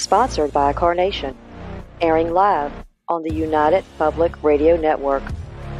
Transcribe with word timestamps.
sponsored 0.00 0.52
by 0.52 0.72
Carnation, 0.72 1.36
airing 2.00 2.32
live 2.32 2.72
on 3.08 3.22
the 3.22 3.34
United 3.34 3.84
Public 3.98 4.42
Radio 4.42 4.76
Network 4.76 5.22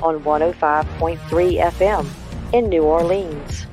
on 0.02 0.22
105.3 0.22 1.18
FM 1.18 2.06
in 2.52 2.68
New 2.68 2.82
Orleans. 2.82 3.66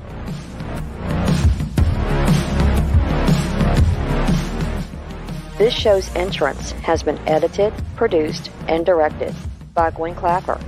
This 5.58 5.74
show's 5.74 6.14
entrance 6.14 6.70
has 6.72 7.02
been 7.02 7.18
edited, 7.26 7.74
produced, 7.96 8.50
and 8.68 8.86
directed 8.86 9.34
by 9.74 9.90
Gwen 9.90 10.14
Clapper 10.14 10.60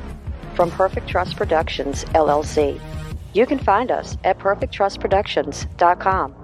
from 0.55 0.71
Perfect 0.73 1.09
Trust 1.09 1.37
Productions, 1.37 2.05
LLC. 2.07 2.81
You 3.33 3.47
can 3.47 3.59
find 3.59 3.93
us 3.93 4.19
at 4.25 4.39
perfecttrustproductions.com. 4.39 6.40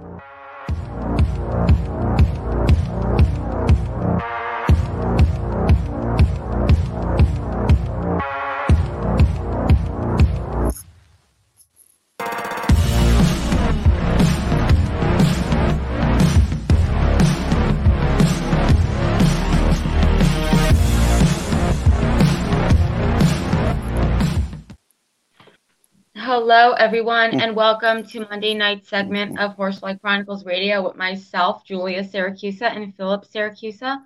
Hello, 26.39 26.73
everyone, 26.73 27.41
and 27.41 27.55
welcome 27.55 28.03
to 28.03 28.19
Monday 28.19 28.53
night 28.53 28.85
segment 28.85 29.39
of 29.39 29.55
Horsefly 29.55 29.99
Chronicles 29.99 30.45
Radio 30.45 30.83
with 30.87 30.95
myself, 30.95 31.65
Julia 31.65 32.03
Siracusa, 32.03 32.61
and 32.75 32.95
Philip 32.95 33.25
Siracusa. 33.25 33.97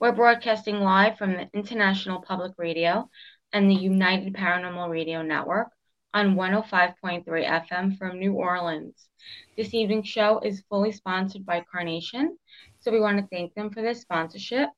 We're 0.00 0.10
broadcasting 0.10 0.80
live 0.80 1.16
from 1.16 1.34
the 1.34 1.48
International 1.54 2.20
Public 2.20 2.54
Radio 2.58 3.08
and 3.52 3.70
the 3.70 3.76
United 3.76 4.34
Paranormal 4.34 4.90
Radio 4.90 5.22
Network 5.22 5.68
on 6.12 6.34
105.3 6.34 7.24
FM 7.24 7.96
from 7.96 8.18
New 8.18 8.32
Orleans. 8.32 9.08
This 9.56 9.72
evening's 9.72 10.08
show 10.08 10.40
is 10.40 10.64
fully 10.68 10.90
sponsored 10.90 11.46
by 11.46 11.64
Carnation, 11.70 12.36
so 12.80 12.90
we 12.90 12.98
want 12.98 13.18
to 13.18 13.28
thank 13.28 13.54
them 13.54 13.70
for 13.70 13.80
this 13.80 14.00
sponsorship. 14.00 14.70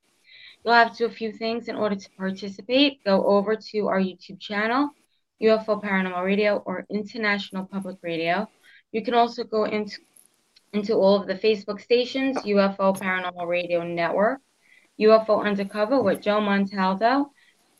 You'll 0.63 0.75
have 0.75 0.93
to 0.93 0.99
do 0.99 1.07
a 1.07 1.11
few 1.11 1.33
things 1.33 1.69
in 1.69 1.77
order 1.77 1.97
to 1.97 2.11
participate. 2.19 3.03
Go 3.03 3.25
over 3.25 3.57
to 3.57 3.89
our 3.89 3.99
YouTube 3.99 4.41
channel 4.41 4.91
UFO 5.43 5.83
Paranormal 5.83 6.25
Radio 6.25 6.63
or 6.65 6.87
International 6.91 7.65
Public 7.65 7.99
Radio. 8.03 8.49
You 8.93 9.03
can 9.03 9.15
also 9.15 9.45
go 9.45 9.65
into 9.65 9.99
into 10.73 10.95
all 10.95 11.17
of 11.21 11.27
the 11.27 11.35
Facebook 11.35 11.81
stations, 11.81 12.37
UFO 12.39 12.97
Paranormal 12.97 13.47
Radio 13.47 13.83
Network, 13.83 14.41
UFO 15.01 15.45
Undercover 15.45 16.03
with 16.03 16.21
Joe 16.21 16.41
Montaldo, 16.41 17.31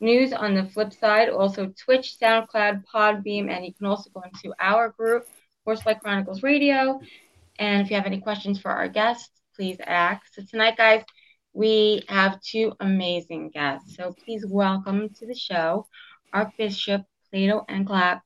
News 0.01 0.31
on 0.31 0.55
the 0.55 0.63
flip 0.63 0.93
side, 0.93 1.29
also 1.29 1.73
Twitch, 1.77 2.17
SoundCloud, 2.21 2.83
Podbean, 2.85 3.49
and 3.49 3.65
you 3.65 3.73
can 3.73 3.85
also 3.85 4.09
go 4.11 4.21
into 4.21 4.55
our 4.59 4.89
group, 4.89 5.27
Horsefly 5.67 5.99
Chronicles 5.99 6.41
Radio. 6.41 7.01
And 7.59 7.81
if 7.81 7.89
you 7.89 7.97
have 7.97 8.05
any 8.05 8.21
questions 8.21 8.61
for 8.61 8.71
our 8.71 8.87
guests, 8.87 9.29
please 9.55 9.77
ask. 9.85 10.21
So 10.33 10.41
tonight, 10.49 10.77
guys, 10.77 11.03
we 11.51 12.03
have 12.07 12.39
two 12.41 12.71
amazing 12.79 13.49
guests. 13.49 13.97
So 13.97 14.15
please 14.23 14.45
welcome 14.47 15.09
to 15.15 15.27
the 15.27 15.35
show 15.35 15.85
Archbishop 16.31 17.01
Plato 17.31 17.65
and 17.67 17.85
Clap, 17.85 18.23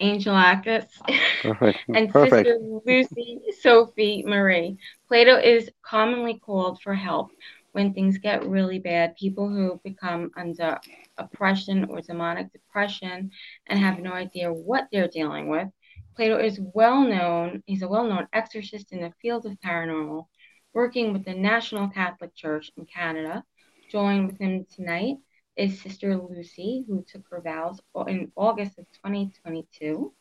Angel 0.00 0.34
Akis, 0.34 0.86
and 1.94 2.10
Perfect. 2.10 2.46
Sister 2.46 2.58
Lucy 2.84 3.40
Sophie 3.60 4.24
Marie. 4.26 4.76
Plato 5.08 5.36
is 5.36 5.70
commonly 5.82 6.38
called 6.38 6.80
for 6.82 6.94
help 6.94 7.30
when 7.72 7.92
things 7.92 8.18
get 8.18 8.46
really 8.46 8.78
bad. 8.78 9.16
People 9.16 9.48
who 9.48 9.80
become 9.84 10.30
under 10.36 10.78
oppression 11.18 11.84
or 11.86 12.00
demonic 12.00 12.52
depression 12.52 13.30
and 13.66 13.78
have 13.78 13.98
no 13.98 14.12
idea 14.12 14.52
what 14.52 14.88
they're 14.92 15.08
dealing 15.08 15.48
with. 15.48 15.68
Plato 16.16 16.38
is 16.38 16.60
well 16.74 17.00
known, 17.00 17.62
he's 17.66 17.82
a 17.82 17.88
well 17.88 18.04
known 18.04 18.28
exorcist 18.32 18.92
in 18.92 19.00
the 19.00 19.12
field 19.20 19.46
of 19.46 19.58
paranormal, 19.60 20.26
working 20.72 21.12
with 21.12 21.24
the 21.24 21.34
National 21.34 21.88
Catholic 21.88 22.34
Church 22.36 22.70
in 22.76 22.86
Canada. 22.86 23.42
Join 23.90 24.26
with 24.26 24.38
him 24.38 24.66
tonight 24.74 25.16
is 25.56 25.80
Sister 25.80 26.16
Lucy, 26.16 26.84
who 26.88 27.04
took 27.06 27.22
her 27.30 27.40
vows 27.40 27.80
in 28.08 28.32
August 28.36 28.78
of 28.78 28.86
2022. 29.04 30.12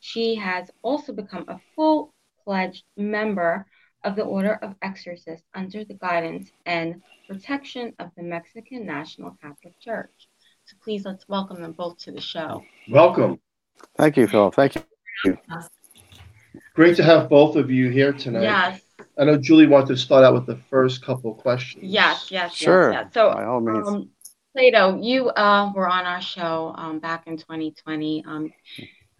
She 0.00 0.34
has 0.34 0.70
also 0.82 1.12
become 1.12 1.44
a 1.48 1.58
full 1.74 2.12
fledged 2.44 2.84
member 2.96 3.66
of 4.04 4.16
the 4.16 4.22
Order 4.22 4.54
of 4.62 4.74
Exorcists 4.82 5.46
under 5.54 5.84
the 5.84 5.94
guidance 5.94 6.50
and 6.66 7.00
protection 7.26 7.94
of 7.98 8.10
the 8.16 8.22
Mexican 8.22 8.84
National 8.84 9.36
Catholic 9.40 9.78
Church. 9.80 10.28
So 10.66 10.76
please 10.82 11.04
let's 11.06 11.26
welcome 11.28 11.62
them 11.62 11.72
both 11.72 11.96
to 11.98 12.12
the 12.12 12.20
show. 12.20 12.62
Welcome. 12.90 13.40
Thank 13.96 14.16
you, 14.18 14.26
Phil. 14.26 14.50
Thank 14.50 14.74
you. 15.24 15.38
Great 16.74 16.96
to 16.96 17.02
have 17.02 17.28
both 17.30 17.56
of 17.56 17.70
you 17.70 17.88
here 17.88 18.12
tonight. 18.12 18.42
Yes, 18.42 18.80
I 19.18 19.24
know 19.24 19.38
Julie 19.38 19.66
wanted 19.66 19.88
to 19.88 19.96
start 19.96 20.24
out 20.24 20.34
with 20.34 20.46
the 20.46 20.56
first 20.56 21.02
couple 21.02 21.32
of 21.32 21.38
questions. 21.38 21.84
yes, 21.84 22.30
yes, 22.30 22.52
Sure. 22.54 22.92
yes, 22.92 23.04
yes. 23.06 23.14
So 23.14 23.32
By 23.32 23.44
all 23.44 23.60
means. 23.60 23.88
Um, 23.88 24.10
Plato, 24.54 25.00
you 25.02 25.30
uh, 25.30 25.72
were 25.74 25.88
on 25.88 26.04
our 26.04 26.20
show 26.20 26.72
um, 26.76 27.00
back 27.00 27.26
in 27.26 27.36
2020. 27.36 28.24
Um, 28.24 28.52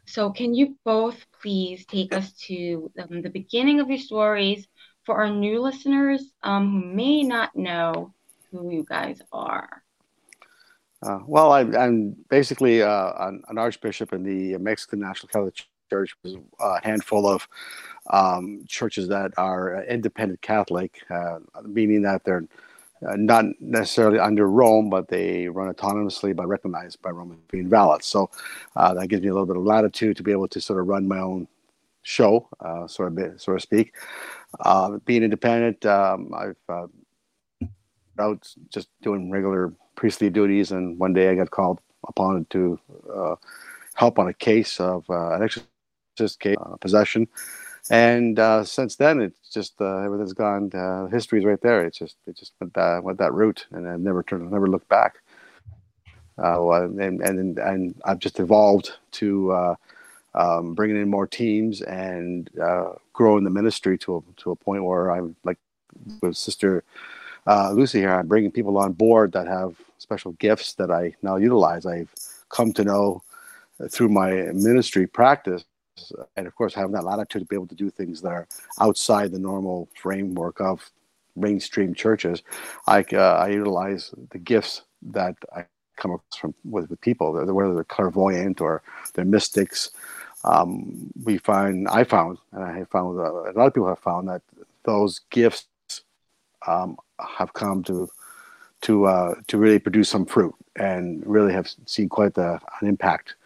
so, 0.07 0.31
can 0.31 0.55
you 0.55 0.77
both 0.85 1.27
please 1.43 1.85
take 1.87 2.15
us 2.15 2.33
to 2.47 2.93
um, 3.01 3.21
the 3.21 3.31
beginning 3.31 3.81
of 3.81 3.89
your 3.89 3.99
stories 3.99 4.69
for 5.03 5.17
our 5.17 5.31
new 5.31 5.61
listeners 5.61 6.31
um, 6.45 6.71
who 6.71 6.95
may 6.95 7.25
not 7.25 7.57
know 7.57 8.15
who 8.53 8.71
you 8.71 8.87
guys 8.89 9.21
are? 9.33 9.83
Uh, 11.03 11.19
well, 11.27 11.51
I, 11.51 11.63
I'm 11.63 12.15
basically 12.31 12.83
uh, 12.83 13.13
an, 13.19 13.43
an 13.49 13.59
archbishop 13.59 14.13
in 14.13 14.23
the 14.23 14.57
Mexican 14.59 15.01
National 15.01 15.29
Catholic 15.29 15.55
Church, 15.91 16.15
is 16.23 16.37
a 16.61 16.85
handful 16.87 17.27
of 17.27 17.49
um, 18.09 18.65
churches 18.69 19.09
that 19.09 19.33
are 19.37 19.83
independent 19.85 20.41
Catholic, 20.43 21.03
uh, 21.11 21.41
meaning 21.65 22.03
that 22.03 22.23
they're 22.25 22.45
uh, 23.09 23.17
not 23.17 23.45
necessarily 23.61 24.19
under 24.19 24.49
Rome, 24.49 24.91
but 24.91 25.09
they 25.09 25.49
run 25.49 25.73
autonomously 25.73 26.35
but 26.35 26.47
recognized 26.47 27.01
by 27.03 27.11
Rome 27.11 27.33
as 27.33 27.39
being 27.51 27.69
valid. 27.69 28.03
So 28.03 28.31
uh, 28.77 28.95
that 28.95 29.09
gives 29.09 29.23
me 29.23 29.29
a 29.29 29.33
little 29.33 29.47
bit 29.47 29.57
of 29.57 29.63
latitude 29.65 30.17
to 30.17 30.23
be 30.23 30.33
able 30.33 30.49
to 30.49 30.61
sort 30.61 30.81
of 30.81 30.87
run 30.87 31.07
my 31.09 31.19
own 31.19 31.49
show, 32.03 32.49
uh, 32.61 32.87
sort 32.87 33.09
of 33.09 33.15
bit, 33.17 33.41
so 33.41 33.55
to 33.55 33.61
speak. 33.61 33.95
Uh, 34.61 34.99
being 35.05 35.23
independent, 35.23 35.85
um, 35.87 36.33
I've 36.35 36.57
uh, 36.69 36.87
out 38.19 38.49
just 38.69 38.89
doing 39.03 39.31
regular 39.31 39.73
priestly 39.97 40.31
duties, 40.31 40.71
and 40.71 40.99
one 40.99 41.13
day 41.13 41.31
I 41.31 41.35
got 41.35 41.51
called 41.51 41.81
upon 42.07 42.47
to 42.51 42.79
uh, 43.13 43.37
help 43.95 44.19
on 44.19 44.29
a 44.29 44.35
case 44.35 44.79
of 44.81 45.05
an 45.09 45.43
exorcist 45.43 46.41
case, 46.41 46.57
possession. 46.81 47.27
And 47.91 48.39
uh, 48.39 48.65
since 48.65 48.97
then, 48.97 49.21
it's 49.21 49.51
just 49.51 49.75
uh, 49.81 49.99
everything's 49.99 50.33
gone. 50.33 50.71
Uh, 50.73 51.07
history's 51.07 51.45
right 51.45 51.61
there. 51.61 51.85
It's 51.85 51.99
just 51.99 52.17
it 52.27 52.37
just 52.37 52.53
went 52.61 52.73
that 52.75 53.05
went 53.05 53.19
that 53.19 53.35
route, 53.35 53.67
and 53.73 53.87
I've 53.87 54.01
never 54.01 54.23
turned, 54.23 54.51
never 54.51 54.69
looked 54.69 54.89
back. 54.89 55.17
Uh, 56.43 56.85
and 56.85 57.21
and 57.21 57.59
and 57.59 57.95
I've 58.05 58.19
just 58.19 58.41
evolved 58.41 58.93
to 59.13 59.53
uh, 59.53 59.75
um, 60.35 60.75
bringing 60.75 60.97
in 61.01 61.11
more 61.11 61.27
teams 61.27 61.83
and 61.83 62.51
uh, 62.59 62.93
growing 63.13 63.45
the 63.45 63.51
ministry 63.51 63.99
to 63.99 64.17
a 64.17 64.43
to 64.43 64.51
a 64.53 64.57
point 64.57 64.85
where 64.85 65.13
I'm 65.13 65.37
like 65.45 65.59
with 66.23 66.37
Sister 66.39 66.85
uh, 67.47 67.71
Lucy 67.73 68.01
here. 68.01 68.15
I'm 68.15 68.29
bringing 68.29 68.51
people 68.51 68.79
on 68.79 68.93
board 68.95 69.33
that 69.33 69.47
have 69.47 69.77
special 69.99 70.33
gifts 70.33 70.73
that 70.75 70.91
I 70.91 71.15
now 71.23 71.37
utilize. 71.37 71.85
I've 71.85 72.13
come 72.49 72.73
to 72.73 72.85
know 72.85 73.23
through 73.91 74.09
my 74.09 74.33
ministry 74.55 75.07
practice 75.07 75.65
and 76.37 76.47
of 76.47 76.55
course 76.55 76.75
having 76.75 76.93
that 76.93 77.05
latitude 77.05 77.43
to 77.43 77.47
be 77.47 77.57
able 77.57 77.67
to 77.67 77.75
do 77.75 77.91
things 77.91 78.21
that 78.21 78.33
are 78.33 78.49
outside 78.81 79.31
the 79.31 79.39
normal 79.39 79.89
framework 80.01 80.61
of 80.61 80.91
mainstream 81.37 81.95
churches 81.95 82.43
i, 82.87 83.05
uh, 83.13 83.19
I 83.19 83.49
utilize 83.49 84.13
the 84.31 84.39
gifts 84.39 84.83
that 85.03 85.35
i 85.55 85.65
come 85.97 86.13
across 86.13 86.41
from 86.41 86.55
with, 86.65 86.91
with 86.91 87.01
people 87.01 87.33
whether 87.33 87.75
they're 87.75 87.85
clairvoyant 87.85 88.61
or 88.61 88.83
they're 89.15 89.25
mystics. 89.25 89.91
Um, 90.45 91.11
we 91.25 91.39
find 91.39 91.89
i 91.89 92.05
found 92.05 92.39
and 92.53 92.65
i 92.65 92.77
have 92.79 92.91
found 92.91 93.19
uh, 93.19 93.51
a 93.51 93.53
lot 93.53 93.67
of 93.67 93.75
people 93.75 93.89
have 93.89 93.99
found 94.01 94.29
that 94.29 94.43
those 94.85 95.21
gifts 95.31 95.67
um, 96.67 96.97
have 97.19 97.53
come 97.55 97.83
to 97.85 98.09
to 98.83 99.07
uh, 99.07 99.35
to 99.47 99.57
really 99.57 99.79
produce 99.79 100.11
some 100.11 100.27
fruit 100.27 100.55
and 100.77 101.23
really 101.27 101.53
have 101.53 101.71
seen 101.87 102.09
quite 102.09 102.35
the, 102.35 102.61
an 102.81 102.89
impact 102.89 103.37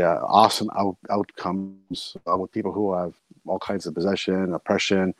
uh, 0.00 0.20
awesome 0.24 0.70
out, 0.76 0.96
outcomes 1.10 2.16
uh, 2.30 2.36
with 2.36 2.52
people 2.52 2.72
who 2.72 2.94
have 2.94 3.14
all 3.46 3.58
kinds 3.58 3.86
of 3.86 3.94
possession, 3.94 4.54
oppression, 4.54 5.14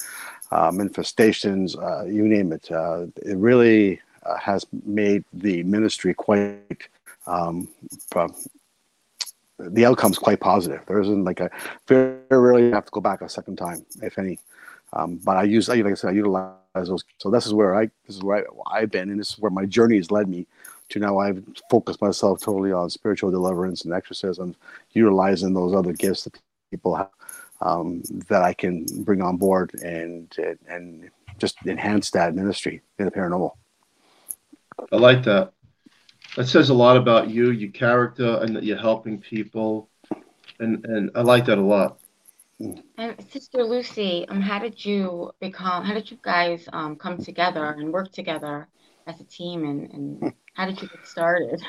uh, 0.51 0.71
manifestations, 0.73 1.77
uh, 1.77 2.05
you 2.05 2.27
name 2.27 2.53
it. 2.53 2.71
Uh, 2.71 3.07
it 3.17 3.37
really 3.37 4.01
uh, 4.25 4.37
has 4.37 4.67
made 4.85 5.25
the 5.33 5.63
ministry 5.65 6.15
quite. 6.15 6.89
Um, 7.27 7.69
the 9.59 9.85
outcome's 9.85 10.19
quite 10.19 10.41
positive. 10.41 10.81
There 10.87 11.01
isn't 11.01 11.25
like 11.25 11.41
a 11.41 11.51
very 11.87 12.17
rarely 12.31 12.71
have 12.71 12.87
to 12.87 12.91
go 12.91 13.01
back 13.01 13.21
a 13.21 13.29
second 13.29 13.57
time, 13.57 13.85
if 14.03 14.19
any. 14.19 14.39
Um, 14.93 15.21
but 15.25 15.37
I 15.37 15.45
use, 15.45 15.69
like 15.69 15.85
I 15.85 15.95
said, 15.95 16.11
I 16.11 16.13
utilize 16.13 16.55
those. 16.75 17.05
So 17.19 17.31
this 17.31 17.47
is 17.47 17.55
where 17.55 17.75
I, 17.75 17.87
this 18.07 18.17
is 18.17 18.23
where 18.23 18.47
I, 18.69 18.81
I've 18.81 18.91
been, 18.91 19.11
and 19.11 19.21
this 19.21 19.33
is 19.33 19.39
where 19.39 19.51
my 19.51 19.67
journey 19.67 19.97
has 19.97 20.11
led 20.11 20.29
me 20.29 20.47
to 20.93 20.99
now. 20.99 21.19
I've 21.19 21.45
focused 21.71 22.01
myself 22.01 22.41
totally 22.41 22.73
on 22.73 22.91
spiritual 22.91 23.31
deliverance 23.31 23.85
and 23.85 23.93
exorcism, 23.93 24.55
utilizing 24.93 25.55
those 25.55 25.75
other 25.75 25.93
gifts 25.93 26.25
that 26.25 26.39
people 26.71 26.95
have 26.95 27.11
um, 27.63 28.03
that 28.29 28.43
I 28.43 28.53
can 28.53 28.87
bring 29.05 29.23
on 29.23 29.37
board 29.37 29.73
and 29.83 30.35
and 30.69 31.11
just 31.39 31.57
enhance 31.67 32.11
that 32.11 32.35
ministry 32.35 32.83
in 32.99 33.05
the 33.07 33.11
paranormal. 33.11 33.53
I 34.93 34.97
like 34.97 35.23
that. 35.25 35.53
That 36.37 36.47
says 36.47 36.71
a 36.71 36.75
lot 36.75 36.97
about 36.97 37.31
you, 37.31 37.51
your 37.51 37.71
character, 37.71 38.39
and 38.43 38.57
that 38.57 38.65
you're 38.65 38.79
helping 38.79 39.21
people, 39.21 39.89
and 40.59 40.85
and 40.85 41.11
I 41.15 41.23
like 41.23 41.47
that 41.47 41.59
a 41.59 41.63
lot. 41.63 41.99
And 42.97 43.17
Sister 43.31 43.65
Lucy, 43.65 44.27
um, 44.29 44.41
how 44.41 44.59
did 44.59 44.85
you 44.85 45.33
become? 45.41 45.85
How 45.85 45.95
did 45.95 46.11
you 46.11 46.19
guys 46.23 46.69
um 46.73 46.97
come 46.97 47.19
together 47.19 47.65
and 47.79 47.93
work 47.93 48.13
together 48.13 48.69
as 49.07 49.21
a 49.21 49.25
team, 49.25 49.65
and 49.65 49.91
and 49.93 50.33
how 50.55 50.67
did 50.67 50.81
you 50.81 50.89
get 50.89 51.07
started? 51.07 51.63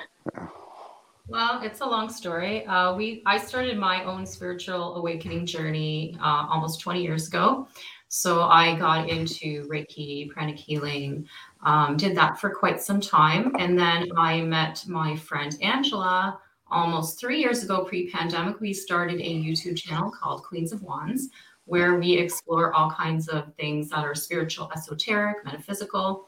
Well, 1.28 1.62
it's 1.62 1.80
a 1.80 1.86
long 1.86 2.10
story. 2.10 2.66
Uh, 2.66 2.96
we 2.96 3.24
I 3.26 3.38
started 3.38 3.78
my 3.78 4.04
own 4.04 4.26
spiritual 4.26 4.96
awakening 4.98 5.46
journey 5.46 6.18
uh, 6.20 6.48
almost 6.50 6.82
20 6.82 7.02
years 7.02 7.28
ago. 7.28 7.68
So 8.10 8.42
I 8.42 8.78
got 8.78 9.10
into 9.10 9.68
Reiki, 9.68 10.30
pranic 10.30 10.58
healing, 10.58 11.28
um, 11.64 11.98
did 11.98 12.16
that 12.18 12.40
for 12.40 12.54
quite 12.54 12.80
some 12.80 13.02
time, 13.02 13.56
and 13.58 13.80
then 13.80 14.12
I 14.16 14.42
met 14.42 14.84
my 14.88 15.16
friend 15.16 15.58
Angela 15.64 16.40
almost 16.70 17.20
three 17.20 17.40
years 17.40 17.64
ago, 17.64 17.84
pre-pandemic. 17.86 18.60
We 18.60 18.74
started 18.74 19.20
a 19.20 19.44
YouTube 19.44 19.78
channel 19.78 20.12
called 20.12 20.44
Queens 20.44 20.72
of 20.72 20.84
Wands, 20.84 21.30
where 21.66 21.98
we 21.98 22.14
explore 22.14 22.74
all 22.74 22.92
kinds 22.92 23.30
of 23.30 23.54
things 23.56 23.90
that 23.90 24.04
are 24.04 24.14
spiritual, 24.14 24.70
esoteric, 24.76 25.44
metaphysical. 25.46 26.28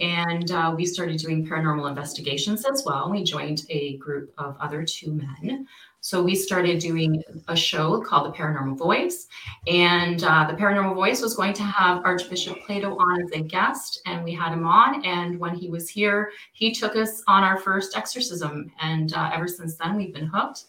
And 0.00 0.50
uh, 0.50 0.72
we 0.74 0.86
started 0.86 1.18
doing 1.18 1.46
paranormal 1.46 1.88
investigations 1.88 2.64
as 2.64 2.84
well. 2.86 3.10
We 3.10 3.22
joined 3.22 3.64
a 3.68 3.98
group 3.98 4.32
of 4.38 4.56
other 4.58 4.84
two 4.84 5.12
men. 5.12 5.66
So 6.02 6.22
we 6.22 6.34
started 6.34 6.78
doing 6.78 7.22
a 7.48 7.56
show 7.56 8.00
called 8.00 8.32
The 8.32 8.36
Paranormal 8.36 8.78
Voice. 8.78 9.26
And 9.66 10.24
uh, 10.24 10.46
The 10.50 10.56
Paranormal 10.56 10.94
Voice 10.94 11.20
was 11.20 11.34
going 11.34 11.52
to 11.54 11.62
have 11.62 12.02
Archbishop 12.04 12.64
Plato 12.64 12.96
on 12.96 13.22
as 13.22 13.30
a 13.32 13.42
guest. 13.42 14.00
And 14.06 14.24
we 14.24 14.32
had 14.32 14.52
him 14.52 14.66
on. 14.66 15.04
And 15.04 15.38
when 15.38 15.54
he 15.54 15.68
was 15.68 15.90
here, 15.90 16.32
he 16.52 16.72
took 16.72 16.96
us 16.96 17.22
on 17.28 17.44
our 17.44 17.58
first 17.58 17.96
exorcism. 17.96 18.72
And 18.80 19.12
uh, 19.12 19.30
ever 19.34 19.46
since 19.46 19.76
then, 19.76 19.96
we've 19.96 20.14
been 20.14 20.30
hooked. 20.32 20.64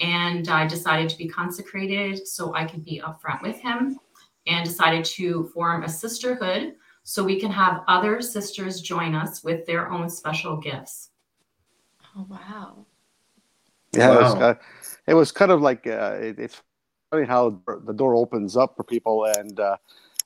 And 0.00 0.48
I 0.48 0.66
decided 0.66 1.08
to 1.08 1.16
be 1.16 1.28
consecrated 1.28 2.26
so 2.28 2.54
I 2.54 2.66
could 2.66 2.84
be 2.84 3.00
upfront 3.02 3.40
with 3.40 3.58
him 3.58 3.98
and 4.46 4.64
decided 4.66 5.04
to 5.06 5.44
form 5.54 5.84
a 5.84 5.88
sisterhood 5.88 6.74
so 7.04 7.22
we 7.22 7.38
can 7.38 7.50
have 7.52 7.82
other 7.86 8.20
sisters 8.22 8.80
join 8.80 9.14
us 9.14 9.44
with 9.44 9.66
their 9.66 9.92
own 9.92 10.08
special 10.08 10.56
gifts. 10.56 11.10
Oh 12.16 12.26
wow! 12.28 12.86
Yeah, 13.92 14.08
Wow. 14.08 14.14
It, 14.14 14.22
was, 14.22 14.34
uh, 14.34 14.54
it 15.06 15.14
was 15.14 15.32
kind 15.32 15.52
of 15.52 15.60
like 15.60 15.86
uh, 15.86 16.16
it, 16.20 16.38
it's 16.38 16.62
funny 17.10 17.26
how 17.26 17.60
the 17.86 17.92
door 17.92 18.14
opens 18.14 18.56
up 18.56 18.74
for 18.76 18.84
people, 18.84 19.24
and 19.26 19.60
uh, 19.60 19.76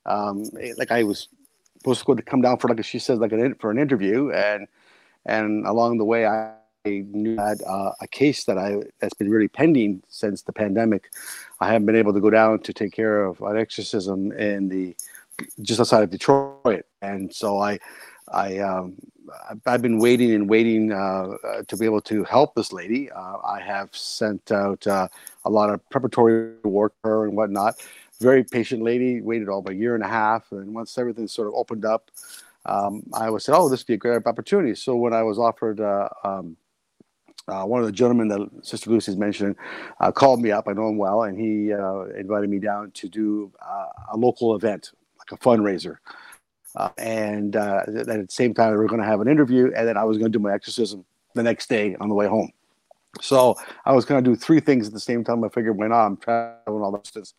um, 0.07 0.45
it- 0.55 0.79
like 0.79 0.91
I 0.91 1.03
was 1.03 1.29
supposed 1.79 2.01
to 2.01 2.07
go 2.07 2.15
to 2.15 2.23
come 2.23 2.43
down 2.43 2.59
for 2.59 2.69
like 2.69 2.85
she 2.85 2.99
says 2.99 3.19
like 3.19 3.33
an 3.33 3.55
for 3.57 3.71
an 3.71 3.79
interview, 3.79 4.31
and 4.31 4.67
and 5.27 5.67
along 5.67 5.99
the 5.99 6.05
way 6.05 6.27
I 6.27 6.55
knew 6.87 7.39
I 7.39 7.49
had 7.51 7.63
uh, 7.67 7.93
a 8.01 8.07
case 8.09 8.45
that 8.45 8.57
I 8.57 8.83
that's 9.01 9.15
been 9.15 9.31
really 9.31 9.49
pending 9.49 10.03
since 10.09 10.43
the 10.43 10.53
pandemic. 10.53 11.11
I 11.61 11.67
haven't 11.67 11.87
been 11.87 11.97
able 11.97 12.15
to 12.15 12.21
go 12.21 12.31
down 12.31 12.61
to 12.61 12.73
take 12.73 12.93
care 12.93 13.25
of 13.25 13.41
an 13.43 13.59
exorcism 13.59 14.33
in 14.33 14.69
the 14.69 14.97
just 15.63 15.81
outside 15.81 16.03
of 16.03 16.11
Detroit, 16.11 16.85
and 17.03 17.33
so 17.33 17.59
I 17.59 17.79
I 18.33 18.59
um, 18.59 18.95
I've- 19.67 19.83
been 19.83 19.99
waiting 19.99 20.33
and 20.33 20.49
waiting 20.49 20.93
uh, 20.93 20.97
uh, 21.45 21.63
to 21.67 21.77
be 21.77 21.85
able 21.85 22.01
to 22.03 22.25
help 22.25 22.55
this 22.55 22.73
lady. 22.73 23.11
Uh, 23.11 23.39
I 23.45 23.61
have 23.61 23.95
sent 23.95 24.51
out 24.53 24.87
uh, 24.87 25.09
a 25.45 25.51
lot 25.51 25.71
of 25.71 25.87
preparatory 25.91 26.55
work 26.65 26.95
her 27.05 27.25
and 27.25 27.37
whatnot. 27.37 27.75
Very 28.21 28.43
patient 28.43 28.83
lady, 28.83 29.21
waited 29.21 29.49
all 29.49 29.61
of 29.61 29.69
a 29.69 29.75
year 29.75 29.95
and 29.95 30.03
a 30.03 30.09
half, 30.09 30.51
and 30.51 30.75
once 30.75 30.99
everything 30.99 31.29
sort 31.29 31.49
of 31.49 31.55
opened 31.55 31.85
up, 31.85 32.11
um, 32.67 33.03
I 33.13 33.31
was 33.31 33.45
said, 33.45 33.55
"Oh, 33.57 33.69
this 33.69 33.81
would 33.81 33.87
be 33.87 33.95
a 33.95 33.99
great 33.99 34.27
opportunity." 34.27 34.75
So 34.75 34.97
when 34.97 35.13
I 35.13 35.23
was 35.23 35.39
offered. 35.39 35.81
Uh, 35.81 36.09
um, 36.25 36.57
uh, 37.47 37.65
one 37.65 37.81
of 37.81 37.87
the 37.87 37.93
gentlemen 37.93 38.29
that 38.29 38.47
Sister 38.63 38.91
Lucy's 38.91 39.17
mentioned 39.17 39.57
uh, 40.01 40.13
called 40.13 40.43
me 40.43 40.51
up. 40.53 40.69
I 40.69 40.75
know 40.75 40.91
him 40.91 40.99
well, 40.99 41.23
and 41.23 41.39
he 41.39 41.73
uh, 41.73 42.03
invited 42.15 42.51
me 42.51 42.59
down 42.59 42.91
to 42.91 43.09
do 43.09 43.51
a 44.13 44.17
local 44.19 44.55
event, 44.55 44.93
a 45.31 45.37
fundraiser. 45.37 45.97
Uh, 46.77 46.91
and 46.99 47.57
uh, 47.57 47.83
at 47.87 48.07
the 48.07 48.27
same 48.29 48.55
time, 48.55 48.71
we 48.71 48.77
were 48.77 48.87
going 48.87 49.01
to 49.01 49.07
have 49.07 49.21
an 49.21 49.29
interview, 49.29 49.73
and 49.75 49.89
then 49.89 49.97
I 49.97 50.05
was 50.05 50.19
going 50.19 50.31
to 50.31 50.39
do 50.39 50.43
my 50.43 50.53
exorcism 50.53 51.05
the 51.35 51.43
next 51.43 51.69
day 51.69 51.97
on 52.01 52.09
the 52.09 52.15
way 52.15 52.27
home. 52.27 52.53
So 53.21 53.57
I 53.85 53.93
was 53.93 54.05
going 54.05 54.23
to 54.23 54.31
do 54.31 54.37
three 54.37 54.61
things 54.61 54.87
at 54.87 54.93
the 54.93 55.01
same 55.01 55.25
time. 55.25 55.43
I 55.43 55.49
figured, 55.49 55.77
why 55.77 55.89
not? 55.89 56.07
I'm 56.07 56.17
traveling 56.17 56.83
all 56.83 56.93
this. 56.93 57.03
distance. 57.03 57.35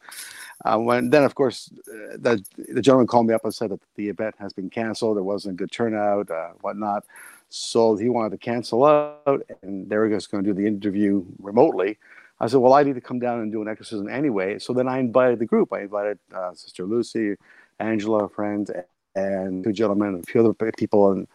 Uh, 0.65 0.77
when 0.77 1.09
then, 1.09 1.23
of 1.23 1.35
course, 1.35 1.71
uh, 1.87 2.17
the 2.17 2.43
the 2.73 2.81
gentleman 2.81 3.07
called 3.07 3.27
me 3.27 3.33
up 3.33 3.45
and 3.45 3.53
said 3.53 3.69
that 3.69 3.79
the 3.95 4.09
event 4.09 4.35
has 4.39 4.51
been 4.51 4.69
canceled. 4.69 5.15
There 5.15 5.23
wasn't 5.23 5.53
a 5.53 5.57
good 5.57 5.71
turnout, 5.71 6.29
uh, 6.29 6.49
whatnot. 6.59 7.05
So 7.49 7.95
he 7.95 8.09
wanted 8.09 8.31
to 8.31 8.37
cancel 8.37 8.83
out, 8.83 9.41
and 9.61 9.89
they 9.89 9.97
were 9.97 10.09
just 10.09 10.31
going 10.31 10.43
to 10.43 10.49
do 10.49 10.53
the 10.53 10.67
interview 10.67 11.23
remotely. 11.39 11.97
I 12.41 12.47
said, 12.47 12.57
well, 12.57 12.73
I 12.73 12.83
need 12.83 12.95
to 12.95 13.01
come 13.01 13.19
down 13.19 13.39
and 13.39 13.51
do 13.51 13.61
an 13.61 13.67
exorcism 13.67 14.07
anyway. 14.07 14.59
So 14.59 14.73
then 14.73 14.87
I 14.87 14.99
invited 14.99 15.39
the 15.39 15.45
group. 15.45 15.73
I 15.73 15.81
invited 15.81 16.19
uh, 16.33 16.53
Sister 16.53 16.83
Lucy, 16.85 17.35
Angela, 17.79 18.25
a 18.25 18.29
friend, 18.29 18.69
and 19.15 19.63
two 19.63 19.73
gentlemen, 19.73 20.15
and 20.15 20.23
a 20.23 20.27
few 20.27 20.41
other 20.41 20.71
people, 20.73 21.11
and 21.11 21.27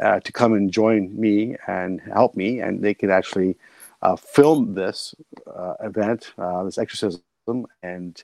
uh, 0.00 0.20
to 0.20 0.32
come 0.32 0.52
and 0.52 0.70
join 0.70 1.18
me 1.18 1.56
and 1.66 2.00
help 2.00 2.36
me, 2.36 2.60
and 2.60 2.82
they 2.82 2.94
could 2.94 3.10
actually 3.10 3.56
uh, 4.02 4.16
film 4.16 4.74
this 4.74 5.14
uh, 5.46 5.74
event, 5.80 6.32
uh, 6.38 6.62
this 6.64 6.78
exorcism, 6.78 7.22
and 7.82 8.22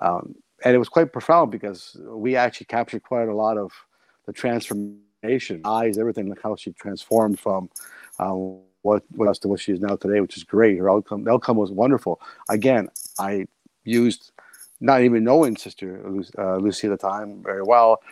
um, 0.00 0.34
and 0.64 0.74
it 0.74 0.78
was 0.78 0.88
quite 0.88 1.12
profound 1.12 1.50
because 1.50 1.96
we 2.00 2.36
actually 2.36 2.66
captured 2.66 3.02
quite 3.02 3.28
a 3.28 3.34
lot 3.34 3.56
of 3.56 3.72
the 4.26 4.32
transformation, 4.32 5.60
eyes, 5.64 5.98
everything, 5.98 6.28
like 6.28 6.42
how 6.42 6.54
she 6.56 6.72
transformed 6.72 7.38
from 7.38 7.70
uh, 8.18 8.34
what 8.82 9.02
was 9.12 9.38
to 9.38 9.48
what 9.48 9.60
she 9.60 9.72
is 9.72 9.80
now 9.80 9.96
today, 9.96 10.20
which 10.20 10.36
is 10.36 10.44
great. 10.44 10.78
Her 10.78 10.90
outcome, 10.90 11.24
the 11.24 11.32
outcome 11.32 11.56
was 11.56 11.70
wonderful. 11.70 12.20
Again, 12.48 12.88
I 13.18 13.46
used 13.84 14.32
not 14.80 15.02
even 15.02 15.24
knowing 15.24 15.56
Sister 15.56 16.02
uh, 16.38 16.56
Lucy 16.56 16.86
at 16.86 16.90
the 16.90 16.96
time 16.96 17.42
very 17.42 17.62
well. 17.62 18.02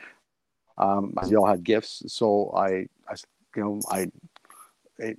Um, 0.76 1.14
they 1.28 1.34
all 1.34 1.46
had 1.46 1.64
gifts, 1.64 2.02
so 2.06 2.52
I, 2.54 2.86
I 3.08 3.16
you 3.56 3.64
know, 3.64 3.80
I, 3.90 4.10
I 5.02 5.16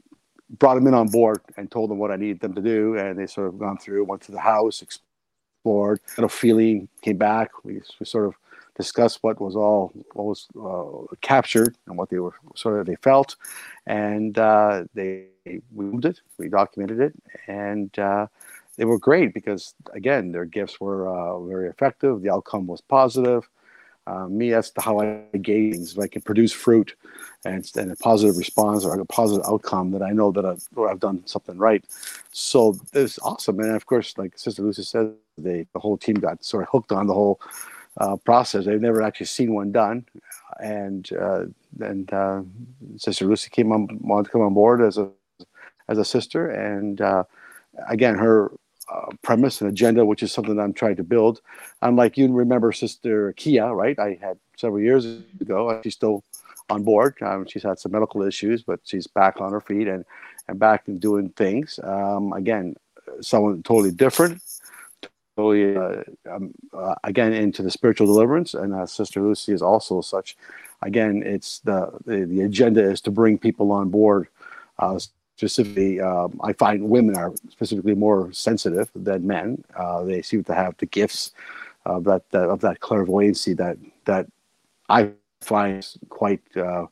brought 0.57 0.75
them 0.75 0.87
in 0.87 0.93
on 0.93 1.09
board 1.09 1.41
and 1.57 1.69
told 1.69 1.89
them 1.89 1.97
what 1.97 2.11
I 2.11 2.15
needed 2.15 2.39
them 2.39 2.53
to 2.53 2.61
do, 2.61 2.97
and 2.97 3.19
they 3.19 3.27
sort 3.27 3.47
of 3.47 3.59
gone 3.59 3.77
through, 3.77 4.05
went 4.05 4.21
to 4.23 4.31
the 4.31 4.39
house, 4.39 4.81
explored, 4.81 5.99
had 6.15 6.23
a 6.23 6.29
feeling, 6.29 6.87
came 7.01 7.17
back. 7.17 7.51
We, 7.65 7.81
we 7.99 8.05
sort 8.05 8.27
of 8.27 8.35
discussed 8.77 9.19
what 9.21 9.41
was 9.41 9.57
all 9.57 9.91
what 10.13 10.25
was 10.25 10.47
uh, 10.57 11.13
captured 11.19 11.75
and 11.87 11.97
what 11.97 12.09
they 12.09 12.19
were 12.19 12.35
sort 12.55 12.79
of 12.79 12.85
they 12.85 12.95
felt, 12.95 13.35
and 13.85 14.37
uh, 14.37 14.85
they 14.93 15.25
we 15.45 15.61
moved 15.73 16.05
it, 16.05 16.21
we 16.37 16.47
documented 16.47 17.01
it, 17.01 17.13
and 17.47 17.97
uh, 17.99 18.27
they 18.79 18.85
were 18.85 18.97
great 18.97 19.33
because 19.33 19.75
again 19.93 20.31
their 20.31 20.45
gifts 20.45 20.79
were 20.79 21.01
uh, 21.07 21.37
very 21.43 21.67
effective. 21.67 22.21
The 22.21 22.31
outcome 22.31 22.65
was 22.65 22.79
positive. 22.79 23.47
Uh, 24.07 24.27
me, 24.27 24.49
that's 24.49 24.71
how 24.79 25.01
I 25.01 25.25
gauge 25.37 25.73
things. 25.73 25.93
If 25.93 25.99
I 25.99 26.07
can 26.07 26.21
produce 26.21 26.53
fruit 26.53 26.95
and, 27.45 27.69
and 27.75 27.91
a 27.91 27.95
positive 27.97 28.37
response 28.37 28.85
or 28.85 28.99
a 28.99 29.05
positive 29.05 29.45
outcome, 29.45 29.91
that 29.91 30.01
I 30.01 30.11
know 30.11 30.31
that 30.31 30.45
I've, 30.45 30.65
I've 30.79 30.99
done 30.99 31.27
something 31.27 31.57
right. 31.57 31.83
So 32.31 32.79
it's 32.93 33.19
awesome. 33.19 33.59
And 33.59 33.75
of 33.75 33.85
course, 33.85 34.17
like 34.17 34.35
Sister 34.35 34.63
Lucy 34.63 34.83
said, 34.83 35.13
they, 35.37 35.67
the 35.73 35.79
whole 35.79 35.97
team 35.97 36.15
got 36.15 36.43
sort 36.43 36.63
of 36.63 36.69
hooked 36.69 36.91
on 36.91 37.05
the 37.05 37.13
whole 37.13 37.39
uh, 37.97 38.15
process. 38.15 38.65
They've 38.65 38.81
never 38.81 39.03
actually 39.03 39.27
seen 39.27 39.53
one 39.53 39.71
done. 39.71 40.05
And 40.59 41.07
uh, 41.13 41.45
and 41.81 42.11
uh, 42.11 42.41
Sister 42.97 43.25
Lucy 43.25 43.49
came 43.51 43.71
on, 43.73 43.99
wanted 44.01 44.27
to 44.27 44.31
come 44.31 44.41
on 44.41 44.53
board 44.53 44.81
as 44.81 44.97
a 44.97 45.09
as 45.87 45.97
a 45.99 46.05
sister. 46.05 46.49
And 46.49 46.99
uh, 47.01 47.25
again, 47.87 48.15
her 48.15 48.51
uh, 48.91 49.07
premise 49.21 49.61
and 49.61 49.69
agenda, 49.69 50.05
which 50.05 50.23
is 50.23 50.31
something 50.31 50.59
I'm 50.59 50.73
trying 50.73 50.95
to 50.97 51.03
build. 51.03 51.41
Unlike 51.81 52.17
you 52.17 52.31
remember 52.31 52.71
Sister 52.71 53.33
Kia, 53.33 53.67
right? 53.67 53.97
I 53.99 54.17
had 54.21 54.37
several 54.57 54.81
years 54.81 55.05
ago. 55.39 55.79
She's 55.83 55.93
still 55.93 56.23
on 56.69 56.83
board. 56.83 57.15
Um, 57.21 57.45
she's 57.47 57.63
had 57.63 57.79
some 57.79 57.91
medical 57.91 58.21
issues, 58.21 58.63
but 58.63 58.79
she's 58.83 59.07
back 59.07 59.41
on 59.41 59.51
her 59.51 59.61
feet 59.61 59.87
and, 59.87 60.05
and 60.47 60.59
back 60.59 60.87
and 60.87 60.99
doing 60.99 61.29
things. 61.29 61.79
Um, 61.83 62.33
again, 62.33 62.75
someone 63.21 63.63
totally 63.63 63.91
different. 63.91 64.41
Totally, 65.35 65.77
uh, 65.77 66.03
um, 66.29 66.51
uh, 66.73 66.95
again, 67.03 67.31
into 67.31 67.63
the 67.63 67.71
spiritual 67.71 68.07
deliverance. 68.07 68.53
And 68.53 68.73
uh, 68.73 68.85
Sister 68.85 69.21
Lucy 69.21 69.53
is 69.53 69.61
also 69.61 70.01
such. 70.01 70.35
Again, 70.81 71.23
it's 71.25 71.59
the, 71.59 71.91
the, 72.05 72.25
the 72.25 72.41
agenda 72.41 72.83
is 72.83 73.01
to 73.01 73.11
bring 73.11 73.37
people 73.37 73.71
on 73.71 73.89
board 73.89 74.27
uh, 74.79 74.99
specifically, 75.39 76.01
um, 76.01 76.37
I 76.43 76.51
find 76.51 76.89
women 76.89 77.15
are 77.15 77.33
specifically 77.49 77.95
more 77.95 78.29
sensitive 78.33 78.89
than 78.93 79.25
men. 79.25 79.63
Uh, 79.73 80.03
they 80.03 80.21
seem 80.21 80.43
to 80.43 80.53
have 80.53 80.75
the 80.77 80.85
gifts 80.85 81.31
of 81.85 82.03
that, 82.03 82.29
that 82.31 82.49
of 82.49 82.59
that 82.59 82.81
clairvoyancy 82.81 83.53
that 83.53 83.77
that 84.03 84.27
I 84.89 85.11
find 85.39 85.87
quite 86.09 86.41
uh, 86.57 86.87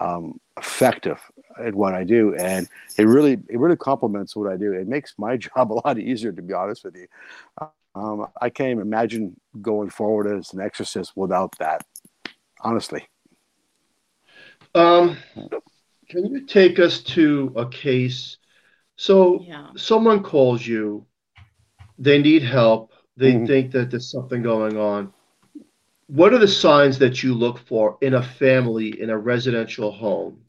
um, 0.00 0.38
effective 0.56 1.20
at 1.58 1.74
what 1.74 1.92
I 1.92 2.04
do, 2.04 2.36
and 2.36 2.68
it 2.96 3.02
really 3.02 3.32
it 3.32 3.58
really 3.58 3.76
complements 3.76 4.36
what 4.36 4.52
I 4.52 4.56
do. 4.56 4.72
It 4.72 4.86
makes 4.86 5.14
my 5.18 5.36
job 5.46 5.72
a 5.72 5.80
lot 5.84 5.98
easier, 5.98 6.30
to 6.30 6.42
be 6.42 6.54
honest 6.54 6.84
with 6.84 6.94
you. 6.94 7.08
Um, 7.96 8.28
I 8.40 8.48
can't 8.48 8.70
even 8.70 8.82
imagine 8.82 9.34
going 9.60 9.90
forward 9.90 10.28
as 10.38 10.52
an 10.52 10.60
exorcist 10.60 11.16
without 11.16 11.58
that. 11.58 11.84
Honestly. 12.60 13.08
Um, 14.74 15.16
can 16.08 16.26
you 16.26 16.46
take 16.46 16.78
us 16.78 17.00
to 17.00 17.52
a 17.56 17.68
case? 17.68 18.38
So 18.96 19.40
yeah. 19.42 19.68
someone 19.76 20.22
calls 20.22 20.66
you, 20.66 21.06
they 21.98 22.20
need 22.20 22.42
help, 22.42 22.92
they 23.16 23.32
mm-hmm. 23.32 23.46
think 23.46 23.72
that 23.72 23.90
there's 23.90 24.10
something 24.10 24.42
going 24.42 24.76
on. 24.76 25.12
What 26.06 26.32
are 26.32 26.38
the 26.38 26.48
signs 26.48 26.98
that 27.00 27.22
you 27.22 27.34
look 27.34 27.58
for 27.58 27.98
in 28.00 28.14
a 28.14 28.22
family 28.22 29.00
in 29.00 29.10
a 29.10 29.18
residential 29.18 29.92
home? 29.92 30.40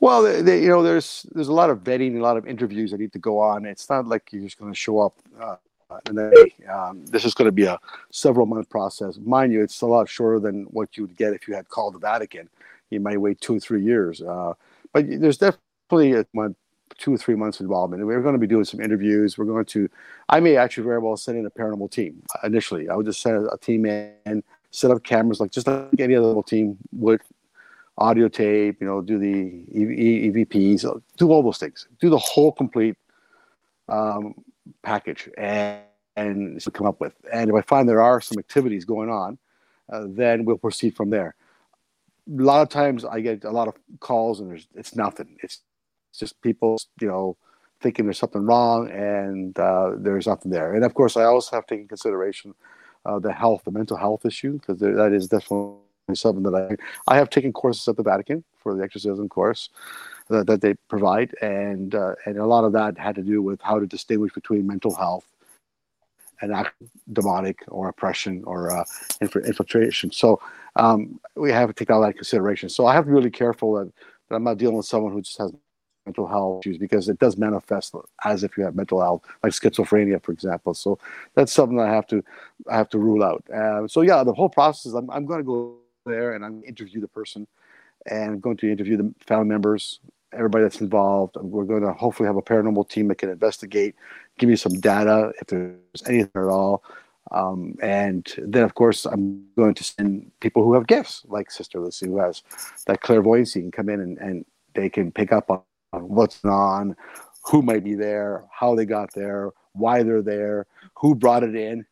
Well, 0.00 0.22
they, 0.22 0.40
they, 0.40 0.62
you 0.62 0.68
know, 0.68 0.82
there's 0.82 1.26
there's 1.32 1.48
a 1.48 1.52
lot 1.52 1.68
of 1.68 1.80
vetting, 1.80 2.16
a 2.16 2.22
lot 2.22 2.38
of 2.38 2.46
interviews 2.46 2.92
that 2.92 3.00
need 3.00 3.12
to 3.12 3.18
go 3.18 3.38
on. 3.38 3.66
It's 3.66 3.90
not 3.90 4.06
like 4.06 4.32
you're 4.32 4.42
just 4.42 4.58
going 4.58 4.72
to 4.72 4.76
show 4.76 5.00
up 5.00 5.14
uh, 5.38 5.56
and 6.06 6.18
then 6.18 6.32
um, 6.72 7.04
this 7.06 7.24
is 7.24 7.34
going 7.34 7.46
to 7.46 7.52
be 7.52 7.64
a 7.64 7.78
several 8.10 8.46
month 8.46 8.68
process. 8.68 9.18
Mind 9.18 9.52
you, 9.52 9.62
it's 9.62 9.80
a 9.80 9.86
lot 9.86 10.08
shorter 10.08 10.38
than 10.38 10.64
what 10.64 10.96
you 10.96 11.04
would 11.04 11.16
get 11.16 11.32
if 11.32 11.48
you 11.48 11.54
had 11.54 11.68
called 11.68 11.94
the 11.94 11.98
Vatican. 11.98 12.48
You 12.90 13.00
might 13.00 13.20
wait 13.20 13.40
two 13.40 13.56
or 13.56 13.60
three 13.60 13.82
years, 13.82 14.20
uh, 14.20 14.54
but 14.92 15.06
there's 15.08 15.38
definitely 15.38 16.14
a 16.14 16.26
month, 16.34 16.56
two 16.98 17.14
or 17.14 17.18
three 17.18 17.34
months 17.34 17.60
involvement. 17.60 18.04
We're 18.04 18.20
going 18.20 18.34
to 18.34 18.38
be 18.38 18.46
doing 18.46 18.64
some 18.64 18.80
interviews. 18.80 19.38
We're 19.38 19.44
going 19.44 19.64
to, 19.66 19.88
I 20.28 20.40
may 20.40 20.56
actually 20.56 20.84
very 20.84 20.98
well 20.98 21.16
send 21.16 21.38
in 21.38 21.46
a 21.46 21.50
paranormal 21.50 21.90
team 21.90 22.22
initially. 22.44 22.88
I 22.88 22.96
would 22.96 23.06
just 23.06 23.22
send 23.22 23.48
a 23.50 23.56
team 23.56 23.86
in, 23.86 24.42
set 24.70 24.90
up 24.90 25.02
cameras 25.02 25.40
like 25.40 25.50
just 25.50 25.66
like 25.66 25.98
any 25.98 26.14
other 26.14 26.26
little 26.26 26.42
team 26.42 26.76
would 26.92 27.20
audio 27.98 28.28
tape, 28.28 28.80
you 28.80 28.86
know, 28.86 29.00
do 29.00 29.18
the 29.18 29.64
EVPs, 29.74 31.02
do 31.16 31.30
all 31.30 31.42
those 31.42 31.58
things, 31.58 31.86
do 32.00 32.08
the 32.08 32.18
whole 32.18 32.50
complete 32.50 32.96
um, 33.88 34.34
package 34.82 35.28
and, 35.36 35.80
and 36.16 36.64
come 36.72 36.86
up 36.86 37.00
with. 37.00 37.14
And 37.32 37.50
if 37.50 37.56
I 37.56 37.60
find 37.62 37.88
there 37.88 38.02
are 38.02 38.20
some 38.20 38.38
activities 38.38 38.84
going 38.84 39.10
on, 39.10 39.38
uh, 39.90 40.06
then 40.08 40.44
we'll 40.44 40.58
proceed 40.58 40.96
from 40.96 41.10
there. 41.10 41.34
A 42.38 42.42
lot 42.42 42.62
of 42.62 42.68
times 42.68 43.04
I 43.04 43.20
get 43.20 43.44
a 43.44 43.50
lot 43.50 43.68
of 43.68 43.74
calls 44.00 44.40
and 44.40 44.50
there's 44.50 44.68
it's 44.74 44.94
nothing. 44.94 45.36
It's, 45.42 45.60
it's 46.10 46.20
just 46.20 46.40
people, 46.42 46.78
you 47.00 47.08
know, 47.08 47.36
thinking 47.80 48.04
there's 48.04 48.18
something 48.18 48.44
wrong 48.44 48.90
and 48.90 49.58
uh, 49.58 49.92
there's 49.96 50.26
nothing 50.26 50.50
there. 50.50 50.74
And 50.74 50.84
of 50.84 50.94
course, 50.94 51.16
I 51.16 51.24
also 51.24 51.56
have 51.56 51.66
taken 51.66 51.88
consideration 51.88 52.54
uh, 53.04 53.18
the 53.18 53.32
health, 53.32 53.62
the 53.64 53.70
mental 53.70 53.96
health 53.96 54.26
issue, 54.26 54.58
because 54.58 54.78
that 54.78 55.12
is 55.12 55.28
definitely 55.28 55.76
something 56.14 56.42
that 56.42 56.54
I 57.08 57.12
I 57.12 57.16
have 57.16 57.30
taken 57.30 57.52
courses 57.52 57.88
at 57.88 57.96
the 57.96 58.02
Vatican 58.02 58.44
for 58.58 58.74
the 58.74 58.82
exorcism 58.82 59.28
course 59.28 59.70
that, 60.28 60.46
that 60.46 60.60
they 60.60 60.74
provide, 60.88 61.34
and 61.40 61.94
uh, 61.94 62.14
and 62.26 62.36
a 62.36 62.46
lot 62.46 62.64
of 62.64 62.72
that 62.72 62.98
had 62.98 63.14
to 63.14 63.22
do 63.22 63.42
with 63.42 63.60
how 63.62 63.78
to 63.78 63.86
distinguish 63.86 64.32
between 64.32 64.66
mental 64.66 64.94
health 64.94 65.24
and 66.42 66.54
demonic 67.12 67.62
or 67.68 67.88
oppression 67.88 68.42
or 68.44 68.70
uh, 68.70 68.84
infiltration. 69.20 70.10
So 70.10 70.40
um, 70.76 71.20
we 71.36 71.50
have 71.50 71.68
to 71.68 71.74
take 71.74 71.90
all 71.90 72.00
that 72.02 72.14
consideration. 72.14 72.68
So 72.68 72.86
I 72.86 72.94
have 72.94 73.04
to 73.04 73.08
be 73.08 73.14
really 73.14 73.30
careful 73.30 73.74
that, 73.74 73.92
that 74.28 74.36
I'm 74.36 74.44
not 74.44 74.58
dealing 74.58 74.76
with 74.76 74.86
someone 74.86 75.12
who 75.12 75.22
just 75.22 75.38
has 75.38 75.52
mental 76.06 76.26
health 76.26 76.64
issues 76.64 76.78
because 76.78 77.08
it 77.08 77.18
does 77.18 77.36
manifest 77.36 77.94
as 78.24 78.42
if 78.42 78.56
you 78.56 78.64
have 78.64 78.74
mental 78.74 79.00
health, 79.00 79.22
like 79.42 79.52
schizophrenia, 79.52 80.22
for 80.22 80.32
example. 80.32 80.74
So 80.74 80.98
that's 81.34 81.52
something 81.52 81.76
that 81.76 81.88
I 81.88 81.94
have 81.94 82.06
to 82.08 82.22
I 82.68 82.76
have 82.76 82.88
to 82.90 82.98
rule 82.98 83.22
out. 83.22 83.44
Uh, 83.50 83.86
so 83.86 84.00
yeah, 84.00 84.24
the 84.24 84.32
whole 84.32 84.48
process. 84.48 84.92
I'm, 84.92 85.10
I'm 85.10 85.26
going 85.26 85.40
to 85.40 85.44
go 85.44 85.76
there 86.06 86.34
and 86.34 86.44
I'm 86.44 86.62
interview 86.64 87.00
the 87.00 87.08
person 87.08 87.46
and 88.06 88.32
I'm 88.32 88.40
going 88.40 88.56
to 88.58 88.70
interview 88.70 88.96
the 88.96 89.14
family 89.26 89.46
members, 89.46 90.00
everybody 90.32 90.64
that's 90.64 90.80
involved. 90.80 91.36
We're 91.36 91.64
going 91.64 91.82
to 91.82 91.92
hopefully 91.92 92.26
have 92.26 92.36
a 92.36 92.42
paranormal 92.42 92.88
team 92.88 93.08
that 93.08 93.18
can 93.18 93.30
investigate, 93.30 93.94
give 94.38 94.48
you 94.48 94.56
some 94.56 94.80
data 94.80 95.32
if 95.40 95.48
there's 95.48 96.02
anything 96.06 96.30
at 96.34 96.44
all. 96.44 96.82
Um, 97.30 97.76
and 97.82 98.26
then, 98.38 98.64
of 98.64 98.74
course, 98.74 99.06
I'm 99.06 99.44
going 99.56 99.74
to 99.74 99.84
send 99.84 100.32
people 100.40 100.64
who 100.64 100.74
have 100.74 100.86
gifts, 100.86 101.24
like 101.28 101.50
Sister 101.50 101.80
Lucy, 101.80 102.06
who 102.06 102.18
has 102.18 102.42
that 102.86 103.00
clairvoyancy, 103.02 103.60
and 103.60 103.72
come 103.72 103.88
in 103.88 104.00
and, 104.00 104.18
and 104.18 104.44
they 104.74 104.88
can 104.88 105.12
pick 105.12 105.32
up 105.32 105.50
on, 105.50 105.62
what's 105.92 106.44
on, 106.44 106.96
who 107.44 107.62
might 107.62 107.84
be 107.84 107.94
there, 107.94 108.44
how 108.50 108.74
they 108.74 108.84
got 108.84 109.12
there, 109.14 109.50
why 109.72 110.02
they're 110.02 110.22
there, 110.22 110.66
who 110.96 111.14
brought 111.14 111.44
it 111.44 111.54
in, 111.54 111.86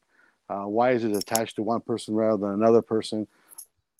uh, 0.49 0.64
why 0.64 0.90
is 0.92 1.04
it 1.04 1.12
attached 1.12 1.56
to 1.56 1.62
one 1.62 1.80
person 1.80 2.14
rather 2.14 2.38
than 2.38 2.54
another 2.54 2.82
person 2.82 3.26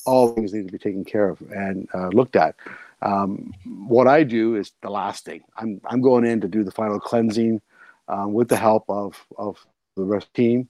all 0.07 0.29
things 0.29 0.53
need 0.53 0.67
to 0.67 0.73
be 0.73 0.79
taken 0.79 1.05
care 1.05 1.29
of 1.29 1.41
and 1.51 1.89
uh, 1.95 2.09
looked 2.09 2.37
at. 2.37 2.57
Um, 3.03 3.53
what 3.65 4.07
I 4.07 4.25
do 4.25 4.57
is 4.57 4.73
the 4.83 4.91
last 4.91 5.25
thing. 5.25 5.43
I'm 5.57 5.81
I'm 5.85 6.01
going 6.01 6.25
in 6.25 6.41
to 6.41 6.49
do 6.49 6.65
the 6.65 6.71
final 6.71 6.99
cleansing 6.99 7.61
um, 8.09 8.33
with 8.33 8.49
the 8.49 8.57
help 8.57 8.85
of 8.89 9.25
of 9.37 9.65
the 9.97 10.05
rest 10.05 10.33
team, 10.35 10.69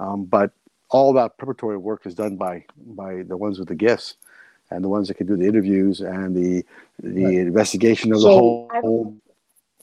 um, 0.00 0.24
but 0.24 0.50
all 0.88 1.12
that 1.12 1.38
preparatory 1.38 1.76
work 1.76 2.06
is 2.06 2.14
done 2.14 2.36
by 2.36 2.64
by 2.76 3.22
the 3.22 3.36
ones 3.36 3.58
with 3.58 3.68
the 3.68 3.74
gifts 3.74 4.16
and 4.70 4.82
the 4.82 4.88
ones 4.88 5.08
that 5.08 5.14
can 5.14 5.26
do 5.26 5.36
the 5.36 5.46
interviews 5.46 6.00
and 6.00 6.34
the 6.34 6.64
the 7.02 7.24
right. 7.24 7.34
investigation 7.34 8.12
of 8.12 8.20
so, 8.20 8.68
the 8.72 8.80
whole. 8.80 9.16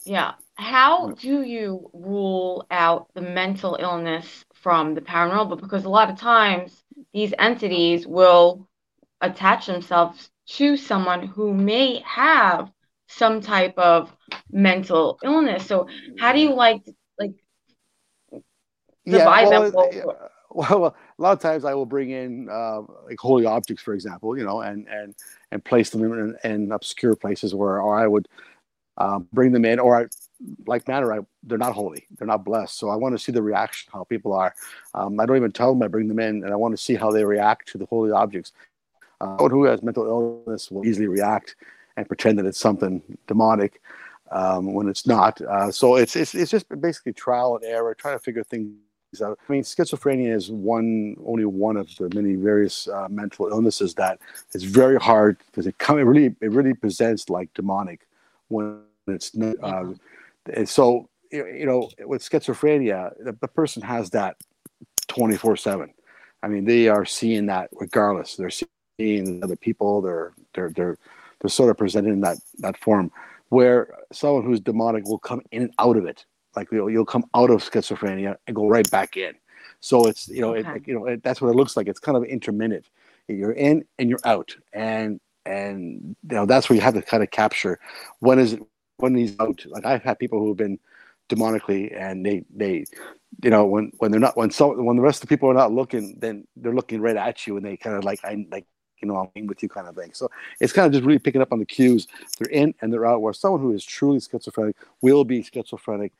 Yeah. 0.04 0.34
How 0.54 1.10
do 1.12 1.42
you 1.42 1.88
rule 1.92 2.66
out 2.70 3.08
the 3.14 3.20
mental 3.20 3.76
illness 3.78 4.44
from 4.54 4.94
the 4.94 5.00
paranormal? 5.00 5.60
Because 5.60 5.84
a 5.84 5.88
lot 5.88 6.10
of 6.10 6.18
times 6.18 6.82
these 7.12 7.32
entities 7.38 8.06
will 8.06 8.66
attach 9.20 9.66
themselves 9.66 10.30
to 10.46 10.76
someone 10.76 11.26
who 11.26 11.54
may 11.54 12.02
have 12.04 12.70
some 13.06 13.40
type 13.40 13.76
of 13.78 14.12
mental 14.50 15.18
illness. 15.22 15.66
So 15.66 15.88
how 16.18 16.32
do 16.32 16.40
you 16.40 16.54
like 16.54 16.82
yeah, 19.16 19.24
well? 19.44 19.62
Well, 20.50 20.80
well, 20.80 20.96
a 21.18 21.22
lot 21.22 21.32
of 21.32 21.40
times 21.40 21.64
I 21.64 21.74
will 21.74 21.86
bring 21.86 22.10
in 22.10 22.48
uh, 22.48 22.80
like 23.04 23.18
holy 23.18 23.46
objects, 23.46 23.82
for 23.82 23.94
example, 23.94 24.36
you 24.36 24.44
know, 24.44 24.60
and 24.60 24.88
and 24.88 25.14
and 25.52 25.64
place 25.64 25.90
them 25.90 26.02
in, 26.04 26.36
in 26.44 26.72
obscure 26.72 27.14
places 27.14 27.54
where, 27.54 27.80
or 27.80 27.98
I 27.98 28.06
would 28.06 28.28
um, 28.96 29.28
bring 29.32 29.52
them 29.52 29.64
in, 29.64 29.78
or 29.78 29.96
I, 29.96 30.06
like 30.66 30.88
matter, 30.88 31.12
I, 31.12 31.20
they're 31.42 31.58
not 31.58 31.74
holy, 31.74 32.06
they're 32.16 32.26
not 32.26 32.44
blessed. 32.44 32.78
So 32.78 32.88
I 32.88 32.96
want 32.96 33.14
to 33.14 33.18
see 33.18 33.32
the 33.32 33.42
reaction, 33.42 33.90
how 33.92 34.04
people 34.04 34.32
are. 34.32 34.54
Um, 34.94 35.20
I 35.20 35.26
don't 35.26 35.36
even 35.36 35.52
tell 35.52 35.72
them 35.72 35.82
I 35.82 35.88
bring 35.88 36.08
them 36.08 36.18
in, 36.18 36.42
and 36.44 36.52
I 36.52 36.56
want 36.56 36.72
to 36.76 36.82
see 36.82 36.94
how 36.94 37.10
they 37.10 37.24
react 37.24 37.68
to 37.68 37.78
the 37.78 37.86
holy 37.86 38.10
objects. 38.10 38.52
Uh, 39.20 39.36
someone 39.36 39.50
who 39.50 39.64
has 39.64 39.82
mental 39.82 40.06
illness 40.06 40.70
will 40.70 40.86
easily 40.86 41.08
react 41.08 41.56
and 41.96 42.06
pretend 42.06 42.38
that 42.38 42.46
it's 42.46 42.58
something 42.58 43.02
demonic 43.26 43.80
um, 44.30 44.72
when 44.74 44.88
it's 44.88 45.06
not. 45.06 45.40
Uh, 45.40 45.70
so 45.72 45.96
it's, 45.96 46.16
it's 46.16 46.34
it's 46.34 46.50
just 46.50 46.66
basically 46.80 47.12
trial 47.12 47.56
and 47.56 47.64
error, 47.64 47.94
trying 47.94 48.14
to 48.14 48.22
figure 48.22 48.44
things 48.44 48.70
out. 48.70 48.87
I 49.22 49.34
mean, 49.48 49.62
schizophrenia 49.62 50.34
is 50.34 50.50
one 50.50 51.16
only 51.24 51.44
one 51.44 51.76
of 51.76 51.88
the 51.96 52.10
many 52.14 52.34
various 52.34 52.88
uh, 52.88 53.08
mental 53.08 53.48
illnesses 53.48 53.94
that 53.94 54.18
is 54.52 54.64
very 54.64 54.96
hard 54.96 55.38
because 55.46 55.66
it 55.66 55.78
come 55.78 55.98
it 55.98 56.02
really 56.02 56.34
it 56.40 56.50
really 56.50 56.74
presents 56.74 57.30
like 57.30 57.52
demonic 57.54 58.06
when 58.48 58.80
it's 59.06 59.34
not. 59.34 59.56
Uh, 59.62 59.94
and 60.52 60.68
so 60.68 61.08
you 61.30 61.64
know 61.64 61.90
with 62.04 62.22
schizophrenia, 62.22 63.12
the, 63.24 63.32
the 63.32 63.48
person 63.48 63.82
has 63.82 64.10
that 64.10 64.36
twenty 65.06 65.36
four 65.36 65.56
seven. 65.56 65.92
I 66.42 66.48
mean, 66.48 66.64
they 66.66 66.88
are 66.88 67.04
seeing 67.04 67.46
that 67.46 67.70
regardless. 67.72 68.36
They're 68.36 68.50
seeing 68.50 68.68
seeing 68.98 69.42
other 69.42 69.56
people. 69.56 70.02
They're 70.02 70.32
they're 70.54 70.70
they're 70.70 70.98
they're 71.40 71.50
sort 71.50 71.70
of 71.70 71.78
presented 71.78 72.12
in 72.12 72.20
that 72.22 72.38
that 72.58 72.76
form 72.78 73.10
where 73.48 73.94
someone 74.12 74.44
who's 74.44 74.60
demonic 74.60 75.04
will 75.04 75.18
come 75.18 75.40
in 75.52 75.62
and 75.62 75.74
out 75.78 75.96
of 75.96 76.04
it. 76.04 76.26
Like 76.58 76.72
you'll, 76.72 76.90
you'll 76.90 77.04
come 77.04 77.24
out 77.34 77.50
of 77.50 77.62
schizophrenia 77.62 78.34
and 78.46 78.56
go 78.56 78.68
right 78.68 78.90
back 78.90 79.16
in. 79.16 79.34
So 79.78 80.06
it's 80.08 80.28
you 80.28 80.40
know 80.40 80.56
okay. 80.56 80.76
it, 80.76 80.88
you 80.88 80.94
know 80.94 81.06
it, 81.06 81.22
that's 81.22 81.40
what 81.40 81.50
it 81.50 81.54
looks 81.54 81.76
like. 81.76 81.86
It's 81.86 82.00
kind 82.00 82.16
of 82.16 82.24
intermittent. 82.24 82.86
You're 83.28 83.52
in 83.52 83.84
and 83.98 84.10
you're 84.10 84.24
out, 84.24 84.56
and 84.72 85.20
and 85.46 86.16
you 86.28 86.36
know 86.36 86.46
that's 86.46 86.68
where 86.68 86.74
you 86.74 86.82
have 86.82 86.94
to 86.94 87.02
kind 87.02 87.22
of 87.22 87.30
capture 87.30 87.78
when 88.18 88.40
is 88.40 88.54
it 88.54 88.62
when 88.96 89.14
he's 89.14 89.38
out. 89.38 89.64
Like 89.66 89.86
I've 89.86 90.02
had 90.02 90.18
people 90.18 90.40
who 90.40 90.48
have 90.48 90.56
been 90.56 90.80
demonically 91.28 91.94
and 91.96 92.26
they 92.26 92.44
they 92.52 92.86
you 93.44 93.50
know 93.50 93.64
when 93.66 93.92
when 93.98 94.10
they're 94.10 94.20
not 94.20 94.36
when 94.36 94.50
so 94.50 94.74
when 94.82 94.96
the 94.96 95.02
rest 95.02 95.22
of 95.22 95.28
the 95.28 95.32
people 95.32 95.48
are 95.48 95.54
not 95.54 95.70
looking 95.70 96.16
then 96.18 96.46
they're 96.56 96.74
looking 96.74 97.02
right 97.02 97.18
at 97.18 97.46
you 97.46 97.58
and 97.58 97.66
they 97.66 97.76
kind 97.76 97.94
of 97.94 98.02
like 98.02 98.18
I 98.24 98.46
like 98.50 98.64
you 99.00 99.08
know, 99.08 99.16
I'm 99.16 99.28
in 99.34 99.46
with 99.46 99.62
you 99.62 99.68
kind 99.68 99.86
of 99.86 99.94
thing. 99.94 100.12
So 100.12 100.30
it's 100.60 100.72
kind 100.72 100.86
of 100.86 100.92
just 100.92 101.04
really 101.04 101.18
picking 101.18 101.42
up 101.42 101.52
on 101.52 101.58
the 101.58 101.66
cues. 101.66 102.06
They're 102.38 102.50
in 102.50 102.74
and 102.80 102.92
they're 102.92 103.06
out. 103.06 103.22
Where 103.22 103.32
someone 103.32 103.60
who 103.60 103.72
is 103.72 103.84
truly 103.84 104.20
schizophrenic 104.20 104.76
will 105.00 105.24
be 105.24 105.42
schizophrenic 105.42 106.12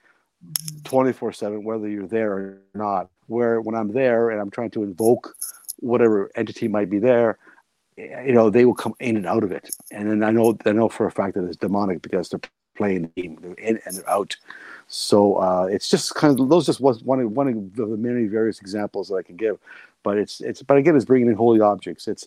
24 0.84 1.32
7, 1.32 1.64
whether 1.64 1.88
you're 1.88 2.06
there 2.06 2.32
or 2.32 2.58
not. 2.74 3.08
Where 3.26 3.60
when 3.60 3.74
I'm 3.74 3.92
there 3.92 4.30
and 4.30 4.40
I'm 4.40 4.50
trying 4.50 4.70
to 4.70 4.82
invoke 4.82 5.34
whatever 5.80 6.30
entity 6.34 6.66
might 6.66 6.88
be 6.88 6.98
there, 6.98 7.38
you 7.96 8.32
know, 8.32 8.48
they 8.48 8.64
will 8.64 8.74
come 8.74 8.94
in 9.00 9.16
and 9.16 9.26
out 9.26 9.44
of 9.44 9.52
it. 9.52 9.68
And 9.90 10.10
then 10.10 10.22
I 10.22 10.30
know, 10.30 10.56
I 10.64 10.72
know 10.72 10.88
for 10.88 11.06
a 11.06 11.10
fact 11.10 11.34
that 11.34 11.44
it's 11.44 11.56
demonic 11.56 12.00
because 12.00 12.28
they're 12.28 12.40
playing 12.76 13.02
the 13.02 13.22
game, 13.22 13.38
they're 13.42 13.52
in 13.54 13.80
and 13.84 13.96
they're 13.96 14.08
out. 14.08 14.36
So 14.86 15.34
uh, 15.36 15.68
it's 15.70 15.90
just 15.90 16.14
kind 16.14 16.38
of 16.38 16.48
those 16.48 16.64
just 16.64 16.80
was 16.80 17.02
one 17.02 17.20
of 17.20 17.30
one 17.32 17.48
of 17.48 17.76
the 17.76 17.96
many 17.96 18.26
various 18.26 18.60
examples 18.60 19.08
that 19.08 19.16
I 19.16 19.22
can 19.22 19.36
give, 19.36 19.58
but 20.02 20.16
it's 20.16 20.40
it's 20.40 20.62
but 20.62 20.78
again 20.78 20.96
it's 20.96 21.04
bringing 21.04 21.28
in 21.28 21.34
holy 21.34 21.60
objects. 21.60 22.08
It's 22.08 22.26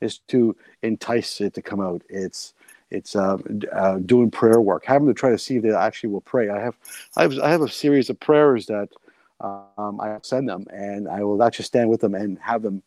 it's 0.00 0.18
to 0.28 0.56
entice 0.82 1.40
it 1.40 1.54
to 1.54 1.62
come 1.62 1.80
out. 1.80 2.02
It's 2.08 2.52
it's 2.90 3.16
uh, 3.16 3.38
uh, 3.72 3.98
doing 3.98 4.30
prayer 4.30 4.60
work, 4.60 4.84
having 4.84 5.08
to 5.08 5.14
try 5.14 5.30
to 5.30 5.38
see 5.38 5.56
if 5.56 5.62
they 5.62 5.72
actually 5.72 6.10
will 6.10 6.20
pray. 6.20 6.48
I 6.48 6.60
have 6.60 6.76
I 7.16 7.22
have 7.22 7.38
I 7.40 7.50
have 7.50 7.62
a 7.62 7.68
series 7.68 8.10
of 8.10 8.20
prayers 8.20 8.66
that 8.66 8.88
um, 9.40 10.00
I 10.00 10.18
send 10.22 10.48
them, 10.48 10.66
and 10.70 11.08
I 11.08 11.22
will 11.22 11.42
actually 11.42 11.64
stand 11.64 11.90
with 11.90 12.00
them 12.00 12.14
and 12.14 12.38
have 12.38 12.62
them 12.62 12.82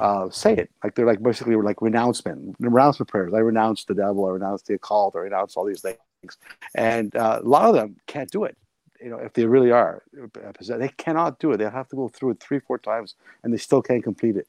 uh, 0.00 0.30
say 0.30 0.54
it. 0.54 0.70
Like 0.82 0.94
they're 0.94 1.06
like 1.06 1.22
basically 1.22 1.56
like 1.56 1.80
renouncement, 1.82 2.56
renouncement 2.58 3.08
prayers. 3.08 3.34
I 3.34 3.38
renounce 3.38 3.84
the 3.84 3.94
devil, 3.94 4.26
I 4.26 4.30
renounce 4.30 4.62
the 4.62 4.74
occult, 4.74 5.16
I 5.16 5.20
renounce 5.20 5.56
all 5.56 5.64
these 5.64 5.82
things. 5.82 6.38
And 6.74 7.14
uh, 7.16 7.40
a 7.42 7.48
lot 7.48 7.68
of 7.68 7.74
them 7.74 7.96
can't 8.06 8.30
do 8.30 8.44
it. 8.44 8.56
You 9.00 9.10
know, 9.10 9.18
if 9.18 9.34
they 9.34 9.44
really 9.44 9.70
are, 9.70 10.02
they 10.68 10.88
cannot 10.96 11.38
do 11.38 11.52
it. 11.52 11.58
They 11.58 11.64
have 11.64 11.88
to 11.88 11.96
go 11.96 12.08
through 12.08 12.30
it 12.30 12.40
three, 12.40 12.60
four 12.60 12.78
times, 12.78 13.14
and 13.42 13.52
they 13.52 13.58
still 13.58 13.82
can't 13.82 14.02
complete 14.02 14.36
it. 14.36 14.48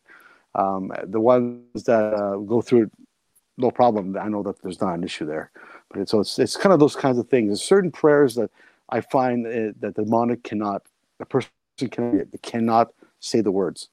Um, 0.55 0.91
the 1.03 1.19
ones 1.19 1.83
that 1.83 2.13
uh, 2.13 2.37
go 2.37 2.61
through 2.61 2.83
it, 2.83 2.91
no 3.57 3.71
problem. 3.71 4.17
I 4.17 4.27
know 4.27 4.43
that 4.43 4.61
there's 4.61 4.81
not 4.81 4.95
an 4.95 5.03
issue 5.03 5.25
there, 5.25 5.51
but 5.89 6.01
it's, 6.01 6.11
so 6.11 6.19
it's 6.19 6.37
it's 6.39 6.55
kind 6.55 6.73
of 6.73 6.79
those 6.79 6.95
kinds 6.95 7.17
of 7.17 7.27
things. 7.27 7.49
There's 7.49 7.63
certain 7.63 7.91
prayers 7.91 8.35
that 8.35 8.51
I 8.89 9.01
find 9.01 9.45
uh, 9.45 9.73
that 9.79 9.95
the 9.95 10.03
demonic 10.03 10.43
cannot, 10.43 10.83
a 11.19 11.25
person 11.25 11.49
can 11.77 12.27
cannot 12.41 12.93
say 13.19 13.41
the 13.41 13.51
words. 13.51 13.89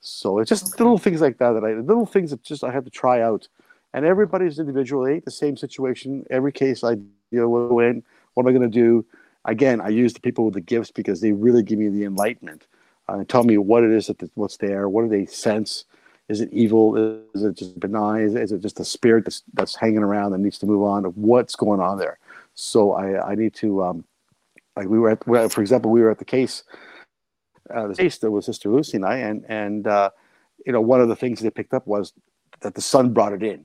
So 0.00 0.38
it's 0.38 0.48
just 0.48 0.74
okay. 0.74 0.84
little 0.84 0.98
things 0.98 1.20
like 1.20 1.38
that 1.38 1.52
that 1.52 1.64
I 1.64 1.74
little 1.74 2.06
things 2.06 2.30
that 2.30 2.42
just 2.42 2.62
I 2.62 2.70
have 2.70 2.84
to 2.84 2.90
try 2.90 3.20
out. 3.22 3.48
And 3.92 4.04
everybody's 4.04 4.58
individual. 4.58 5.06
ain't 5.06 5.24
the 5.24 5.30
same 5.30 5.56
situation. 5.56 6.26
Every 6.28 6.52
case 6.52 6.84
I 6.84 6.96
deal 7.32 7.48
with 7.48 7.86
in. 7.86 8.02
What 8.34 8.42
am 8.42 8.48
I 8.48 8.52
going 8.52 8.70
to 8.70 8.78
do? 8.78 9.06
Again, 9.46 9.80
I 9.80 9.88
use 9.88 10.12
the 10.12 10.20
people 10.20 10.44
with 10.44 10.54
the 10.54 10.60
gifts 10.60 10.90
because 10.90 11.20
they 11.20 11.32
really 11.32 11.62
give 11.62 11.78
me 11.78 11.88
the 11.88 12.04
enlightenment 12.04 12.66
uh, 13.08 13.14
and 13.14 13.28
tell 13.28 13.44
me 13.44 13.56
what 13.56 13.84
it 13.84 13.90
is 13.90 14.08
that 14.08 14.20
what's 14.34 14.58
there. 14.58 14.88
What 14.88 15.02
do 15.02 15.08
they 15.08 15.24
sense? 15.24 15.84
Is 16.28 16.40
it 16.40 16.48
evil? 16.52 16.96
Is 17.34 17.44
it 17.44 17.56
just 17.56 17.78
benign? 17.78 18.22
Is, 18.22 18.52
it 18.52 18.60
just 18.60 18.80
a 18.80 18.84
spirit 18.84 19.24
that's, 19.24 19.42
that's 19.54 19.76
hanging 19.76 20.02
around 20.02 20.32
that 20.32 20.38
needs 20.38 20.58
to 20.58 20.66
move 20.66 20.82
on? 20.82 21.04
What's 21.04 21.54
going 21.54 21.80
on 21.80 21.98
there? 21.98 22.18
So 22.54 22.92
I, 22.92 23.32
I 23.32 23.34
need 23.34 23.54
to, 23.54 23.84
um, 23.84 24.04
like 24.76 24.88
we 24.88 24.98
were 24.98 25.10
at, 25.10 25.52
for 25.52 25.60
example, 25.60 25.90
we 25.90 26.00
were 26.00 26.10
at 26.10 26.18
the 26.18 26.24
case 26.24 26.64
uh, 27.74 27.88
the 27.88 27.94
case 27.94 28.18
that 28.18 28.30
was 28.30 28.46
Sister 28.46 28.68
Lucy 28.70 28.96
and 28.96 29.04
I, 29.04 29.16
and 29.18 29.44
and 29.48 29.86
uh, 29.86 30.10
you 30.64 30.72
know 30.72 30.80
one 30.80 31.00
of 31.00 31.08
the 31.08 31.16
things 31.16 31.40
they 31.40 31.50
picked 31.50 31.74
up 31.74 31.86
was 31.86 32.12
that 32.60 32.74
the 32.74 32.80
son 32.80 33.12
brought 33.12 33.32
it 33.32 33.42
in, 33.42 33.64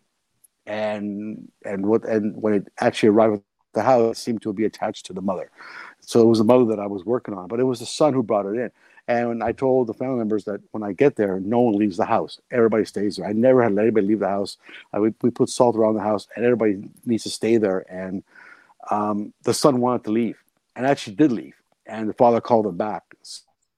and 0.65 1.51
and 1.65 1.85
what 1.85 2.03
and 2.05 2.41
when 2.41 2.53
it 2.53 2.67
actually 2.79 3.09
arrived 3.09 3.35
at 3.35 3.41
the 3.73 3.83
house, 3.83 4.17
it 4.17 4.21
seemed 4.21 4.41
to 4.43 4.53
be 4.53 4.65
attached 4.65 5.05
to 5.07 5.13
the 5.13 5.21
mother. 5.21 5.51
So 5.99 6.21
it 6.21 6.25
was 6.25 6.39
the 6.39 6.45
mother 6.45 6.65
that 6.65 6.79
I 6.79 6.87
was 6.87 7.05
working 7.05 7.33
on, 7.33 7.47
but 7.47 7.59
it 7.59 7.63
was 7.63 7.79
the 7.79 7.85
son 7.85 8.13
who 8.13 8.23
brought 8.23 8.45
it 8.45 8.55
in. 8.55 8.71
And 9.11 9.43
I 9.43 9.51
told 9.51 9.87
the 9.87 9.93
family 9.93 10.19
members 10.19 10.45
that 10.45 10.61
when 10.71 10.83
I 10.83 10.93
get 10.93 11.17
there, 11.17 11.41
no 11.41 11.59
one 11.59 11.75
leaves 11.75 11.97
the 11.97 12.05
house. 12.05 12.39
Everybody 12.49 12.85
stays 12.85 13.17
there. 13.17 13.27
I 13.27 13.33
never 13.33 13.61
had 13.61 13.77
anybody 13.77 14.07
leave 14.07 14.19
the 14.19 14.29
house. 14.29 14.55
I, 14.93 14.99
we, 14.99 15.13
we 15.21 15.31
put 15.31 15.49
salt 15.49 15.75
around 15.75 15.95
the 15.95 16.01
house, 16.01 16.29
and 16.33 16.45
everybody 16.45 16.89
needs 17.05 17.23
to 17.23 17.29
stay 17.29 17.57
there. 17.57 17.83
And 17.91 18.23
um, 18.89 19.33
the 19.43 19.53
son 19.53 19.81
wanted 19.81 20.05
to 20.05 20.11
leave, 20.11 20.37
and 20.77 20.85
actually 20.85 21.17
did 21.17 21.33
leave. 21.33 21.55
And 21.85 22.07
the 22.07 22.13
father 22.13 22.39
called 22.39 22.65
him 22.65 22.77
back. 22.77 23.03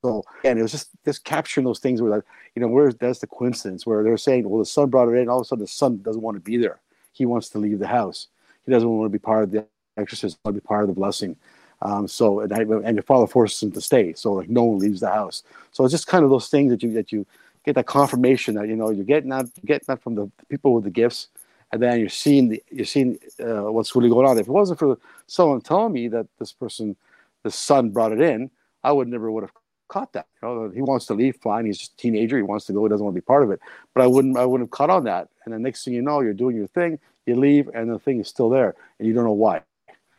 So 0.03 0.23
and 0.43 0.59
it 0.59 0.61
was 0.61 0.71
just 0.71 0.89
just 1.03 1.23
capturing 1.23 1.65
those 1.65 1.79
things 1.79 1.99
where 1.99 2.11
like, 2.11 2.23
you 2.53 2.61
know 2.61 2.67
where 2.67 2.91
that's 2.91 3.19
the 3.19 3.27
coincidence 3.27 3.87
where 3.87 4.03
they're 4.03 4.17
saying 4.17 4.47
well 4.47 4.59
the 4.59 4.65
son 4.65 4.89
brought 4.89 5.07
it 5.07 5.17
in 5.17 5.29
all 5.29 5.39
of 5.39 5.45
a 5.45 5.47
sudden 5.47 5.63
the 5.63 5.67
son 5.67 6.01
doesn't 6.03 6.21
want 6.21 6.35
to 6.35 6.41
be 6.41 6.57
there 6.57 6.81
he 7.13 7.25
wants 7.25 7.47
to 7.49 7.57
leave 7.57 7.79
the 7.79 7.87
house 7.87 8.27
he 8.65 8.71
doesn't 8.73 8.89
want 8.89 9.09
to 9.09 9.17
be 9.17 9.17
part 9.17 9.45
of 9.45 9.51
the 9.51 9.65
exorcism 9.95 10.37
want 10.43 10.57
to 10.57 10.61
be 10.61 10.67
part 10.67 10.83
of 10.83 10.89
the 10.89 10.93
blessing 10.93 11.37
um, 11.83 12.07
so 12.07 12.39
and, 12.39 12.51
I, 12.51 12.61
and 12.61 12.95
your 12.95 13.03
father 13.03 13.27
forces 13.27 13.61
him 13.61 13.71
to 13.73 13.81
stay 13.81 14.13
so 14.13 14.33
like 14.33 14.49
no 14.49 14.63
one 14.63 14.79
leaves 14.79 15.01
the 15.01 15.09
house 15.09 15.43
so 15.71 15.83
it's 15.83 15.91
just 15.91 16.07
kind 16.07 16.23
of 16.23 16.29
those 16.29 16.47
things 16.49 16.71
that 16.71 16.81
you 16.81 16.91
that 16.93 17.11
you 17.11 17.25
get 17.65 17.75
that 17.75 17.85
confirmation 17.85 18.55
that 18.55 18.67
you 18.67 18.75
know 18.75 18.89
you're 18.89 19.05
getting 19.05 19.29
that 19.29 19.45
getting 19.65 19.85
that 19.87 20.01
from 20.01 20.15
the 20.15 20.29
people 20.49 20.73
with 20.73 20.83
the 20.83 20.89
gifts 20.89 21.27
and 21.71 21.81
then 21.81 21.99
you're 21.99 22.09
seeing 22.09 22.49
the 22.49 22.63
you're 22.71 22.85
seeing 22.85 23.17
uh, 23.39 23.71
what's 23.71 23.95
really 23.95 24.09
going 24.09 24.25
on 24.25 24.37
if 24.37 24.47
it 24.47 24.51
wasn't 24.51 24.79
for 24.79 24.97
someone 25.27 25.61
telling 25.61 25.93
me 25.93 26.07
that 26.07 26.27
this 26.39 26.51
person 26.51 26.95
the 27.43 27.51
son 27.51 27.89
brought 27.89 28.11
it 28.11 28.21
in 28.21 28.49
I 28.83 28.91
would 28.91 29.07
never 29.07 29.31
would 29.31 29.43
have 29.43 29.53
caught 29.87 30.13
that. 30.13 30.27
You 30.41 30.47
know, 30.47 30.71
he 30.73 30.81
wants 30.81 31.05
to 31.07 31.13
leave, 31.13 31.37
fine. 31.37 31.65
He's 31.65 31.77
just 31.77 31.93
a 31.93 31.97
teenager. 31.97 32.37
He 32.37 32.43
wants 32.43 32.65
to 32.65 32.73
go. 32.73 32.83
He 32.83 32.89
doesn't 32.89 33.03
want 33.03 33.15
to 33.15 33.21
be 33.21 33.25
part 33.25 33.43
of 33.43 33.51
it. 33.51 33.59
But 33.93 34.03
I 34.03 34.07
wouldn't. 34.07 34.37
I 34.37 34.45
wouldn't 34.45 34.67
have 34.67 34.71
caught 34.71 34.89
on 34.89 35.03
that. 35.05 35.29
And 35.45 35.53
the 35.53 35.59
next 35.59 35.85
thing 35.85 35.93
you 35.93 36.01
know, 36.01 36.21
you're 36.21 36.33
doing 36.33 36.55
your 36.55 36.67
thing. 36.67 36.99
You 37.25 37.35
leave, 37.35 37.69
and 37.73 37.89
the 37.89 37.99
thing 37.99 38.19
is 38.19 38.27
still 38.27 38.49
there, 38.49 38.75
and 38.99 39.07
you 39.07 39.13
don't 39.13 39.23
know 39.23 39.31
why. 39.31 39.61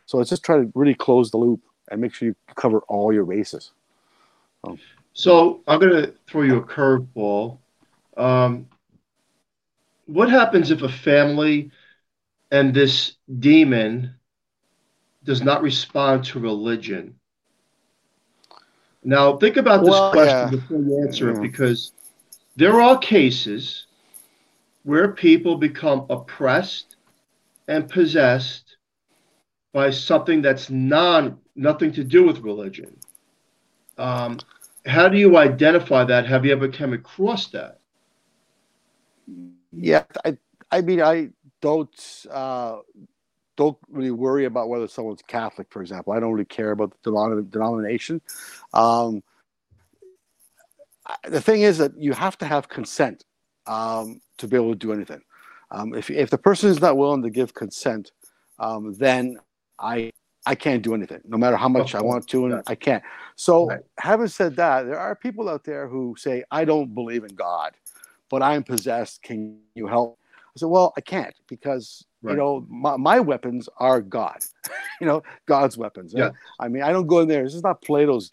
So 0.05 0.17
let's 0.17 0.29
just 0.29 0.43
try 0.43 0.57
to 0.57 0.71
really 0.75 0.93
close 0.93 1.31
the 1.31 1.37
loop 1.37 1.61
and 1.89 2.01
make 2.01 2.13
sure 2.13 2.27
you 2.27 2.35
cover 2.55 2.79
all 2.87 3.13
your 3.13 3.25
bases. 3.25 3.71
So, 4.65 4.77
so 5.13 5.61
I'm 5.67 5.79
going 5.79 6.03
to 6.03 6.13
throw 6.27 6.41
you 6.41 6.57
a 6.57 6.63
curveball. 6.63 7.57
Um, 8.17 8.67
what 10.05 10.29
happens 10.29 10.71
if 10.71 10.81
a 10.81 10.89
family 10.89 11.71
and 12.51 12.73
this 12.73 13.15
demon 13.39 14.15
does 15.23 15.41
not 15.41 15.61
respond 15.61 16.23
to 16.25 16.39
religion? 16.39 17.15
Now, 19.03 19.37
think 19.37 19.57
about 19.57 19.81
this 19.81 19.89
well, 19.89 20.11
question 20.11 20.35
yeah. 20.35 20.49
before 20.49 20.79
you 20.79 21.01
answer 21.01 21.31
yeah. 21.31 21.37
it 21.37 21.41
because 21.41 21.91
there 22.55 22.81
are 22.81 22.97
cases 22.97 23.85
where 24.83 25.11
people 25.11 25.57
become 25.57 26.05
oppressed 26.09 26.95
and 27.67 27.89
possessed 27.89 28.64
by 29.75 29.89
something 29.89 30.41
that's 30.41 30.69
non 30.69 31.37
nothing 31.57 31.91
to 31.91 32.03
do 32.05 32.23
with 32.23 32.39
religion. 32.39 32.95
Um, 33.97 34.39
how 34.85 35.09
do 35.09 35.17
you 35.17 35.35
identify 35.35 36.05
that? 36.05 36.25
Have 36.25 36.45
you 36.45 36.53
ever 36.53 36.69
come 36.69 36.93
across 36.93 37.47
that? 37.47 37.81
Yeah, 39.73 40.05
I, 40.23 40.37
I 40.71 40.79
mean, 40.79 41.01
I 41.01 41.27
don't 41.59 42.25
uh, 42.31 42.77
don't 43.57 43.77
really 43.89 44.11
worry 44.11 44.45
about 44.45 44.69
whether 44.69 44.87
someone's 44.87 45.21
Catholic, 45.27 45.67
for 45.69 45.81
example. 45.81 46.13
I 46.13 46.21
don't 46.21 46.31
really 46.31 46.45
care 46.45 46.71
about 46.71 46.93
the 47.03 47.45
denomination. 47.49 48.21
Um, 48.73 49.23
the 51.25 51.41
thing 51.41 51.63
is 51.63 51.79
that 51.79 51.91
you 51.97 52.13
have 52.13 52.37
to 52.37 52.45
have 52.45 52.69
consent 52.69 53.25
um, 53.67 54.21
to 54.37 54.47
be 54.47 54.55
able 54.55 54.71
to 54.71 54.77
do 54.77 54.93
anything. 54.93 55.21
Um, 55.69 55.93
if, 55.93 56.09
if 56.09 56.29
the 56.29 56.37
person 56.37 56.69
is 56.69 56.79
not 56.79 56.95
willing 56.95 57.23
to 57.23 57.29
give 57.29 57.53
consent, 57.53 58.13
um, 58.57 58.93
then 58.93 59.37
I 59.79 60.11
I 60.47 60.53
can't 60.53 60.83
do 60.83 60.93
anything, 60.93 61.21
no 61.25 61.37
matter 61.37 61.57
how 61.57 61.69
much 61.69 61.95
I 61.95 62.01
want 62.01 62.27
to, 62.27 62.45
and 62.45 62.63
I 62.67 62.75
can't. 62.75 63.03
So, 63.35 63.67
right. 63.67 63.79
having 63.97 64.27
said 64.27 64.55
that, 64.57 64.83
there 64.83 64.99
are 64.99 65.15
people 65.15 65.49
out 65.49 65.63
there 65.63 65.87
who 65.87 66.15
say, 66.17 66.43
"I 66.51 66.65
don't 66.65 66.93
believe 66.93 67.23
in 67.23 67.33
God, 67.33 67.73
but 68.29 68.43
I'm 68.43 68.63
possessed. 68.63 69.23
Can 69.23 69.59
you 69.73 69.87
help?" 69.87 70.19
I 70.55 70.59
said, 70.59 70.69
"Well, 70.69 70.93
I 70.95 71.01
can't 71.01 71.33
because 71.47 72.05
Right. 72.25 72.31
You 72.31 72.37
know, 72.37 72.65
my, 72.67 72.97
my, 72.97 73.19
weapons 73.19 73.69
are 73.77 74.01
God. 74.01 74.39
you 75.01 75.05
know, 75.05 75.21
God's 75.45 75.77
weapons. 75.77 76.11
Yeah. 76.15 76.31
I 76.59 76.67
mean, 76.67 76.81
I 76.81 76.91
don't 76.91 77.05
go 77.05 77.19
in 77.19 77.27
there. 77.27 77.43
This 77.43 77.53
is 77.53 77.61
not 77.61 77.83
Plato's, 77.83 78.31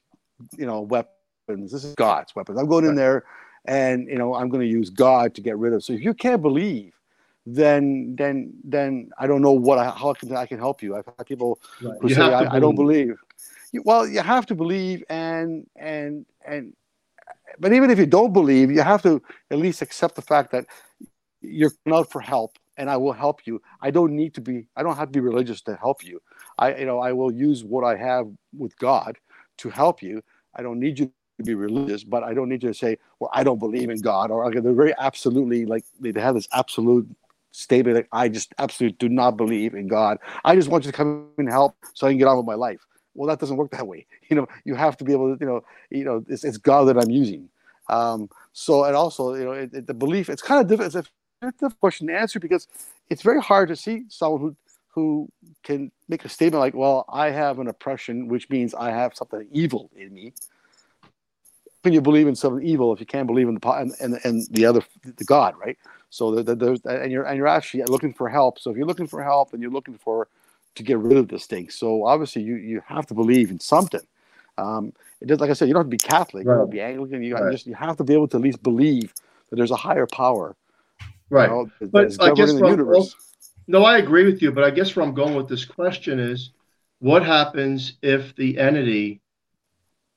you 0.57 0.65
know, 0.65 0.81
weapons. 0.81 1.71
This 1.71 1.85
is 1.85 1.95
God's 1.95 2.35
weapons. 2.35 2.59
I'm 2.59 2.67
going 2.67 2.85
right. 2.85 2.91
in 2.91 2.97
there, 2.97 3.25
and 3.67 4.09
you 4.09 4.17
know, 4.17 4.35
I'm 4.35 4.49
going 4.49 4.63
to 4.63 4.67
use 4.67 4.89
God 4.89 5.35
to 5.35 5.43
get 5.43 5.59
rid 5.59 5.75
of. 5.75 5.85
So 5.85 5.93
if 5.93 6.01
you 6.01 6.15
can't 6.15 6.41
believe, 6.41 6.95
then 7.47 8.15
then 8.17 8.53
then 8.65 9.11
I 9.19 9.27
don't 9.27 9.43
know 9.43 9.53
what 9.53 9.79
I, 9.79 9.91
how 9.91 10.13
can 10.15 10.35
I 10.37 10.47
can 10.47 10.59
help 10.59 10.83
you. 10.83 10.97
I've 10.97 11.07
had 11.19 11.27
people 11.27 11.61
right. 11.83 11.97
who 12.01 12.09
you 12.09 12.15
say 12.15 12.23
I, 12.23 12.57
I, 12.57 12.61
don't 12.61 12.77
believe. 12.77 13.17
Well, 13.85 14.07
you 14.07 14.21
have 14.21 14.47
to 14.47 14.55
believe, 14.55 15.03
and 15.09 15.67
and 15.77 16.27
and. 16.47 16.75
But 17.59 17.73
even 17.73 17.91
if 17.91 17.99
you 17.99 18.07
don't 18.07 18.33
believe, 18.33 18.71
you 18.71 18.81
have 18.81 19.03
to 19.03 19.21
at 19.51 19.59
least 19.59 19.83
accept 19.83 20.15
the 20.15 20.23
fact 20.23 20.53
that 20.53 20.65
you're 21.43 21.73
out 21.93 22.11
for 22.11 22.21
help 22.21 22.59
and 22.77 22.89
I 22.89 22.97
will 22.97 23.13
help 23.13 23.47
you. 23.47 23.61
I 23.81 23.91
don't 23.91 24.15
need 24.17 24.35
to 24.35 24.41
be, 24.41 24.67
I 24.77 24.83
don't 24.83 24.97
have 24.97 25.09
to 25.09 25.13
be 25.13 25.21
religious 25.21 25.61
to 25.63 25.77
help 25.77 26.05
you. 26.05 26.21
I, 26.59 26.75
you 26.77 26.87
know, 26.87 27.01
I 27.01 27.13
will 27.13 27.33
use 27.33 27.65
what 27.65 27.85
I 27.85 27.97
have 27.97 28.27
with 28.57 28.77
God 28.79 29.19
to 29.59 29.71
help 29.71 30.03
you. 30.03 30.23
I 30.55 30.63
don't 30.63 30.81
need 30.81 30.99
you 30.99 31.07
to 31.39 31.45
be 31.45 31.55
religious, 31.55 32.05
but 32.05 32.23
I 32.23 32.35
don't 32.35 32.49
need 32.49 32.63
you 32.63 32.71
to 32.71 32.75
say, 32.75 32.99
well, 33.21 33.31
I 33.33 33.45
don't 33.45 33.59
believe 33.59 33.91
in 33.91 34.01
God. 34.01 34.31
Or 34.31 34.45
okay, 34.47 34.61
they're 34.61 34.73
very 34.73 34.95
absolutely 34.99 35.67
like, 35.67 35.85
they 36.01 36.19
have 36.21 36.35
this 36.35 36.49
absolute 36.53 37.09
statement 37.53 37.97
that 37.97 38.07
I 38.13 38.29
just 38.29 38.53
absolutely 38.59 38.97
do 38.99 39.09
not 39.09 39.37
believe 39.37 39.75
in 39.75 39.87
God. 39.87 40.19
I 40.45 40.57
just 40.57 40.69
want 40.69 40.85
you 40.85 40.91
to 40.91 40.97
come 40.97 41.29
and 41.39 41.49
help 41.49 41.77
so 41.95 42.07
I 42.07 42.11
can 42.11 42.19
get 42.19 42.27
on 42.27 42.39
with 42.39 42.47
my 42.47 42.55
life. 42.55 42.81
Well, 43.15 43.29
that 43.29 43.39
doesn't 43.39 43.57
work 43.57 43.71
that 43.73 43.87
way. 43.87 44.07
You 44.31 44.37
know, 44.37 44.49
you 44.65 44.75
have 44.75 44.97
to 44.97 45.05
be 45.05 45.13
able 45.13 45.37
to, 45.37 45.45
you 45.45 45.47
know, 45.47 45.63
you 45.91 46.05
know, 46.05 46.25
it's, 46.27 46.43
it's 46.43 46.57
God 46.57 46.85
that 46.85 46.97
I'm 46.97 47.11
using. 47.11 47.51
Um, 47.91 48.31
so, 48.55 48.85
and 48.85 48.97
also, 48.97 49.35
you 49.35 49.45
know, 49.45 49.53
it, 49.53 49.75
it, 49.75 49.87
the 49.87 49.93
belief, 49.93 50.31
it's 50.31 50.41
kind 50.41 50.59
of 50.59 50.69
different. 50.69 50.95
It's 50.95 51.63
a 51.63 51.71
question 51.81 52.07
to 52.07 52.19
answer 52.19 52.41
because 52.41 52.67
it's 53.11 53.21
very 53.21 53.43
hard 53.43 53.69
to 53.69 53.77
see 53.77 54.05
someone 54.09 54.41
who 54.41 54.57
who 54.95 55.29
can 55.63 55.91
make 56.09 56.25
a 56.25 56.29
statement 56.29 56.61
like, 56.61 56.75
"Well, 56.75 57.05
I 57.09 57.31
have 57.31 57.59
an 57.59 57.69
oppression, 57.69 58.29
which 58.29 58.49
means 58.49 58.75
I 58.75 58.91
have 58.91 59.15
something 59.15 59.47
evil 59.53 59.91
in 59.95 60.15
me." 60.15 60.33
Can 61.83 61.93
you 61.93 62.01
believe 62.01 62.29
in 62.29 62.37
something 62.37 62.67
evil 62.67 62.93
if 62.93 63.01
you 63.01 63.07
can't 63.07 63.27
believe 63.27 63.49
in 63.49 63.55
the 63.55 63.69
and 63.71 63.93
and, 64.01 64.19
and 64.25 64.47
the 64.51 64.65
other 64.65 64.83
the 65.05 65.25
God, 65.25 65.55
right? 65.59 65.77
So 66.13 66.43
there's 66.43 66.83
and 66.85 67.11
you're 67.11 67.25
and 67.25 67.39
you're 67.39 67.49
actually 67.49 67.85
looking 67.85 68.13
for 68.13 68.29
help. 68.29 68.59
So 68.59 68.71
if 68.71 68.77
you're 68.77 68.87
looking 68.87 69.07
for 69.07 69.23
help 69.23 69.55
and 69.55 69.63
you're 69.63 69.73
looking 69.73 69.97
for 69.97 70.29
to 70.75 70.83
get 70.83 70.99
rid 70.99 71.17
of 71.17 71.27
this 71.27 71.47
thing. 71.47 71.71
So 71.71 72.05
obviously, 72.05 72.43
you 72.43 72.57
you 72.57 72.83
have 72.87 73.07
to 73.07 73.15
believe 73.15 73.51
in 73.51 73.59
something. 73.59 74.03
Um, 74.59 74.93
it 75.23 75.29
does, 75.29 75.41
like 75.41 75.49
I 75.49 75.55
said, 75.55 75.69
you 75.69 75.75
don't 75.75 75.85
have 75.85 75.91
to 75.91 75.97
be 75.97 75.97
Catholic, 75.97 76.47
right. 76.47 76.53
you 76.53 76.59
don't 76.59 76.67
have 76.67 76.69
to 76.69 76.73
be 76.73 76.83
Anglican. 76.83 77.23
You, 77.23 77.35
right. 77.35 77.51
just 77.51 77.67
you 77.67 77.73
have 77.73 77.97
to 77.97 78.05
be 78.05 78.13
able 78.13 78.29
to 78.29 78.37
at 78.37 78.43
least 78.43 78.63
believe 78.63 79.15
that 79.49 79.57
there's 79.57 79.71
a 79.71 79.77
higher 79.77 80.07
power, 80.07 80.55
right? 81.31 81.49
You 81.49 81.71
know, 81.81 81.89
but 81.91 82.15
I 82.21 82.35
guess 82.35 82.59
from, 82.59 82.87
well, 82.87 83.09
no, 83.67 83.83
I 83.83 83.97
agree 83.97 84.27
with 84.27 84.43
you. 84.43 84.53
But 84.53 84.65
I 84.65 84.71
guess 84.71 84.95
where 84.95 85.07
I'm 85.07 85.15
going 85.15 85.35
with 85.35 85.49
this 85.49 85.65
question 85.65 86.21
is, 86.21 86.51
what 86.99 87.25
happens 87.25 87.95
if 88.03 88.37
the 88.37 88.59
entity 88.59 89.23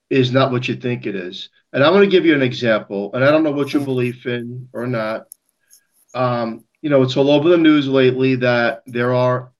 is 0.09 0.33
not 0.33 0.51
what 0.51 0.67
you 0.67 0.75
think 0.75 1.05
it 1.05 1.15
is? 1.15 1.47
And 1.71 1.85
I'm 1.85 1.93
going 1.93 2.03
to 2.03 2.11
give 2.11 2.25
you 2.25 2.35
an 2.35 2.41
example, 2.41 3.11
and 3.13 3.23
I 3.23 3.31
don't 3.31 3.43
know 3.43 3.51
what 3.51 3.73
you 3.73 3.79
believe 3.79 4.25
in 4.25 4.67
or 4.73 4.87
not. 4.87 5.27
Um, 6.15 6.63
you 6.81 6.89
know, 6.89 7.01
it's 7.01 7.17
all 7.17 7.29
over 7.29 7.49
the 7.49 7.57
news 7.57 7.87
lately 7.87 8.35
that 8.37 8.83
there 8.87 9.13
are 9.13 9.51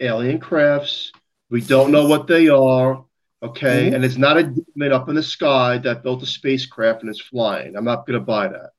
alien 0.00 0.38
crafts. 0.38 1.10
We 1.50 1.60
don't 1.60 1.90
know 1.90 2.06
what 2.06 2.26
they 2.26 2.48
are. 2.48 3.04
Okay. 3.42 3.86
Mm-hmm. 3.86 3.94
And 3.94 4.04
it's 4.04 4.16
not 4.16 4.36
a 4.36 4.42
demon 4.44 4.92
up 4.92 5.08
in 5.08 5.14
the 5.14 5.22
sky 5.22 5.78
that 5.78 6.02
built 6.02 6.22
a 6.22 6.26
spacecraft 6.26 7.02
and 7.02 7.10
is 7.10 7.20
flying. 7.20 7.76
I'm 7.76 7.84
not 7.84 8.06
going 8.06 8.18
to 8.18 8.24
buy 8.24 8.48
that. 8.48 8.70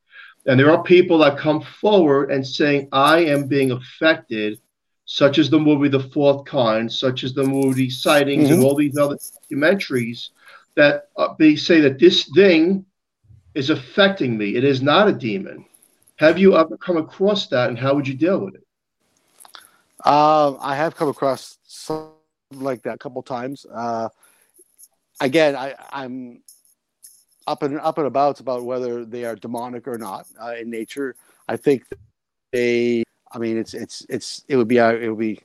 And 0.45 0.59
there 0.59 0.71
are 0.71 0.83
people 0.83 1.17
that 1.19 1.37
come 1.37 1.61
forward 1.61 2.31
and 2.31 2.45
saying, 2.45 2.89
I 2.91 3.19
am 3.19 3.47
being 3.47 3.71
affected, 3.71 4.59
such 5.05 5.39
as 5.39 5.49
the 5.49 5.59
movie 5.59 5.89
The 5.89 5.99
Fourth 5.99 6.45
Kind, 6.45 6.91
such 6.91 7.23
as 7.23 7.33
the 7.33 7.43
movie 7.43 7.89
Sightings 7.89 8.45
mm-hmm. 8.45 8.53
and 8.53 8.63
all 8.63 8.75
these 8.75 8.97
other 8.97 9.17
documentaries 9.51 10.29
that 10.75 11.09
uh, 11.17 11.33
they 11.37 11.55
say 11.55 11.81
that 11.81 11.99
this 11.99 12.29
thing 12.33 12.85
is 13.55 13.69
affecting 13.69 14.37
me. 14.37 14.55
It 14.55 14.63
is 14.63 14.81
not 14.81 15.07
a 15.07 15.13
demon. 15.13 15.65
Have 16.17 16.39
you 16.39 16.57
ever 16.57 16.77
come 16.77 16.97
across 16.97 17.47
that 17.47 17.69
and 17.69 17.77
how 17.77 17.93
would 17.93 18.07
you 18.07 18.15
deal 18.15 18.39
with 18.39 18.55
it? 18.55 18.63
Uh, 20.03 20.55
I 20.59 20.75
have 20.75 20.95
come 20.95 21.09
across 21.09 21.57
something 21.63 22.13
like 22.51 22.81
that 22.83 22.95
a 22.95 22.97
couple 22.97 23.21
times. 23.21 23.65
Uh, 23.71 24.09
again, 25.19 25.55
I, 25.55 25.75
am 25.91 26.41
up 27.45 27.63
and 27.63 27.79
up 27.79 27.97
and 27.97 28.07
about 28.07 28.39
about 28.39 28.63
whether 28.63 29.05
they 29.05 29.25
are 29.25 29.35
demonic 29.35 29.87
or 29.87 29.97
not 29.97 30.27
uh, 30.41 30.53
in 30.59 30.69
nature. 30.69 31.15
I 31.47 31.57
think 31.57 31.83
they. 32.51 33.03
I 33.31 33.37
mean, 33.37 33.57
it's 33.57 33.73
it's 33.73 34.05
it's 34.09 34.43
it 34.47 34.55
would 34.55 34.67
be 34.67 34.79
uh, 34.79 34.93
it 34.93 35.09
would 35.09 35.19
be 35.19 35.39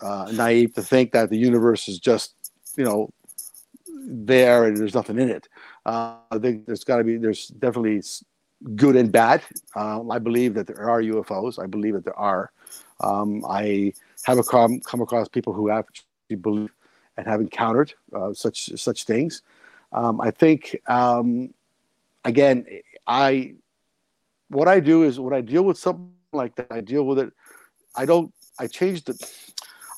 uh, 0.00 0.30
naive 0.32 0.74
to 0.74 0.82
think 0.82 1.12
that 1.12 1.30
the 1.30 1.38
universe 1.38 1.88
is 1.88 1.98
just 1.98 2.34
you 2.76 2.84
know 2.84 3.10
there 4.06 4.66
and 4.66 4.76
there's 4.76 4.94
nothing 4.94 5.18
in 5.18 5.30
it. 5.30 5.48
Uh, 5.84 6.16
I 6.30 6.38
think 6.38 6.66
there's 6.66 6.84
got 6.84 6.98
to 6.98 7.04
be 7.04 7.16
there's 7.16 7.48
definitely 7.48 8.02
good 8.74 8.96
and 8.96 9.12
bad. 9.12 9.42
Um, 9.74 10.10
I 10.10 10.18
believe 10.18 10.54
that 10.54 10.66
there 10.66 10.88
are 10.88 11.02
UFOs. 11.02 11.62
I 11.62 11.66
believe 11.66 11.94
that 11.94 12.04
there 12.04 12.18
are. 12.18 12.50
Um, 13.00 13.44
I 13.48 13.92
have 14.24 14.46
come 14.46 14.80
come 14.80 15.00
across 15.00 15.28
people 15.28 15.52
who 15.52 15.70
actually 15.70 16.36
believe 16.40 16.70
and 17.16 17.26
have 17.26 17.40
encountered 17.40 17.94
uh, 18.14 18.32
such 18.32 18.70
such 18.76 19.04
things. 19.04 19.42
Um, 19.92 20.20
I 20.20 20.30
think 20.30 20.76
um, 20.86 21.52
again, 22.24 22.66
I 23.06 23.54
what 24.48 24.68
I 24.68 24.80
do 24.80 25.02
is 25.02 25.20
when 25.20 25.34
I 25.34 25.40
deal 25.40 25.64
with 25.64 25.78
something 25.78 26.10
like 26.32 26.56
that, 26.56 26.68
I 26.70 26.80
deal 26.80 27.04
with 27.04 27.18
it. 27.18 27.32
I 27.96 28.06
don't. 28.06 28.32
I 28.58 28.66
change 28.66 29.04
the 29.04 29.14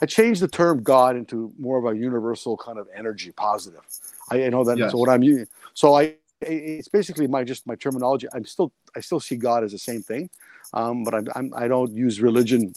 I 0.03 0.07
changed 0.07 0.43
the 0.43 0.49
term 0.49 0.83
God 0.83 1.17
into 1.17 1.53
more 1.59 1.79
of 1.79 1.85
a 1.85 1.99
universal 1.99 2.57
kind 2.57 2.79
of 2.79 2.89
energy, 2.95 3.33
positive. 3.33 3.81
I, 4.31 4.45
I 4.45 4.49
know 4.49 4.65
that. 4.65 4.77
Yes. 4.77 4.93
So 4.93 4.99
what 4.99 5.09
I'm 5.09 5.23
using. 5.23 5.47
So 5.75 5.95
I 5.95 6.15
it's 6.41 6.89
basically 6.89 7.27
my 7.27 7.45
just 7.45 7.67
my 7.67 7.75
terminology. 7.75 8.27
I'm 8.33 8.45
still 8.45 8.73
I 8.95 9.01
still 9.01 9.21
see 9.21 9.37
God 9.37 9.65
as 9.65 9.73
the 9.73 9.79
same 9.79 10.03
thing, 10.03 10.31
um, 10.75 11.05
but 11.05 11.15
I'm, 11.15 11.27
I'm 11.35 11.53
I 11.55 11.69
don't 11.69 11.93
use 11.93 12.21
religion 12.21 12.75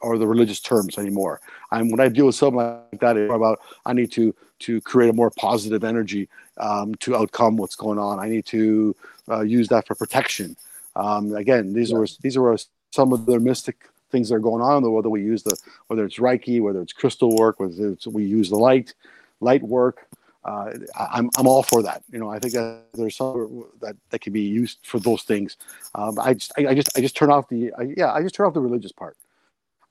or 0.00 0.18
the 0.18 0.26
religious 0.26 0.60
terms 0.60 0.98
anymore. 0.98 1.40
I'm 1.70 1.90
when 1.90 2.00
I 2.00 2.08
deal 2.08 2.26
with 2.26 2.34
something 2.34 2.58
like 2.58 3.00
that, 3.00 3.16
it's 3.16 3.32
about 3.32 3.60
I 3.86 3.92
need 3.92 4.12
to 4.12 4.34
to 4.60 4.80
create 4.80 5.10
a 5.10 5.12
more 5.12 5.30
positive 5.30 5.84
energy 5.84 6.28
um, 6.58 6.94
to 6.96 7.16
outcome 7.16 7.56
what's 7.56 7.76
going 7.76 7.98
on. 7.98 8.18
I 8.18 8.28
need 8.28 8.46
to 8.46 8.96
uh, 9.30 9.42
use 9.42 9.68
that 9.68 9.86
for 9.86 9.94
protection. 9.94 10.56
Um, 10.96 11.34
again, 11.34 11.72
these 11.72 11.90
yeah. 11.90 11.98
are 11.98 12.06
these 12.20 12.36
are 12.36 12.56
some 12.90 13.12
of 13.12 13.26
the 13.26 13.38
mystic 13.38 13.88
things 14.10 14.30
that 14.30 14.36
are 14.36 14.40
going 14.40 14.62
on 14.62 14.78
in 14.78 14.82
the 14.82 14.90
world. 14.90 15.04
That 15.04 15.10
we 15.10 15.22
use 15.22 15.42
the 15.42 15.56
whether 15.86 16.04
it's 16.04 16.18
Reiki, 16.18 16.60
whether 16.60 16.82
it's 16.82 16.92
crystal 16.92 17.36
work, 17.36 17.60
whether 17.60 17.90
it's, 17.90 18.06
we 18.06 18.24
use 18.24 18.50
the 18.50 18.56
light, 18.56 18.94
light 19.40 19.62
work. 19.62 20.08
Uh, 20.48 20.72
I'm 20.98 21.28
I'm 21.36 21.46
all 21.46 21.62
for 21.62 21.82
that. 21.82 22.02
You 22.10 22.18
know, 22.18 22.30
I 22.30 22.38
think 22.38 22.54
that 22.54 22.84
there's 22.94 23.16
some 23.16 23.66
that 23.80 23.96
that 24.08 24.20
can 24.20 24.32
be 24.32 24.40
used 24.40 24.78
for 24.82 24.98
those 24.98 25.22
things. 25.22 25.58
Um, 25.94 26.18
I 26.18 26.34
just 26.34 26.52
I, 26.56 26.68
I, 26.68 26.74
just 26.74 26.96
I 26.96 27.02
just 27.02 27.16
turn 27.16 27.30
off 27.30 27.48
the 27.48 27.70
I, 27.78 27.92
yeah 27.96 28.12
I 28.12 28.22
just 28.22 28.34
turn 28.34 28.46
off 28.46 28.54
the 28.54 28.60
religious 28.60 28.92
part. 28.92 29.18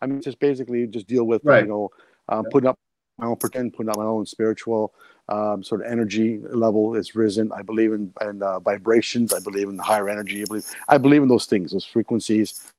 I 0.01 0.07
mean, 0.07 0.19
just 0.19 0.39
basically 0.39 0.87
just 0.87 1.05
deal 1.05 1.25
with 1.25 1.43
right. 1.43 1.63
you 1.63 1.69
know 1.69 1.89
um, 2.29 2.43
yeah. 2.43 2.49
putting 2.51 2.69
up 2.69 2.79
my 3.19 3.27
own 3.27 3.35
pretend 3.35 3.73
putting 3.73 3.89
up 3.89 3.97
my 3.97 4.03
own 4.03 4.25
spiritual 4.25 4.93
um, 5.29 5.63
sort 5.63 5.81
of 5.81 5.91
energy 5.91 6.39
level 6.49 6.95
is 6.95 7.15
risen. 7.15 7.51
I 7.51 7.61
believe 7.61 7.93
in, 7.93 8.11
in 8.21 8.41
uh, 8.41 8.59
vibrations. 8.59 9.33
I 9.33 9.39
believe 9.39 9.69
in 9.69 9.77
higher 9.77 10.09
energy. 10.09 10.41
I 10.41 10.45
believe 10.45 10.75
I 10.87 10.97
believe 10.97 11.21
in 11.21 11.27
those 11.27 11.45
things, 11.45 11.71
those 11.71 11.85
frequencies. 11.85 12.71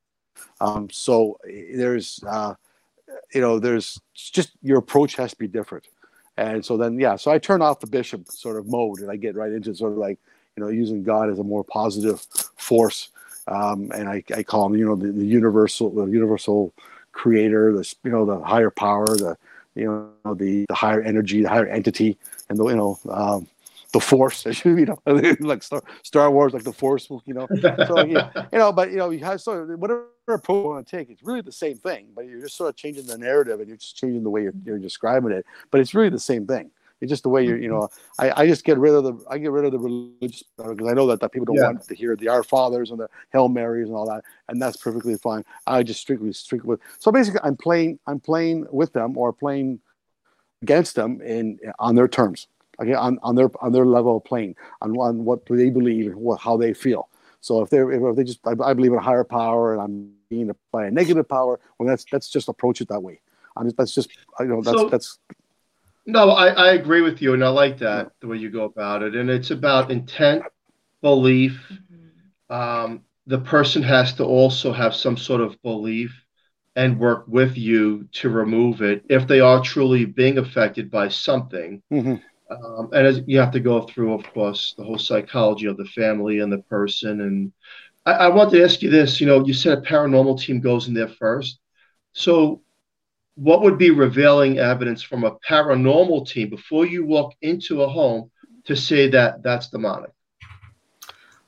Um, 0.61 0.91
so 0.91 1.39
there's 1.45 2.25
uh, 2.27 2.55
you 3.33 3.41
know 3.41 3.61
there's 3.61 4.01
just 4.15 4.51
your 4.63 4.79
approach 4.79 5.15
has 5.15 5.31
to 5.31 5.39
be 5.39 5.47
different. 5.47 5.87
And 6.39 6.65
so 6.65 6.77
then 6.77 6.99
yeah, 7.01 7.17
so 7.17 7.33
I 7.33 7.39
turn 7.39 7.63
off 7.63 7.81
the 7.81 7.89
bishop 7.89 8.29
sort 8.29 8.57
of 8.57 8.69
mode 8.69 9.01
and 9.01 9.11
I 9.11 9.17
get 9.17 9.35
right 9.35 9.51
into 9.51 9.75
sort 9.75 9.93
of 9.93 9.99
like 9.99 10.19
you 10.57 10.63
know 10.63 10.71
using 10.71 11.03
God 11.03 11.29
as 11.29 11.41
a 11.41 11.45
more 11.45 11.65
positive 11.65 12.21
force. 12.57 13.11
Um, 13.49 13.91
and 13.93 14.09
I, 14.09 14.23
I 14.37 14.43
call 14.43 14.67
him, 14.67 14.77
you 14.77 14.85
know, 14.85 14.95
the, 14.95 15.11
the 15.11 15.25
universal, 15.25 15.91
the 15.91 16.05
universal 16.05 16.73
creator, 17.13 17.73
the 17.73 17.95
you 18.05 18.13
know 18.13 18.25
the 18.25 18.39
higher 18.39 18.71
power, 18.71 19.07
the 19.07 19.37
you 19.75 20.11
know 20.25 20.35
the 20.35 20.65
the 20.69 20.75
higher 20.75 21.03
energy, 21.03 21.43
the 21.43 21.49
higher 21.49 21.67
entity, 21.67 22.17
and 22.49 22.57
the 22.57 22.65
you 22.69 22.77
know 22.77 22.99
um, 23.11 23.49
the 23.93 24.01
force. 24.01 24.45
you 24.65 24.87
know, 24.87 24.99
like 25.41 25.63
Star, 25.63 25.83
Star 26.03 26.31
Wars, 26.31 26.53
like 26.53 26.65
the 26.65 26.73
force. 26.73 27.09
You 27.25 27.35
know, 27.35 27.47
so 27.87 28.05
yeah, 28.05 28.31
you 28.53 28.59
know, 28.59 28.73
but 28.73 28.91
you 28.91 28.97
know, 28.97 29.11
you 29.11 29.25
have 29.25 29.41
so 29.41 29.65
whatever 29.65 30.09
approach 30.29 30.65
you 30.65 30.71
want 30.71 30.87
to 30.87 30.97
take, 30.97 31.11
it's 31.11 31.23
really 31.23 31.41
the 31.41 31.53
same 31.53 31.77
thing, 31.77 32.09
but 32.15 32.27
you're 32.27 32.41
just 32.41 32.57
sort 32.57 32.69
of 32.69 32.77
changing 32.77 33.07
the 33.07 33.19
narrative 33.19 33.61
and 33.61 33.69
you're 33.69 33.77
just 33.77 33.97
changing 33.97 34.23
the 34.23 34.31
way 34.31 34.43
you're, 34.43 34.55
you're 34.65 34.79
describing 34.79 35.33
it. 35.33 35.47
But 35.71 35.81
it's 35.81 35.95
really 35.95 36.11
the 36.11 36.19
same 36.19 36.47
thing. 36.47 36.71
It's 37.01 37.11
just 37.11 37.23
the 37.23 37.29
way 37.29 37.47
you're, 37.47 37.59
you 37.59 37.69
know, 37.69 37.89
I, 38.19 38.43
I 38.43 38.47
just 38.47 38.65
get 38.65 38.77
rid 38.77 38.93
of 38.93 39.05
the, 39.05 39.25
I 39.31 39.39
get 39.39 39.53
rid 39.53 39.65
of 39.65 39.73
the 39.73 39.79
religious 39.79 40.43
because 40.57 40.89
I 40.89 40.95
know 40.95 41.07
that, 41.07 41.21
that 41.21 41.31
people 41.31 41.47
don't 41.47 41.57
yeah. 41.57 41.69
want 41.69 41.83
to 41.85 41.95
hear 41.95 42.17
the 42.17 42.29
Our 42.29 42.43
Fathers 42.43 42.91
and 42.91 42.99
the 42.99 43.09
Hail 43.33 43.49
Marys 43.49 43.87
and 43.87 43.97
all 43.97 44.09
that, 44.09 44.25
and 44.49 44.61
that's 44.61 44.77
perfectly 44.77 45.17
fine. 45.17 45.45
I 45.67 45.83
just 45.85 46.01
strictly, 46.01 46.33
strictly 46.33 46.69
with. 46.69 46.81
So 46.99 47.13
basically, 47.13 47.41
I'm 47.45 47.57
playing, 47.57 48.01
I'm 48.09 48.19
playing 48.19 48.67
with 48.73 48.93
them 48.93 49.17
or 49.17 49.33
playing 49.33 49.81
against 50.63 50.97
them 50.97 51.21
in 51.23 51.61
on 51.79 51.95
their 51.95 52.09
terms, 52.09 52.49
okay, 52.81 52.95
on, 52.95 53.19
on 53.23 53.35
their 53.35 53.51
on 53.63 53.73
their 53.73 53.87
level 53.87 54.17
of 54.17 54.25
playing, 54.25 54.57
on, 54.81 54.97
on 54.97 55.25
what 55.25 55.47
they 55.47 55.71
believe, 55.71 56.15
what 56.15 56.41
how 56.41 56.57
they 56.57 56.75
feel. 56.75 57.09
So 57.41 57.63
if 57.63 57.71
they're 57.71 57.91
if 57.93 58.17
they 58.17 58.25
just, 58.25 58.41
I, 58.47 58.53
I 58.63 58.75
believe 58.75 58.93
in 58.93 58.99
a 58.99 59.03
higher 59.03 59.25
power, 59.25 59.73
and 59.73 59.83
I'm 59.83 60.13
being 60.29 60.51
by 60.73 60.87
a 60.87 60.91
negative 60.91 61.29
power, 61.29 61.61
well, 61.79 61.89
that's 61.89 62.05
that's 62.11 62.29
just 62.29 62.49
approach 62.49 62.81
it 62.81 62.89
that 62.89 63.01
way. 63.01 63.21
I 63.57 63.63
mean, 63.63 63.73
that's 63.77 63.95
just, 63.95 64.11
you 64.41 64.47
know, 64.47 64.63
that's 64.63 64.79
so, 64.79 64.89
that's 64.89 65.19
no, 66.07 66.31
I, 66.31 66.49
I 66.49 66.73
agree 66.73 67.01
with 67.01 67.21
you, 67.21 67.35
and 67.35 67.45
I 67.45 67.49
like 67.49 67.79
that 67.79 68.13
the 68.21 68.29
way 68.29 68.39
you 68.39 68.51
go 68.51 68.65
about 68.65 69.03
it. 69.03 69.15
And 69.15 69.29
it's 69.29 69.51
about 69.51 69.91
intent, 69.91 70.43
belief. 71.03 71.61
Mm-hmm. 71.73 72.55
Um, 72.55 73.05
the 73.27 73.39
person 73.39 73.83
has 73.83 74.15
to 74.15 74.25
also 74.25 74.73
have 74.73 74.95
some 74.95 75.17
sort 75.17 75.43
of 75.43 75.61
belief 75.63 76.25
and 76.77 76.99
work 76.99 77.25
with 77.29 77.59
you 77.59 78.09
to 78.13 78.31
remove 78.31 78.81
it 78.81 79.05
if 79.11 79.27
they 79.27 79.41
are 79.41 79.61
truly 79.61 80.05
being 80.05 80.39
affected 80.39 80.91
by 80.91 81.09
something. 81.09 81.83
Mm-hmm. 81.93 82.15
Um, 82.51 82.89
and 82.93 83.07
as 83.07 83.21
you 83.27 83.39
have 83.39 83.51
to 83.53 83.61
go 83.61 83.83
through, 83.83 84.15
of 84.15 84.25
course, 84.33 84.75
the 84.77 84.85
whole 84.85 84.99
psychology 84.99 85.67
of 85.67 85.77
the 85.77 85.85
family 85.87 86.39
and 86.41 86.51
the 86.51 86.59
person. 86.59 87.21
And 87.21 87.53
I, 88.07 88.13
I 88.13 88.29
want 88.29 88.51
to 88.53 88.65
ask 88.65 88.83
you 88.83 88.91
this: 88.91 89.21
you 89.21 89.27
know, 89.27 89.45
you 89.45 89.53
said 89.53 89.79
a 89.79 89.83
paranormal 89.83 90.41
team 90.41 90.61
goes 90.61 90.89
in 90.89 90.95
there 90.95 91.09
first. 91.09 91.59
So 92.13 92.63
what 93.35 93.63
would 93.63 93.79
be 93.79 93.91
revealing 93.91 94.59
evidence 94.59 95.03
from 95.03 95.25
a 95.25 95.37
paranormal 95.49 96.27
team 96.27 96.51
before 96.51 96.87
you 96.87 97.05
walk 97.05 97.35
into 97.43 97.83
a 97.83 97.89
home 97.89 98.31
to 98.65 98.75
say 98.75 99.09
that 99.11 99.43
that's 99.43 99.69
demonic? 99.69 100.11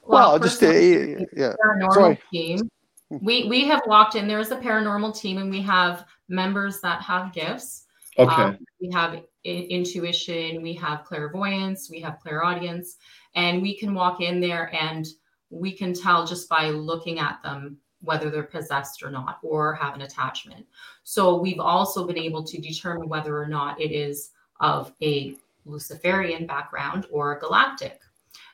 Well, 0.02 0.30
well 0.30 0.38
just 0.38 0.62
a 0.62 1.26
yeah. 1.34 1.54
Paranormal 1.64 1.94
Sorry. 1.94 2.20
team. 2.32 2.70
We 3.08 3.48
we 3.48 3.64
have 3.66 3.82
walked 3.86 4.14
in. 4.14 4.28
There's 4.28 4.52
a 4.52 4.56
paranormal 4.56 5.18
team, 5.18 5.38
and 5.38 5.50
we 5.50 5.62
have 5.62 6.04
members 6.28 6.80
that 6.82 7.02
have 7.02 7.32
gifts. 7.32 7.86
Okay. 8.18 8.42
Um, 8.42 8.58
we 8.80 8.90
have 8.92 9.20
intuition. 9.44 10.62
We 10.62 10.74
have 10.74 11.04
clairvoyance. 11.04 11.90
We 11.90 12.00
have 12.00 12.20
clairaudience, 12.20 12.96
and 13.34 13.62
we 13.62 13.76
can 13.76 13.94
walk 13.94 14.20
in 14.20 14.40
there 14.40 14.74
and 14.74 15.06
we 15.50 15.72
can 15.72 15.92
tell 15.92 16.26
just 16.26 16.48
by 16.48 16.70
looking 16.70 17.18
at 17.18 17.42
them 17.42 17.78
whether 18.02 18.30
they're 18.30 18.42
possessed 18.44 19.02
or 19.02 19.10
not 19.10 19.38
or 19.42 19.74
have 19.74 19.94
an 19.94 20.02
attachment. 20.02 20.66
So 21.02 21.38
we've 21.38 21.60
also 21.60 22.06
been 22.06 22.18
able 22.18 22.42
to 22.44 22.60
determine 22.60 23.08
whether 23.08 23.38
or 23.38 23.46
not 23.46 23.80
it 23.80 23.92
is 23.92 24.30
of 24.60 24.92
a 25.02 25.36
Luciferian 25.66 26.46
background 26.46 27.06
or 27.10 27.38
galactic. 27.38 28.00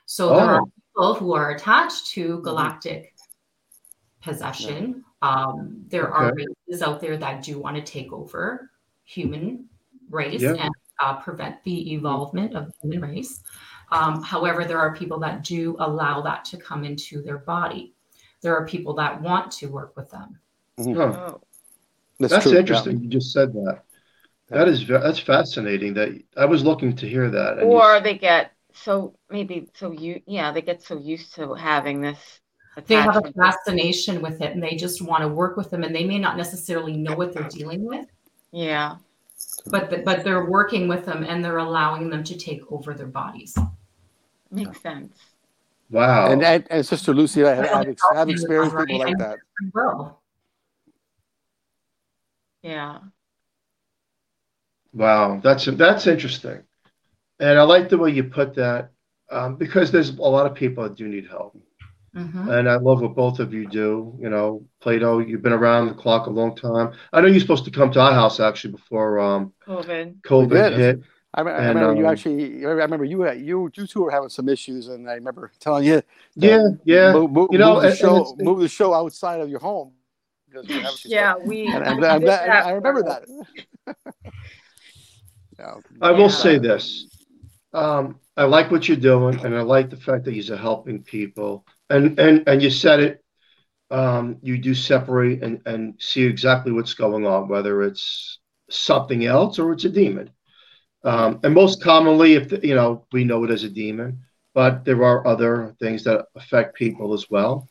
So 0.05 0.29
oh. 0.29 0.35
there 0.35 0.45
are 0.45 0.61
people 0.65 1.13
who 1.13 1.33
are 1.33 1.51
attached 1.51 2.07
to 2.07 2.33
mm-hmm. 2.33 2.43
galactic 2.43 3.13
possession. 4.21 5.03
Um, 5.21 5.83
there 5.87 6.09
okay. 6.09 6.25
are 6.25 6.33
races 6.33 6.81
out 6.81 6.99
there 6.99 7.17
that 7.17 7.41
do 7.41 7.59
want 7.59 7.75
to 7.77 7.81
take 7.81 8.11
over 8.11 8.71
human 9.03 9.65
race 10.09 10.41
yeah. 10.41 10.53
and 10.53 10.73
uh, 10.99 11.17
prevent 11.17 11.63
the 11.63 11.93
evolvement 11.93 12.55
of 12.55 12.67
the 12.67 12.73
human 12.81 13.01
race. 13.01 13.41
Um, 13.91 14.21
however, 14.21 14.65
there 14.65 14.79
are 14.79 14.95
people 14.95 15.19
that 15.19 15.43
do 15.43 15.75
allow 15.79 16.21
that 16.21 16.43
to 16.45 16.57
come 16.57 16.83
into 16.83 17.21
their 17.21 17.37
body. 17.37 17.93
There 18.41 18.55
are 18.55 18.65
people 18.65 18.93
that 18.95 19.21
want 19.21 19.51
to 19.53 19.67
work 19.67 19.95
with 19.95 20.09
them. 20.11 20.39
Mm-hmm. 20.79 20.99
Oh. 20.99 21.41
That's, 22.19 22.33
that's 22.33 22.47
interesting. 22.47 22.97
Yeah. 22.97 23.03
You 23.03 23.09
just 23.09 23.31
said 23.31 23.53
that. 23.53 23.81
That 24.49 24.67
is 24.67 24.87
that's 24.87 25.19
fascinating. 25.19 25.93
That 25.93 26.19
I 26.35 26.45
was 26.45 26.63
looking 26.63 26.95
to 26.95 27.07
hear 27.07 27.29
that. 27.29 27.63
Or 27.63 27.95
you... 27.95 28.03
they 28.03 28.17
get 28.17 28.53
so 28.73 29.15
maybe 29.29 29.69
so 29.73 29.91
you 29.91 30.21
yeah 30.25 30.51
they 30.51 30.61
get 30.61 30.81
so 30.81 30.97
used 30.97 31.35
to 31.35 31.53
having 31.53 32.01
this. 32.01 32.39
They 32.85 32.95
have 32.95 33.17
a 33.17 33.31
fascination 33.33 34.21
with 34.21 34.39
it, 34.41 34.51
and 34.53 34.61
they 34.61 34.75
just 34.75 35.01
want 35.01 35.23
to 35.23 35.27
work 35.27 35.57
with 35.57 35.71
them, 35.71 35.83
and 35.83 35.95
they 35.95 36.03
may 36.03 36.19
not 36.19 36.37
necessarily 36.37 36.95
know 36.95 37.15
what 37.15 37.33
they're 37.33 37.49
dealing 37.49 37.83
with. 37.83 38.05
Yeah. 38.51 38.97
But 39.67 39.89
the, 39.89 39.97
but 39.99 40.23
they're 40.23 40.45
working 40.45 40.87
with 40.87 41.05
them, 41.05 41.23
and 41.23 41.43
they're 41.43 41.57
allowing 41.57 42.09
them 42.09 42.23
to 42.23 42.37
take 42.37 42.61
over 42.71 42.93
their 42.93 43.07
bodies. 43.07 43.57
Makes 44.51 44.81
sense. 44.81 45.17
Wow. 45.89 46.31
And, 46.31 46.43
and, 46.43 46.65
and 46.69 46.85
Sister 46.85 47.13
Lucy, 47.13 47.43
I 47.43 47.55
have, 47.55 47.65
I've, 47.73 47.95
I've 48.15 48.29
experienced 48.29 48.75
people 48.77 48.99
like 48.99 49.17
that. 49.17 49.39
Well. 49.73 50.21
Yeah. 52.61 52.99
Wow, 54.93 55.39
that's 55.43 55.65
that's 55.65 56.07
interesting, 56.07 56.63
and 57.39 57.59
I 57.59 57.61
like 57.63 57.87
the 57.87 57.99
way 57.99 58.09
you 58.09 58.23
put 58.23 58.55
that 58.55 58.89
um, 59.29 59.55
because 59.55 59.91
there's 59.91 60.09
a 60.09 60.21
lot 60.21 60.49
of 60.49 60.55
people 60.55 60.83
that 60.83 60.95
do 60.95 61.07
need 61.07 61.27
help, 61.27 61.55
mm-hmm. 62.17 62.49
and 62.49 62.69
I 62.69 62.77
love 62.77 63.01
what 63.01 63.15
both 63.15 63.39
of 63.39 63.53
you 63.53 63.67
do. 63.67 64.17
You 64.19 64.29
know, 64.29 64.65
Plato, 64.81 65.19
you've 65.19 65.41
been 65.41 65.53
around 65.53 65.87
the 65.87 65.93
clock 65.93 66.27
a 66.27 66.29
long 66.29 66.55
time. 66.55 66.93
I 67.13 67.21
know 67.21 67.27
you're 67.27 67.39
supposed 67.39 67.65
to 67.65 67.71
come 67.71 67.91
to 67.91 67.99
our 68.01 68.13
house 68.13 68.39
actually 68.39 68.71
before 68.71 69.19
um, 69.19 69.53
COVID 69.67 70.21
COVID 70.21 70.77
hit. 70.77 71.01
I, 71.33 71.41
I 71.41 71.43
and, 71.43 71.67
remember 71.67 71.91
um, 71.91 71.97
you 71.97 72.07
actually. 72.07 72.65
I 72.65 72.69
remember 72.69 73.05
you. 73.05 73.29
You 73.31 73.69
you 73.73 73.87
two 73.87 74.01
were 74.01 74.11
having 74.11 74.29
some 74.29 74.49
issues, 74.49 74.87
and 74.87 75.09
I 75.09 75.13
remember 75.13 75.51
telling 75.59 75.85
you. 75.85 76.01
Yeah, 76.35 76.63
yeah. 76.83 77.13
Move, 77.13 77.31
move, 77.31 77.49
you 77.51 77.59
know, 77.59 77.75
move 77.75 77.83
the 77.83 77.89
and, 77.89 77.97
show. 77.97 78.33
And 78.33 78.45
move 78.45 78.59
the 78.59 78.67
show 78.67 78.93
outside 78.93 79.39
of 79.41 79.49
your 79.49 79.59
home. 79.59 79.93
yeah, 81.05 81.35
we. 81.35 81.67
And, 81.67 81.85
and, 81.85 82.03
and, 82.03 82.29
I 82.29 82.71
remember 82.71 83.03
that. 83.03 83.25
I 86.01 86.11
will 86.11 86.29
say 86.29 86.57
this. 86.57 87.07
Um, 87.73 88.19
I 88.35 88.45
like 88.45 88.71
what 88.71 88.87
you're 88.87 88.97
doing, 88.97 89.39
and 89.45 89.55
I 89.55 89.61
like 89.61 89.89
the 89.89 89.97
fact 89.97 90.25
that 90.25 90.33
you're 90.33 90.57
helping 90.57 91.03
people. 91.03 91.65
And 91.89 92.19
and 92.19 92.47
and 92.47 92.61
you 92.61 92.69
said 92.69 92.99
it. 92.99 93.23
Um, 93.89 94.37
you 94.41 94.57
do 94.57 94.75
separate 94.75 95.43
and 95.43 95.61
and 95.65 95.95
see 95.99 96.23
exactly 96.23 96.71
what's 96.71 96.93
going 96.93 97.25
on, 97.25 97.47
whether 97.47 97.83
it's 97.83 98.39
something 98.69 99.25
else 99.25 99.59
or 99.59 99.71
it's 99.71 99.85
a 99.85 99.89
demon. 99.89 100.31
Um, 101.03 101.39
and 101.43 101.53
most 101.53 101.81
commonly, 101.81 102.33
if 102.33 102.51
you 102.63 102.75
know, 102.75 103.05
we 103.13 103.23
know 103.23 103.43
it 103.45 103.51
as 103.51 103.63
a 103.63 103.69
demon, 103.69 104.23
but 104.53 104.83
there 104.83 105.03
are 105.03 105.25
other 105.25 105.75
things 105.79 106.03
that 106.03 106.25
affect 106.35 106.75
people 106.75 107.13
as 107.13 107.29
well. 107.29 107.69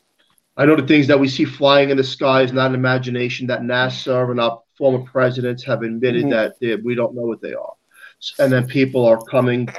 I 0.55 0.65
know 0.65 0.75
the 0.75 0.87
things 0.87 1.05
that 1.07 1.19
we 1.19 1.27
see 1.27 1.45
flying 1.45 1.91
in 1.91 1.97
the 1.97 2.03
sky 2.03 2.41
is 2.41 2.51
not 2.51 2.71
an 2.71 2.75
imagination 2.75 3.45
that 3.47 3.61
NASA 3.61 4.31
and 4.31 4.41
our 4.41 4.61
former 4.75 5.05
presidents 5.05 5.63
have 5.65 5.83
admitted 5.83 6.23
mm-hmm. 6.23 6.31
that 6.31 6.59
they, 6.59 6.75
we 6.75 6.95
don't 6.95 7.13
know 7.13 7.27
what 7.27 7.41
they 7.41 7.53
are. 7.53 7.73
And 8.39 8.51
then 8.51 8.65
people 8.65 9.05
are 9.05 9.21
coming 9.21 9.69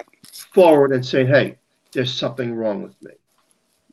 forward 0.52 0.92
and 0.92 1.04
saying, 1.04 1.26
hey, 1.26 1.56
there's 1.90 2.14
something 2.14 2.54
wrong 2.54 2.82
with 2.82 2.94
me. 3.02 3.10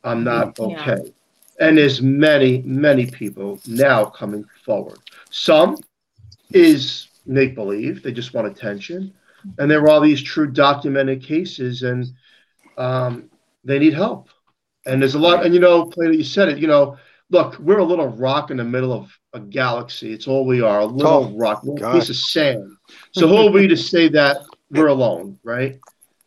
I'm 0.05 0.23
not 0.23 0.59
okay. 0.59 0.97
Yeah. 1.03 1.67
And 1.67 1.77
there's 1.77 2.01
many, 2.01 2.61
many 2.63 3.05
people 3.05 3.59
now 3.65 4.05
coming 4.05 4.45
forward. 4.65 4.99
Some 5.29 5.77
is 6.51 7.07
make 7.25 7.55
believe, 7.55 8.03
they 8.03 8.11
just 8.11 8.33
want 8.33 8.47
attention. 8.47 9.13
And 9.57 9.69
there 9.69 9.81
are 9.81 9.89
all 9.89 10.01
these 10.01 10.21
true 10.21 10.47
documented 10.47 11.23
cases, 11.23 11.83
and 11.83 12.07
um, 12.77 13.29
they 13.63 13.79
need 13.79 13.93
help. 13.93 14.29
And 14.85 15.01
there's 15.01 15.15
a 15.15 15.19
lot, 15.19 15.45
and 15.45 15.53
you 15.53 15.59
know, 15.59 15.85
Plato, 15.85 16.11
you 16.11 16.23
said 16.23 16.49
it, 16.49 16.57
you 16.57 16.67
know, 16.67 16.97
look, 17.29 17.57
we're 17.59 17.79
a 17.79 17.83
little 17.83 18.07
rock 18.07 18.51
in 18.51 18.57
the 18.57 18.63
middle 18.63 18.91
of 18.93 19.11
a 19.33 19.39
galaxy. 19.39 20.13
It's 20.13 20.27
all 20.27 20.45
we 20.45 20.61
are, 20.61 20.79
a 20.79 20.85
little 20.85 21.31
oh, 21.31 21.37
rock, 21.37 21.63
a 21.63 21.93
piece 21.93 22.09
of 22.09 22.15
sand. 22.15 22.75
So 23.11 23.27
who 23.27 23.37
are 23.47 23.51
we 23.51 23.67
to 23.67 23.77
say 23.77 24.09
that 24.09 24.37
we're 24.71 24.87
alone, 24.87 25.39
right? 25.43 25.79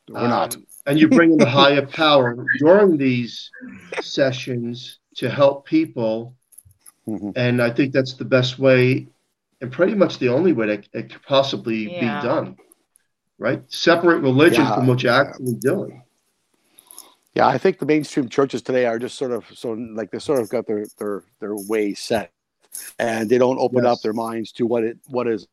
We're 0.09 0.21
um, 0.21 0.31
not. 0.31 0.57
And 0.89 0.99
you 0.99 1.09
bring 1.09 1.33
in 1.33 1.39
the 1.39 1.49
higher 1.61 1.87
power 1.87 2.45
during 2.59 2.97
these 2.97 3.51
sessions 4.01 4.99
to 5.17 5.31
help 5.31 5.67
people. 5.67 6.35
Mm-hmm. 7.07 7.31
And 7.37 7.63
I 7.63 7.71
think 7.71 7.93
that's 7.93 8.15
the 8.15 8.25
best 8.25 8.59
way, 8.59 9.09
and 9.61 9.73
pretty 9.73 9.95
much 9.95 10.19
the 10.19 10.29
only 10.29 10.53
way 10.53 10.67
that 10.67 10.89
it 10.93 11.11
could 11.11 11.23
possibly 11.23 11.93
yeah. 11.93 12.21
be 12.21 12.27
done, 12.27 12.57
right? 13.39 13.63
Separate 13.69 14.21
religion 14.21 14.65
yeah. 14.65 14.75
from 14.75 14.87
what 14.87 15.03
you're 15.03 15.13
actually 15.13 15.55
doing. 15.55 16.03
Yeah, 17.35 17.47
I 17.47 17.57
think 17.57 17.79
the 17.79 17.87
mainstream 17.87 18.29
churches 18.29 18.63
today 18.63 18.85
are 18.87 18.99
just 18.99 19.17
sort 19.17 19.33
of 19.33 19.47
so 19.55 19.73
like 19.73 20.11
they 20.11 20.19
sort 20.19 20.41
of 20.41 20.49
got 20.49 20.67
their 20.67 20.87
their 20.99 21.23
their 21.41 21.55
way 21.55 21.95
set, 21.95 22.31
and 22.99 23.29
they 23.29 23.39
don't 23.39 23.59
open 23.59 23.85
yes. 23.85 23.93
up 23.93 24.03
their 24.03 24.13
minds 24.13 24.53
to 24.53 24.67
what 24.67 24.85
it 24.85 24.99
what 25.07 25.29
is 25.29 25.47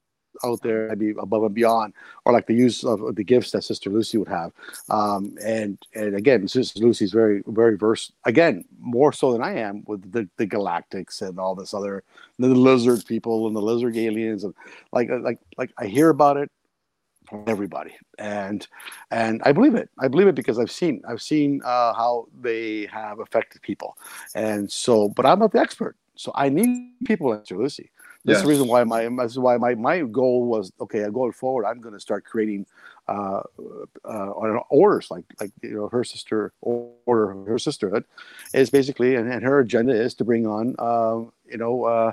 out 0.43 0.62
there 0.62 0.89
maybe 0.89 1.13
above 1.19 1.43
and 1.43 1.56
beyond 1.56 1.93
or 2.26 2.34
like 2.34 2.48
the 2.48 2.54
use 2.54 2.84
of 2.84 3.15
the 3.15 3.24
gifts 3.24 3.52
that 3.52 3.63
sister 3.63 3.89
lucy 3.89 4.17
would 4.17 4.28
have. 4.28 4.52
Um, 4.89 5.36
and 5.43 5.78
and 5.93 6.15
again 6.15 6.48
sister 6.48 6.80
lucy's 6.80 7.12
very 7.12 7.43
very 7.48 7.78
versed 7.78 8.13
again 8.26 8.65
more 8.80 9.12
so 9.12 9.32
than 9.32 9.41
i 9.41 9.54
am 9.56 9.84
with 9.88 10.12
the, 10.12 10.28
the 10.38 10.48
galactics 10.48 11.21
and 11.21 11.39
all 11.39 11.56
this 11.56 11.74
other 11.74 12.04
the 12.39 12.48
lizard 12.48 13.06
people 13.06 13.48
and 13.48 13.56
the 13.56 13.62
lizard 13.62 13.95
aliens 13.98 14.43
and 14.43 14.54
like 14.91 15.10
like 15.10 15.39
like 15.58 15.71
i 15.78 15.86
hear 15.86 16.10
about 16.10 16.38
it 16.38 16.52
from 17.28 17.43
everybody. 17.48 17.95
And 18.17 18.65
and 19.12 19.41
i 19.43 19.52
believe 19.52 19.76
it. 19.76 19.89
I 20.00 20.08
believe 20.08 20.28
it 20.28 20.36
because 20.36 20.60
i've 20.60 20.71
seen 20.71 21.02
i've 21.08 21.21
seen 21.21 21.62
uh, 21.63 21.93
how 21.93 22.28
they 22.41 22.86
have 22.91 23.19
affected 23.19 23.62
people. 23.62 23.98
And 24.34 24.71
so 24.71 25.10
but 25.10 25.26
i'm 25.26 25.39
not 25.39 25.52
the 25.52 25.60
expert. 25.60 25.95
So 26.15 26.32
i 26.36 26.50
need 26.50 26.93
people 27.06 27.32
like 27.32 27.41
Sister 27.41 27.58
lucy 27.58 27.91
this 28.26 28.38
is 28.38 28.44
the 28.44 28.50
reason 28.50 28.68
why 28.68 28.84
my 28.84 29.08
this 29.24 29.32
is 29.32 29.40
why 29.40 29.58
my, 29.58 29.76
my 29.76 30.02
goal 30.02 30.46
was 30.46 30.72
okay 30.82 31.08
going 31.12 31.32
forward 31.32 31.66
i'm 31.66 31.80
going 31.80 31.94
to 31.94 32.00
start 32.00 32.26
creating 32.26 32.66
uh, 33.08 33.42
uh, 34.04 34.30
orders 34.70 35.12
like 35.12 35.24
like 35.40 35.52
you 35.62 35.76
know 35.76 35.88
her 35.90 36.04
sister 36.04 36.52
order 36.62 37.34
her 37.46 37.60
sisterhood 37.60 38.04
is 38.54 38.70
basically 38.70 39.16
and, 39.16 39.32
and 39.32 39.44
her 39.44 39.60
agenda 39.60 39.94
is 39.94 40.16
to 40.16 40.24
bring 40.24 40.48
on 40.48 40.76
uh, 40.80 41.18
you 41.50 41.58
know 41.58 41.84
uh, 41.84 42.12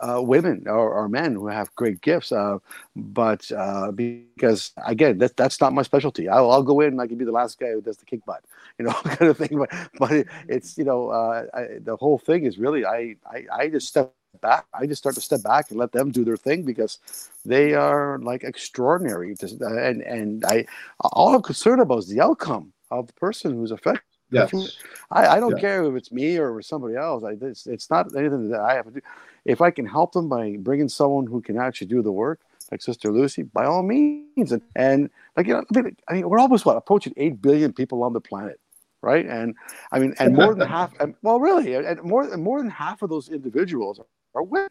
uh, 0.00 0.20
women 0.20 0.66
or, 0.66 0.92
or, 0.92 1.08
men 1.08 1.34
who 1.34 1.46
have 1.46 1.74
great 1.74 2.00
gifts. 2.00 2.32
Uh, 2.32 2.58
but 2.94 3.50
uh, 3.52 3.90
because 3.90 4.72
again, 4.86 5.18
that, 5.18 5.36
that's 5.36 5.60
not 5.60 5.72
my 5.72 5.82
specialty. 5.82 6.28
I'll, 6.28 6.50
I'll, 6.50 6.62
go 6.62 6.80
in 6.80 6.88
and 6.88 7.00
I 7.00 7.06
can 7.06 7.16
be 7.16 7.24
the 7.24 7.32
last 7.32 7.58
guy 7.58 7.72
who 7.72 7.80
does 7.80 7.96
the 7.96 8.04
kick 8.04 8.24
butt, 8.24 8.44
you 8.78 8.84
know, 8.84 8.92
kind 9.04 9.30
of 9.30 9.38
thing. 9.38 9.58
But, 9.58 9.70
but 9.98 10.26
it's, 10.48 10.76
you 10.76 10.84
know, 10.84 11.08
uh, 11.08 11.44
I, 11.54 11.78
the 11.80 11.96
whole 11.96 12.18
thing 12.18 12.44
is 12.44 12.58
really, 12.58 12.84
I, 12.84 13.16
I, 13.26 13.44
I 13.52 13.68
just 13.68 13.88
step 13.88 14.12
back. 14.40 14.66
I 14.74 14.86
just 14.86 15.00
start 15.00 15.14
to 15.16 15.20
step 15.20 15.42
back 15.42 15.70
and 15.70 15.78
let 15.78 15.92
them 15.92 16.10
do 16.10 16.24
their 16.24 16.36
thing 16.36 16.62
because 16.62 16.98
they 17.44 17.74
are 17.74 18.18
like 18.18 18.44
extraordinary. 18.44 19.34
Uh, 19.42 19.66
and, 19.66 20.02
and 20.02 20.44
I, 20.44 20.66
all 21.00 21.34
I'm 21.34 21.42
concerned 21.42 21.80
about 21.80 21.98
is 21.98 22.08
the 22.08 22.20
outcome 22.20 22.72
of 22.90 23.06
the 23.06 23.12
person 23.14 23.52
who's 23.52 23.70
affected. 23.70 24.02
Yes. 24.30 24.78
I, 25.10 25.26
I 25.26 25.40
don't 25.40 25.52
yeah. 25.52 25.60
care 25.60 25.84
if 25.84 25.94
it's 25.94 26.10
me 26.10 26.36
or 26.38 26.60
somebody 26.60 26.96
else. 26.96 27.22
I, 27.22 27.36
it's, 27.40 27.66
it's 27.66 27.90
not 27.90 28.14
anything 28.16 28.50
that 28.50 28.60
I 28.60 28.74
have 28.74 28.86
to 28.86 28.90
do 28.90 29.00
if 29.46 29.60
I 29.60 29.70
can 29.70 29.86
help 29.86 30.12
them 30.12 30.28
by 30.28 30.56
bringing 30.58 30.88
someone 30.88 31.26
who 31.26 31.40
can 31.40 31.56
actually 31.56 31.86
do 31.86 32.02
the 32.02 32.12
work, 32.12 32.40
like 32.70 32.82
Sister 32.82 33.12
Lucy, 33.12 33.42
by 33.42 33.64
all 33.64 33.82
means. 33.82 34.50
And, 34.52 34.62
and 34.74 35.10
like, 35.36 35.46
you 35.46 35.54
know, 35.54 35.64
I 35.74 35.80
mean, 35.80 35.96
I 36.08 36.14
mean, 36.14 36.28
we're 36.28 36.40
almost 36.40 36.66
what 36.66 36.76
approaching 36.76 37.14
8 37.16 37.40
billion 37.40 37.72
people 37.72 38.02
on 38.02 38.12
the 38.12 38.20
planet. 38.20 38.60
Right. 39.02 39.24
And 39.24 39.54
I 39.92 40.00
mean, 40.00 40.16
and 40.18 40.34
more 40.34 40.54
than 40.54 40.66
half, 40.76 40.98
and, 40.98 41.14
well, 41.22 41.38
really, 41.38 41.74
and 41.74 42.02
more, 42.02 42.36
more 42.36 42.60
than 42.60 42.70
half 42.70 43.02
of 43.02 43.10
those 43.10 43.28
individuals 43.28 44.00
are, 44.36 44.42
women. 44.42 44.68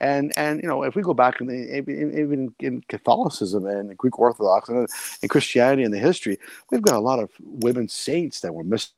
And, 0.00 0.32
and, 0.36 0.62
you 0.62 0.68
know, 0.68 0.84
if 0.84 0.94
we 0.94 1.02
go 1.02 1.12
back 1.12 1.40
in 1.40 1.48
the, 1.48 1.78
even 1.78 2.54
in 2.60 2.82
Catholicism 2.82 3.66
and 3.66 3.96
Greek 3.96 4.16
Orthodox 4.18 4.68
and, 4.68 4.86
and 5.22 5.30
Christianity 5.30 5.82
and 5.82 5.92
the 5.92 5.98
history, 5.98 6.38
we've 6.70 6.82
got 6.82 6.94
a 6.94 7.00
lot 7.00 7.18
of 7.18 7.30
women 7.40 7.88
saints 7.88 8.40
that 8.40 8.54
were 8.54 8.64
missed 8.64 8.94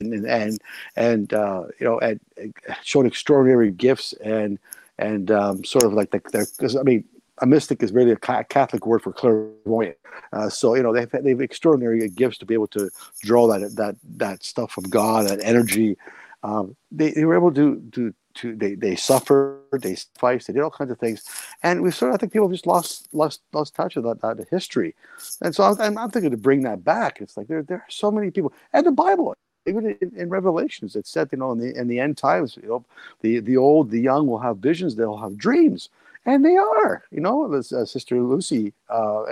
and 0.00 0.26
and 0.26 0.58
and 0.96 1.32
uh, 1.32 1.62
you 1.78 1.86
know 1.86 1.98
and, 2.00 2.18
and 2.36 2.52
showed 2.82 3.06
extraordinary 3.06 3.70
gifts 3.70 4.12
and 4.14 4.58
and 4.98 5.30
um, 5.30 5.64
sort 5.64 5.84
of 5.84 5.92
like 5.92 6.10
the, 6.10 6.18
because 6.18 6.76
I 6.76 6.82
mean 6.82 7.04
a 7.40 7.46
mystic 7.46 7.82
is 7.82 7.92
really 7.92 8.12
a 8.12 8.16
Catholic 8.16 8.86
word 8.86 9.02
for 9.02 9.12
clairvoyant. 9.12 9.96
Uh, 10.32 10.48
so 10.48 10.74
you 10.74 10.82
know 10.82 10.92
they've 10.92 11.10
they've 11.22 11.40
extraordinary 11.40 12.08
gifts 12.08 12.38
to 12.38 12.46
be 12.46 12.54
able 12.54 12.68
to 12.68 12.90
draw 13.22 13.46
that 13.46 13.76
that 13.76 13.96
that 14.16 14.42
stuff 14.42 14.72
from 14.72 14.84
God, 14.84 15.28
that 15.28 15.40
energy. 15.42 15.96
Um, 16.42 16.74
they, 16.90 17.10
they 17.10 17.24
were 17.24 17.36
able 17.36 17.52
to 17.52 17.82
to 17.92 18.14
to 18.40 18.54
they 18.54 18.74
they 18.74 18.96
suffered, 18.96 19.62
they 19.72 19.94
sacrificed, 19.94 20.46
they 20.46 20.52
did 20.52 20.62
all 20.62 20.70
kinds 20.70 20.90
of 20.90 20.98
things, 20.98 21.24
and 21.62 21.82
we 21.82 21.90
sort 21.90 22.10
of 22.10 22.14
I 22.14 22.18
think 22.18 22.32
people 22.32 22.48
just 22.48 22.66
lost 22.66 23.08
lost 23.12 23.42
lost 23.52 23.74
touch 23.74 23.96
of 23.96 24.04
that, 24.04 24.20
that 24.20 24.48
history, 24.50 24.94
and 25.42 25.54
so 25.54 25.64
I'm, 25.64 25.98
I'm 25.98 26.10
thinking 26.10 26.30
to 26.30 26.36
bring 26.36 26.62
that 26.62 26.84
back. 26.84 27.20
It's 27.20 27.36
like 27.36 27.48
there 27.48 27.62
there 27.62 27.78
are 27.78 27.86
so 27.88 28.10
many 28.10 28.30
people, 28.30 28.52
and 28.72 28.86
the 28.86 28.92
Bible 28.92 29.36
even 29.66 29.96
in, 30.00 30.12
in, 30.16 30.28
Revelations, 30.30 30.96
it 30.96 31.06
said, 31.06 31.28
you 31.32 31.38
know, 31.38 31.52
in 31.52 31.58
the 31.58 31.78
in 31.78 31.86
the 31.86 32.00
end 32.00 32.16
times, 32.16 32.58
you 32.60 32.68
know, 32.68 32.84
the 33.20 33.40
the 33.40 33.56
old, 33.56 33.90
the 33.90 34.00
young 34.00 34.26
will 34.26 34.38
have 34.38 34.58
visions, 34.58 34.96
they'll 34.96 35.16
have 35.16 35.36
dreams, 35.36 35.90
and 36.26 36.44
they 36.44 36.56
are. 36.56 37.04
You 37.10 37.20
know, 37.20 37.48
this, 37.48 37.72
uh, 37.72 37.84
Sister 37.84 38.20
Lucy, 38.20 38.72
uh, 38.88 39.24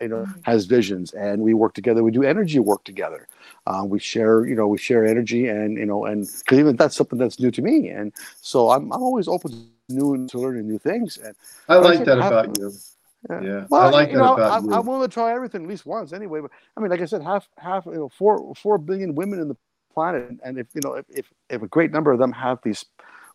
you 0.00 0.08
know, 0.08 0.24
mm-hmm. 0.24 0.40
has 0.42 0.66
visions, 0.66 1.12
and 1.12 1.42
we 1.42 1.54
work 1.54 1.74
together. 1.74 2.02
We 2.02 2.10
do 2.10 2.22
energy 2.22 2.58
work 2.58 2.84
together. 2.84 3.28
Uh, 3.66 3.84
we 3.86 3.98
share, 3.98 4.46
you 4.46 4.54
know, 4.54 4.66
we 4.66 4.78
share 4.78 5.06
energy, 5.06 5.48
and 5.48 5.76
you 5.76 5.86
know, 5.86 6.04
and 6.04 6.26
because 6.38 6.58
even 6.58 6.76
that's 6.76 6.96
something 6.96 7.18
that's 7.18 7.38
new 7.38 7.50
to 7.50 7.62
me, 7.62 7.88
and 7.88 8.12
so 8.40 8.70
I'm 8.70 8.92
I'm 8.92 9.02
always 9.02 9.28
open 9.28 9.50
to 9.50 9.94
new 9.94 10.14
and 10.14 10.28
to 10.30 10.38
learning 10.38 10.68
new 10.68 10.78
things. 10.78 11.18
And 11.18 11.34
I 11.68 11.76
like 11.76 12.04
that 12.04 12.18
about 12.18 12.58
you. 12.58 12.72
Yeah. 13.28 13.40
yeah. 13.42 13.66
Well, 13.68 13.82
I 13.82 13.90
like 13.90 14.10
you 14.10 14.16
know, 14.16 14.36
I, 14.36 14.56
am 14.56 14.86
willing 14.86 15.08
to 15.08 15.12
try 15.12 15.34
everything 15.34 15.64
at 15.64 15.68
least 15.68 15.84
once 15.84 16.12
anyway. 16.12 16.40
But 16.40 16.52
I 16.76 16.80
mean, 16.80 16.90
like 16.90 17.02
I 17.02 17.04
said, 17.04 17.22
half, 17.22 17.48
half, 17.58 17.84
you 17.84 17.92
know, 17.92 18.08
four, 18.08 18.54
four 18.54 18.78
billion 18.78 19.14
women 19.14 19.40
in 19.40 19.48
the 19.48 19.56
planet, 19.92 20.38
and 20.42 20.58
if 20.58 20.68
you 20.74 20.80
know, 20.82 20.94
if, 20.94 21.04
if, 21.10 21.26
if 21.50 21.62
a 21.62 21.68
great 21.68 21.90
number 21.92 22.12
of 22.12 22.18
them 22.18 22.32
have 22.32 22.60
these 22.62 22.84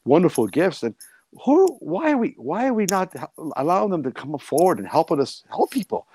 wonderful 0.06 0.48
gifts, 0.48 0.82
then 0.82 0.96
who, 1.44 1.68
why 1.80 2.12
are 2.12 2.18
we, 2.18 2.36
why 2.38 2.68
are 2.68 2.74
we 2.74 2.86
not 2.90 3.14
allowing 3.58 3.92
them 3.92 4.04
to 4.04 4.12
come 4.12 4.38
forward 4.38 4.80
and 4.80 4.88
helping 4.88 5.20
us 5.20 5.44
help 5.50 5.72
people? 5.72 6.08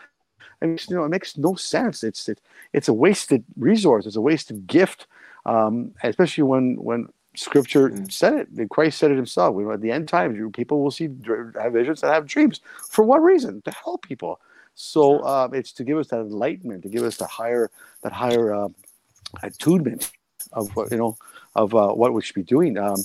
I 0.62 0.66
mean, 0.66 0.78
you 0.88 0.96
know, 0.96 1.04
it 1.04 1.08
makes 1.08 1.36
no 1.36 1.54
sense. 1.54 2.04
It's 2.04 2.28
it, 2.28 2.40
it's 2.72 2.88
a 2.88 2.92
wasted 2.92 3.44
resource. 3.56 4.06
It's 4.06 4.16
a 4.16 4.20
wasted 4.20 4.66
gift, 4.66 5.06
um, 5.46 5.92
especially 6.02 6.44
when 6.44 6.76
when 6.76 7.08
Scripture 7.34 7.90
mm. 7.90 8.12
said 8.12 8.34
it. 8.34 8.68
Christ 8.70 8.98
said 8.98 9.10
it 9.10 9.16
himself. 9.16 9.54
We, 9.54 9.70
at 9.72 9.80
the 9.80 9.90
end 9.90 10.08
times, 10.08 10.38
people 10.52 10.82
will 10.82 10.90
see 10.90 11.08
have 11.60 11.72
visions 11.72 12.02
and 12.02 12.12
have 12.12 12.26
dreams. 12.26 12.60
For 12.90 13.04
what 13.04 13.22
reason? 13.22 13.62
To 13.62 13.70
help 13.70 14.02
people. 14.02 14.40
So 14.74 15.22
um, 15.24 15.54
it's 15.54 15.72
to 15.72 15.84
give 15.84 15.98
us 15.98 16.08
that 16.08 16.20
enlightenment, 16.20 16.82
to 16.82 16.88
give 16.88 17.02
us 17.02 17.16
the 17.16 17.26
higher 17.26 17.70
that 18.02 18.12
higher 18.12 18.52
uh, 18.54 18.68
attunement 19.42 20.10
of 20.52 20.74
what 20.76 20.90
you 20.90 20.98
know 20.98 21.16
of 21.54 21.74
uh, 21.74 21.92
what 21.92 22.12
we 22.12 22.22
should 22.22 22.34
be 22.34 22.42
doing. 22.42 22.78
Um, 22.78 22.96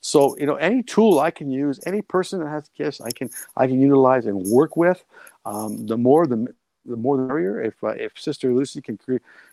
so 0.00 0.36
you 0.38 0.46
know, 0.46 0.56
any 0.56 0.82
tool 0.82 1.20
I 1.20 1.30
can 1.30 1.50
use, 1.50 1.80
any 1.86 2.02
person 2.02 2.40
that 2.40 2.48
has 2.48 2.68
gifts, 2.76 3.00
I 3.00 3.10
can 3.10 3.30
I 3.56 3.66
can 3.66 3.80
utilize 3.80 4.26
and 4.26 4.46
work 4.46 4.76
with. 4.76 5.04
Um, 5.44 5.86
the 5.86 5.96
more 5.96 6.26
the 6.26 6.46
the 6.84 6.96
more 6.96 7.16
the 7.16 7.24
merrier. 7.24 7.62
If 7.62 7.82
uh, 7.82 7.88
if 7.88 8.12
Sister 8.16 8.52
Lucy 8.54 8.80
can 8.80 8.98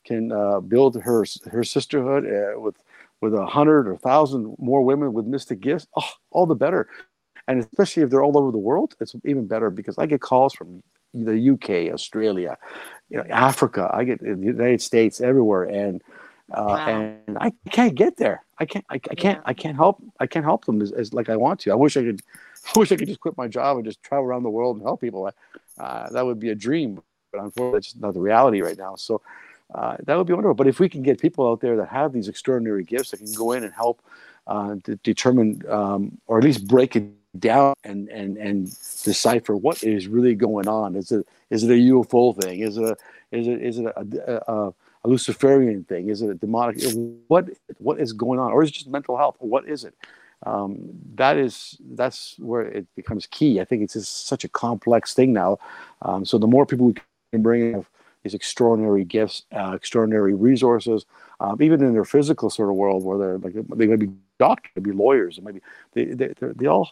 can 0.04 0.32
uh, 0.32 0.60
build 0.60 1.02
her 1.02 1.26
her 1.52 1.64
sisterhood 1.64 2.26
uh, 2.26 2.60
with 2.60 2.76
with 3.22 3.34
a 3.34 3.46
hundred 3.46 3.88
or 3.88 3.98
thousand 3.98 4.56
more 4.60 4.84
women 4.84 5.14
with 5.14 5.26
mystic 5.26 5.62
gifts, 5.62 5.88
oh, 5.96 6.10
all 6.32 6.46
the 6.46 6.56
better. 6.56 6.88
And 7.48 7.60
especially 7.60 8.02
if 8.04 8.10
they're 8.10 8.24
all 8.24 8.38
over 8.38 8.52
the 8.52 8.58
world, 8.58 8.96
it's 9.00 9.16
even 9.24 9.46
better 9.46 9.70
because 9.70 9.98
I 10.00 10.08
get 10.08 10.20
calls 10.22 10.54
from 10.54 10.82
the 11.14 11.52
UK, 11.52 11.94
Australia, 11.94 12.58
you 13.10 13.18
know, 13.18 13.26
Africa. 13.30 13.90
I 13.94 14.04
get 14.04 14.20
the 14.20 14.30
United 14.30 14.82
States, 14.82 15.22
everywhere, 15.22 15.64
and 15.64 16.02
uh, 16.52 16.64
wow. 16.68 16.88
and 16.88 17.38
I 17.40 17.52
can't 17.72 17.96
get 17.96 18.18
there. 18.18 18.44
I 18.58 18.66
can't. 18.66 18.86
I, 18.90 18.96
I 18.96 19.00
can't. 19.00 19.40
Yeah. 19.40 19.42
I 19.46 19.54
can't 19.54 19.76
help. 19.76 20.02
I 20.20 20.28
can't 20.28 20.46
help 20.46 20.66
them 20.66 20.82
as, 20.82 20.92
as, 20.92 21.14
like 21.14 21.30
I 21.30 21.36
want 21.36 21.60
to. 21.62 21.72
I 21.72 21.76
wish 21.76 21.98
I 21.98 22.04
could. 22.04 22.22
I 22.76 22.80
wish 22.80 22.92
I 22.92 22.96
could 22.96 23.08
just 23.08 23.20
quit 23.20 23.38
my 23.38 23.48
job 23.48 23.78
and 23.78 23.86
just 23.86 24.02
travel 24.02 24.26
around 24.26 24.44
the 24.44 24.50
world 24.50 24.78
and 24.78 24.86
help 24.86 25.02
people. 25.02 25.30
Uh, 25.78 26.10
that 26.10 26.26
would 26.26 26.40
be 26.40 26.50
a 26.50 26.56
dream, 26.56 27.00
but 27.32 27.42
unfortunately, 27.42 27.78
it's 27.78 27.96
not 27.96 28.14
the 28.14 28.22
reality 28.22 28.62
right 28.62 28.78
now. 28.78 28.96
So 28.96 29.22
uh, 29.74 29.98
that 30.06 30.18
would 30.18 30.28
be 30.28 30.34
wonderful. 30.34 30.56
But 30.56 30.68
if 30.68 30.80
we 30.80 30.90
can 30.90 31.04
get 31.04 31.20
people 31.20 31.50
out 31.50 31.62
there 31.62 31.76
that 31.78 31.90
have 31.90 32.14
these 32.14 32.28
extraordinary 32.28 32.84
gifts 32.84 33.12
that 33.12 33.18
can 33.18 33.34
go 33.34 33.52
in 33.52 33.64
and 33.64 33.74
help 33.74 34.02
uh, 34.48 34.76
to 34.84 34.96
determine 34.98 35.62
um, 35.70 36.18
or 36.28 36.38
at 36.38 36.44
least 36.44 36.68
break 36.68 36.96
it 36.96 37.06
down 37.40 37.74
and, 37.84 38.08
and, 38.10 38.38
and 38.38 38.66
decipher 39.04 39.56
what 39.56 39.84
is 39.84 40.08
really 40.08 40.36
going 40.36 40.68
on. 40.68 40.96
Is 40.96 41.12
it 41.12 41.28
is 41.50 41.64
it 41.64 41.72
a 41.72 41.94
UFO 41.94 42.42
thing? 42.42 42.60
Is 42.60 42.78
it 42.78 42.84
a, 42.84 42.98
is 43.32 43.48
it 43.48 43.62
is 43.62 43.80
it 43.80 43.86
a, 43.86 44.52
a, 44.52 44.68
a 44.68 44.74
Luciferian 45.08 45.84
thing? 45.84 46.10
Is 46.10 46.22
it 46.22 46.30
a 46.30 46.36
demonic? 46.36 46.82
What 47.28 47.50
what 47.78 48.00
is 48.00 48.14
going 48.14 48.40
on? 48.40 48.52
Or 48.52 48.64
is 48.64 48.70
it 48.70 48.74
just 48.74 48.88
mental 48.88 49.18
health? 49.18 49.36
What 49.40 49.68
is 49.68 49.84
it? 49.84 49.96
Um, 50.46 50.76
that 51.16 51.38
is 51.38 51.78
that's 51.94 52.36
where 52.40 52.62
it 52.62 52.88
becomes 52.96 53.26
key. 53.28 53.60
I 53.60 53.66
think 53.66 53.82
it's 53.82 53.94
just 53.94 54.28
such 54.28 54.44
a 54.44 54.50
complex 54.50 55.14
thing 55.14 55.34
now. 55.34 55.58
Um, 56.02 56.26
so 56.26 56.38
the 56.38 56.48
more 56.48 56.66
people 56.66 56.88
we 56.88 56.96
can 57.32 57.42
bring 57.42 57.74
in 57.74 57.86
these 58.24 58.34
extraordinary 58.34 59.04
gifts, 59.04 59.44
uh, 59.56 59.74
extraordinary 59.74 60.34
resources, 60.34 61.06
um, 61.40 61.62
even 61.62 61.84
in 61.84 61.94
their 61.94 62.06
physical 62.06 62.50
sort 62.50 62.70
of 62.70 62.76
world 62.76 63.04
where 63.04 63.18
they're 63.18 63.38
like 63.38 63.54
they 63.76 63.88
may 63.88 63.96
be 63.96 64.10
doctors, 64.40 64.72
they 64.76 64.82
may 64.82 64.92
be 64.92 64.98
lawyers, 64.98 65.38
they 65.38 65.44
may 65.44 65.52
be 65.52 65.62
they 65.94 66.06
they, 66.06 66.34
they 66.40 66.68
all 66.68 66.92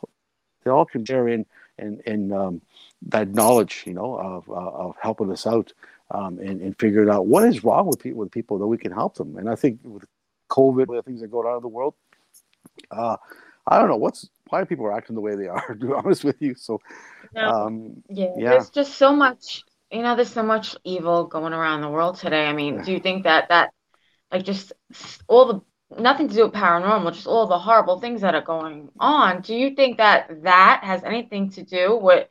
they 0.63 0.71
all 0.71 0.85
can 0.85 1.05
share 1.05 1.27
in 1.27 1.45
in, 1.77 2.01
in 2.05 2.31
um, 2.31 2.61
that 3.07 3.29
knowledge, 3.29 3.83
you 3.85 3.93
know, 3.93 4.15
of 4.15 4.49
uh, 4.49 4.53
of 4.53 4.95
helping 5.01 5.31
us 5.31 5.45
out 5.45 5.73
um, 6.11 6.39
and, 6.39 6.61
and 6.61 6.77
figuring 6.79 7.09
out 7.09 7.27
what 7.27 7.47
is 7.47 7.63
wrong 7.63 7.87
with 7.87 7.99
people 7.99 8.19
with 8.19 8.31
people 8.31 8.59
that 8.59 8.67
we 8.67 8.77
can 8.77 8.91
help 8.91 9.15
them. 9.15 9.37
And 9.37 9.49
I 9.49 9.55
think 9.55 9.79
with 9.83 10.05
COVID, 10.49 10.87
the 10.87 11.01
things 11.03 11.21
that 11.21 11.31
go 11.31 11.39
on 11.47 11.57
in 11.57 11.61
the 11.61 11.67
world, 11.67 11.95
uh, 12.91 13.17
I 13.67 13.79
don't 13.79 13.89
know 13.89 13.97
what's 13.97 14.29
why 14.49 14.63
people 14.65 14.85
are 14.85 14.95
acting 14.95 15.15
the 15.15 15.21
way 15.21 15.35
they 15.35 15.47
are. 15.47 15.65
To 15.79 15.87
be 15.87 15.93
honest 15.93 16.23
with 16.23 16.41
you, 16.41 16.55
so 16.55 16.81
no. 17.33 17.41
um, 17.41 18.03
yeah, 18.09 18.27
yeah, 18.37 18.49
there's 18.51 18.69
just 18.69 18.95
so 18.95 19.15
much 19.15 19.63
you 19.93 20.01
know, 20.01 20.15
there's 20.15 20.33
so 20.33 20.43
much 20.43 20.75
evil 20.83 21.25
going 21.25 21.53
around 21.53 21.81
the 21.81 21.89
world 21.89 22.17
today. 22.17 22.47
I 22.47 22.53
mean, 22.53 22.81
do 22.81 22.91
you 22.91 22.99
think 22.99 23.23
that 23.23 23.49
that, 23.49 23.71
like, 24.31 24.43
just 24.43 24.73
all 25.27 25.45
the 25.45 26.01
nothing 26.01 26.27
to 26.27 26.33
do 26.33 26.45
with 26.45 26.53
paranormal, 26.53 27.13
just 27.13 27.27
all 27.27 27.45
the 27.45 27.59
horrible 27.59 27.99
things 27.99 28.21
that 28.21 28.33
are 28.33 28.41
going 28.41 28.89
on? 28.99 29.41
Do 29.41 29.55
you 29.55 29.75
think 29.75 29.97
that 29.97 30.43
that 30.43 30.81
has 30.83 31.03
anything 31.03 31.51
to 31.51 31.63
do 31.63 31.95
with 31.95 32.27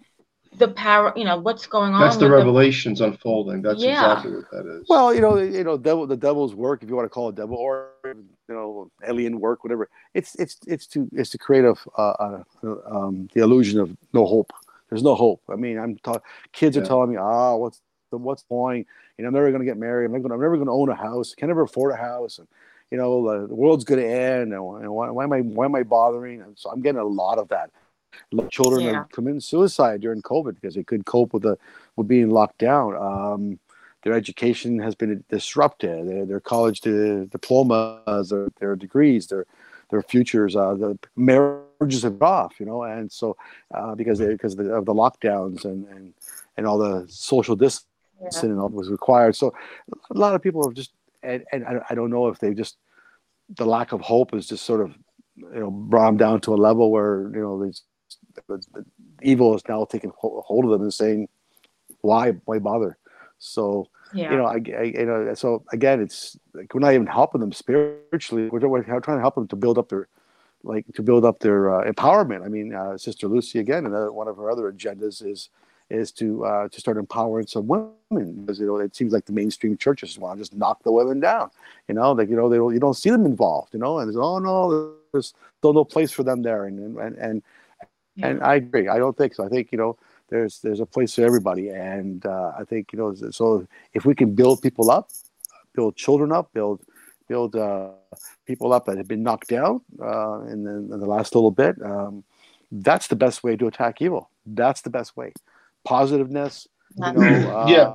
the 0.56 0.68
power? 0.68 1.12
You 1.16 1.24
know, 1.24 1.38
what's 1.38 1.66
going 1.66 1.92
on? 1.94 2.00
That's 2.00 2.16
the 2.16 2.30
revelations 2.30 2.98
the... 2.98 3.06
unfolding. 3.06 3.62
That's 3.62 3.82
yeah. 3.82 4.12
exactly 4.12 4.36
what 4.36 4.50
that 4.50 4.80
is. 4.80 4.86
Well, 4.88 5.14
you 5.14 5.20
know, 5.20 5.38
you 5.38 5.64
know, 5.64 5.76
devil, 5.76 6.06
the 6.06 6.16
devil's 6.16 6.54
work, 6.54 6.82
if 6.82 6.88
you 6.88 6.96
want 6.96 7.06
to 7.06 7.10
call 7.10 7.28
it 7.28 7.34
devil, 7.34 7.56
or 7.56 7.90
you 8.04 8.24
know, 8.48 8.90
alien 9.06 9.40
work, 9.40 9.64
whatever. 9.64 9.88
It's 10.14 10.34
it's 10.36 10.58
it's 10.66 10.86
to 10.88 11.08
it's 11.12 11.30
to 11.30 11.38
create 11.38 11.64
a, 11.64 11.74
uh, 11.96 12.42
um, 12.90 13.28
the 13.34 13.42
illusion 13.42 13.80
of 13.80 13.96
no 14.12 14.26
hope 14.26 14.52
there's 14.92 15.02
no 15.02 15.14
hope. 15.14 15.40
I 15.48 15.56
mean, 15.56 15.78
I'm 15.78 15.96
talking. 15.96 16.20
Kids 16.52 16.76
yeah. 16.76 16.82
are 16.82 16.84
telling 16.84 17.10
me, 17.10 17.16
"Ah, 17.16 17.52
oh, 17.52 17.56
what's 17.56 17.80
the 18.10 18.18
what's 18.18 18.42
going? 18.42 18.84
You 19.16 19.22
know, 19.22 19.28
I'm 19.28 19.32
never 19.32 19.50
going 19.50 19.62
to 19.62 19.66
get 19.66 19.78
married. 19.78 20.04
I'm, 20.04 20.20
gonna, 20.20 20.34
I'm 20.34 20.40
never 20.40 20.56
going 20.56 20.66
to 20.66 20.72
own 20.72 20.90
a 20.90 20.94
house. 20.94 21.34
Can 21.34 21.48
never 21.48 21.62
afford 21.62 21.94
a 21.94 21.96
house, 21.96 22.38
and 22.38 22.46
you 22.90 22.98
know, 22.98 23.40
the, 23.40 23.46
the 23.46 23.54
world's 23.54 23.84
going 23.84 24.00
to 24.00 24.06
end. 24.06 24.52
And 24.52 24.62
why, 24.62 25.08
why, 25.08 25.24
am 25.24 25.32
I 25.32 25.40
why 25.40 25.64
am 25.64 25.74
I 25.74 25.82
bothering? 25.82 26.42
And 26.42 26.58
so 26.58 26.70
I'm 26.70 26.82
getting 26.82 27.00
a 27.00 27.04
lot 27.04 27.38
of 27.38 27.48
that. 27.48 27.70
Children 28.50 28.82
yeah. 28.82 28.92
are 28.92 29.08
committing 29.12 29.40
suicide 29.40 30.00
during 30.00 30.22
COVID 30.22 30.54
because 30.54 30.74
they 30.74 30.84
couldn't 30.84 31.04
cope 31.04 31.32
with 31.32 31.42
the 31.42 31.58
with 31.96 32.08
being 32.08 32.30
locked 32.30 32.58
down. 32.58 32.96
Um, 32.96 33.58
their 34.02 34.14
education 34.14 34.78
has 34.80 34.94
been 34.94 35.24
disrupted. 35.28 36.08
Their, 36.08 36.26
their 36.26 36.40
college 36.40 36.80
diplomas, 36.80 38.30
their, 38.30 38.48
their 38.58 38.76
degrees, 38.76 39.28
their 39.28 39.46
their 39.90 40.02
futures, 40.02 40.56
uh, 40.56 40.74
the 40.74 40.98
marriages 41.16 42.02
have 42.02 42.20
off, 42.22 42.54
you 42.58 42.64
know, 42.64 42.82
and 42.82 43.12
so 43.12 43.36
uh, 43.74 43.94
because 43.94 44.18
they, 44.18 44.28
because 44.28 44.54
of 44.54 44.64
the, 44.64 44.72
of 44.72 44.86
the, 44.86 44.94
lockdowns 44.94 45.66
and, 45.66 45.86
and 45.88 46.14
and 46.56 46.66
all 46.66 46.78
the 46.78 47.04
social 47.08 47.54
distancing 47.54 48.56
yeah. 48.56 48.62
was 48.62 48.90
required. 48.90 49.36
So 49.36 49.52
a 50.10 50.18
lot 50.18 50.34
of 50.34 50.42
people 50.42 50.66
have 50.66 50.74
just 50.74 50.92
and, 51.22 51.44
and 51.52 51.66
I, 51.66 51.80
I 51.90 51.94
don't 51.94 52.10
know 52.10 52.28
if 52.28 52.38
they 52.38 52.54
just 52.54 52.78
the 53.50 53.66
lack 53.66 53.92
of 53.92 54.00
hope 54.00 54.34
is 54.34 54.46
just 54.46 54.64
sort 54.64 54.80
of 54.80 54.94
you 55.36 55.60
know 55.60 55.70
brought 55.70 56.06
them 56.06 56.16
down 56.16 56.40
to 56.42 56.54
a 56.54 56.56
level 56.56 56.90
where 56.90 57.30
you 57.34 57.40
know 57.40 57.62
these 57.62 57.82
the 57.82 57.91
evil 59.22 59.54
is 59.54 59.62
now 59.68 59.84
taking 59.84 60.12
hold 60.16 60.64
of 60.64 60.70
them 60.70 60.82
and 60.82 60.94
saying 60.94 61.28
why 62.00 62.32
why 62.44 62.58
bother? 62.58 62.98
So 63.38 63.88
yeah. 64.14 64.30
you 64.30 64.36
know 64.36 64.46
I, 64.46 64.60
I, 64.78 64.82
you 64.82 65.06
know 65.06 65.34
so 65.34 65.64
again 65.72 66.00
it's 66.00 66.36
like 66.54 66.72
we're 66.74 66.80
not 66.80 66.94
even 66.94 67.06
helping 67.06 67.40
them 67.40 67.52
spiritually. 67.52 68.48
We're, 68.48 68.66
we're 68.68 68.82
trying 68.82 69.18
to 69.18 69.20
help 69.20 69.34
them 69.34 69.48
to 69.48 69.56
build 69.56 69.78
up 69.78 69.88
their 69.88 70.08
like 70.64 70.86
to 70.94 71.02
build 71.02 71.24
up 71.24 71.40
their 71.40 71.74
uh, 71.74 71.90
empowerment. 71.90 72.44
I 72.44 72.48
mean 72.48 72.74
uh, 72.74 72.96
sister 72.98 73.28
lucy 73.28 73.58
again 73.58 73.86
and 73.86 74.14
one 74.14 74.28
of 74.28 74.36
her 74.36 74.50
other 74.50 74.70
agendas 74.70 75.24
is 75.24 75.48
is 75.92 76.10
to 76.10 76.44
uh, 76.44 76.68
to 76.68 76.80
start 76.80 76.96
empowering 76.96 77.46
some 77.46 77.66
women 77.66 78.32
because 78.40 78.58
you 78.58 78.66
know 78.66 78.76
it 78.76 78.96
seems 78.96 79.12
like 79.12 79.26
the 79.26 79.32
mainstream 79.32 79.76
churches 79.76 80.18
want 80.18 80.38
to 80.38 80.42
just 80.42 80.54
knock 80.54 80.82
the 80.82 80.92
women 80.92 81.20
down 81.20 81.50
you 81.88 81.94
know 81.94 82.12
like 82.12 82.28
you 82.28 82.36
know 82.36 82.48
they 82.48 82.56
don't, 82.56 82.72
you 82.72 82.80
don't 82.80 82.94
see 82.94 83.10
them 83.10 83.26
involved 83.26 83.72
you 83.74 83.80
know 83.80 83.98
and 83.98 84.08
there's 84.08 84.16
oh 84.16 84.38
no 84.38 84.94
there's 85.12 85.34
still 85.58 85.72
no 85.72 85.84
place 85.84 86.10
for 86.10 86.22
them 86.22 86.42
there 86.42 86.64
and 86.64 86.98
and 86.98 87.16
and, 87.18 87.42
yeah. 88.16 88.28
and 88.28 88.42
i 88.42 88.54
agree 88.54 88.88
i 88.88 88.98
don't 88.98 89.16
think 89.16 89.34
so 89.34 89.44
i 89.44 89.48
think 89.48 89.70
you 89.72 89.78
know 89.78 89.96
there's 90.32 90.60
there's 90.60 90.80
a 90.80 90.86
place 90.86 91.14
for 91.14 91.24
everybody, 91.24 91.68
and 91.68 92.24
uh, 92.24 92.52
I 92.58 92.64
think 92.64 92.92
you 92.92 92.98
know. 92.98 93.14
So 93.30 93.66
if 93.92 94.06
we 94.06 94.14
can 94.14 94.34
build 94.34 94.62
people 94.62 94.90
up, 94.90 95.10
build 95.74 95.94
children 95.94 96.32
up, 96.32 96.52
build 96.54 96.80
build 97.28 97.54
uh, 97.54 97.90
people 98.46 98.72
up 98.72 98.86
that 98.86 98.96
have 98.96 99.06
been 99.06 99.22
knocked 99.22 99.48
down 99.48 99.82
uh, 100.02 100.40
in, 100.52 100.64
the, 100.64 100.70
in, 100.70 101.00
the, 101.00 101.06
last 101.06 101.34
little 101.34 101.50
bit, 101.50 101.80
um, 101.82 102.24
that's 102.72 103.06
the 103.06 103.16
best 103.16 103.44
way 103.44 103.56
to 103.56 103.66
attack 103.68 104.02
evil. 104.02 104.28
That's 104.44 104.80
the 104.82 104.90
best 104.90 105.16
way. 105.16 105.32
Positiveness, 105.84 106.66
you 106.96 107.12
know, 107.12 107.22
uh, 107.22 107.66
yeah, 107.68 107.94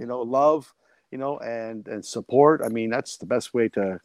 you 0.00 0.06
know, 0.06 0.22
love, 0.22 0.74
you 1.12 1.18
know, 1.18 1.38
and 1.38 1.86
and 1.86 2.04
support. 2.04 2.60
I 2.64 2.68
mean, 2.68 2.90
that's 2.90 3.18
the 3.18 3.26
best 3.26 3.54
way 3.54 3.68
to 3.70 4.00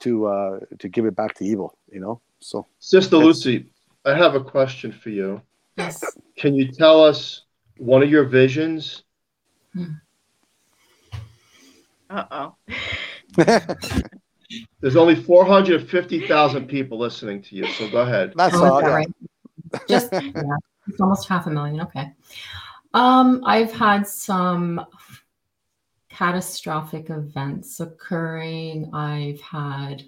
to 0.00 0.26
uh, 0.26 0.60
to 0.78 0.88
give 0.88 1.04
it 1.04 1.14
back 1.14 1.34
to 1.34 1.44
evil. 1.44 1.76
You 1.92 2.00
know, 2.00 2.20
so 2.40 2.66
Sister 2.78 3.18
Lucy, 3.18 3.66
I 4.06 4.14
have 4.14 4.36
a 4.36 4.40
question 4.40 4.92
for 4.92 5.10
you. 5.10 5.42
Yes. 5.76 6.02
Can 6.36 6.54
you 6.54 6.70
tell 6.70 7.02
us 7.02 7.42
one 7.76 8.02
of 8.04 8.10
your 8.10 8.24
visions? 8.24 9.02
Uh 12.08 12.24
oh. 12.30 12.54
There's 14.80 14.94
only 14.94 15.16
450,000 15.16 16.68
people 16.68 16.98
listening 16.98 17.42
to 17.42 17.56
you, 17.56 17.66
so 17.66 17.90
go 17.90 18.02
ahead. 18.02 18.32
That's 18.36 18.54
oh, 18.54 18.74
all. 18.74 19.04
Just 19.88 20.12
yeah, 20.12 20.20
it's 20.86 21.00
almost 21.00 21.28
half 21.28 21.48
a 21.48 21.50
million. 21.50 21.80
Okay. 21.80 22.12
Um, 22.94 23.42
I've 23.44 23.72
had 23.72 24.06
some 24.06 24.86
catastrophic 26.08 27.10
events 27.10 27.80
occurring. 27.80 28.88
I've 28.94 29.40
had 29.40 30.04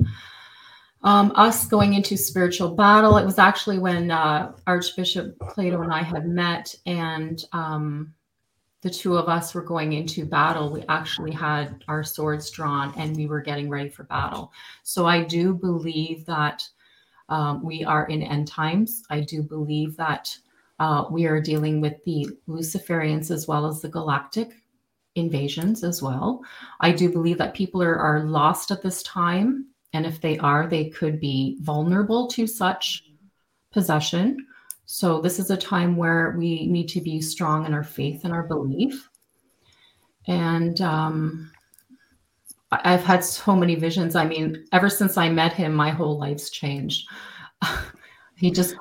um, 1.03 1.33
us 1.37 1.67
going 1.67 1.95
into 1.95 2.17
spiritual 2.17 2.75
battle. 2.75 3.17
It 3.19 3.25
was 3.25 3.39
actually 3.39 3.79
when 3.79 4.11
uh, 4.11 4.53
Archbishop 4.67 5.39
Plato 5.39 5.83
and 5.83 5.93
I 5.93 6.03
had 6.03 6.27
met, 6.27 6.75
and 6.87 7.45
um, 7.53 8.15
the 8.83 8.91
two 8.91 9.17
of 9.17 9.29
us 9.29 9.55
were 9.55 9.63
going 9.63 9.93
into 9.93 10.25
battle. 10.25 10.71
We 10.71 10.85
actually 10.89 11.33
had 11.33 11.85
our 11.89 12.05
swords 12.05 12.51
drawn 12.51 12.95
and 12.97 13.17
we 13.17 13.27
were 13.27 13.41
getting 13.41 13.69
ready 13.69 13.89
for 13.89 14.05
battle. 14.05 14.53
So 14.85 15.07
I 15.07 15.25
do 15.25 15.53
believe 15.55 16.25
that 16.27 16.69
um, 17.29 17.63
we 17.63 17.85
are 17.85 18.07
in 18.07 18.23
end 18.23 18.47
times. 18.47 19.03
I 19.11 19.21
do 19.21 19.43
believe 19.43 19.97
that 19.97 20.37
uh, 20.79 21.07
we 21.11 21.27
are 21.27 21.41
dealing 21.41 21.81
with 21.81 22.03
the 22.05 22.29
Luciferians 22.49 23.33
as 23.33 23.49
well 23.49 23.67
as 23.67 23.83
the 23.83 23.89
galactic 23.89 24.53
invasions 25.17 25.83
as 25.83 26.01
well. 26.01 26.45
I 26.81 26.93
do 26.93 27.11
believe 27.11 27.39
that 27.39 27.55
people 27.55 27.83
are, 27.83 27.97
are 27.97 28.21
lost 28.21 28.71
at 28.71 28.83
this 28.83 29.03
time. 29.03 29.67
And 29.93 30.05
if 30.05 30.21
they 30.21 30.39
are, 30.39 30.67
they 30.67 30.91
could 30.91 31.21
be 31.21 31.59
vulnerable 31.61 32.27
to 32.29 32.47
such 32.47 33.05
possession. 33.73 34.47
So, 34.87 35.21
this 35.21 35.39
is 35.39 35.51
a 35.51 35.57
time 35.57 35.97
where 35.97 36.35
we 36.39 36.67
need 36.67 36.89
to 36.89 37.01
be 37.01 37.21
strong 37.21 37.67
in 37.67 37.75
our 37.75 37.85
faith 37.85 38.25
and 38.25 38.33
our 38.33 38.43
belief. 38.43 39.11
And 40.27 40.81
um, 40.81 41.51
I've 42.71 43.05
had 43.05 43.25
so 43.25 43.57
many 43.57 43.75
visions. 43.75 44.15
I 44.15 44.27
mean, 44.27 44.67
ever 44.73 44.91
since 44.91 45.17
I 45.17 45.29
met 45.31 45.53
him, 45.53 45.75
my 45.75 45.91
whole 45.91 46.19
life's 46.19 46.51
changed. 46.51 47.09
he 48.37 48.51
just 48.51 48.77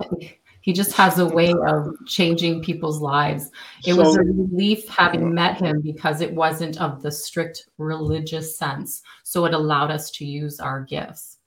he 0.68 0.74
just 0.74 0.92
has 0.92 1.18
a 1.18 1.26
way 1.26 1.54
of 1.66 1.96
changing 2.08 2.62
people's 2.62 3.00
lives. 3.00 3.52
It 3.86 3.94
so, 3.94 4.02
was 4.02 4.18
a 4.18 4.24
relief 4.24 4.86
having 4.90 5.34
met 5.34 5.62
him 5.62 5.80
because 5.80 6.20
it 6.20 6.34
wasn't 6.34 6.82
of 6.82 7.02
the 7.02 7.10
strict 7.10 7.70
religious 7.78 8.58
sense. 8.58 9.02
So 9.24 9.46
it 9.46 9.54
allowed 9.54 9.92
us 9.92 10.12
to 10.12 10.26
use 10.26 10.60
our 10.60 10.82
gifts. 10.82 11.38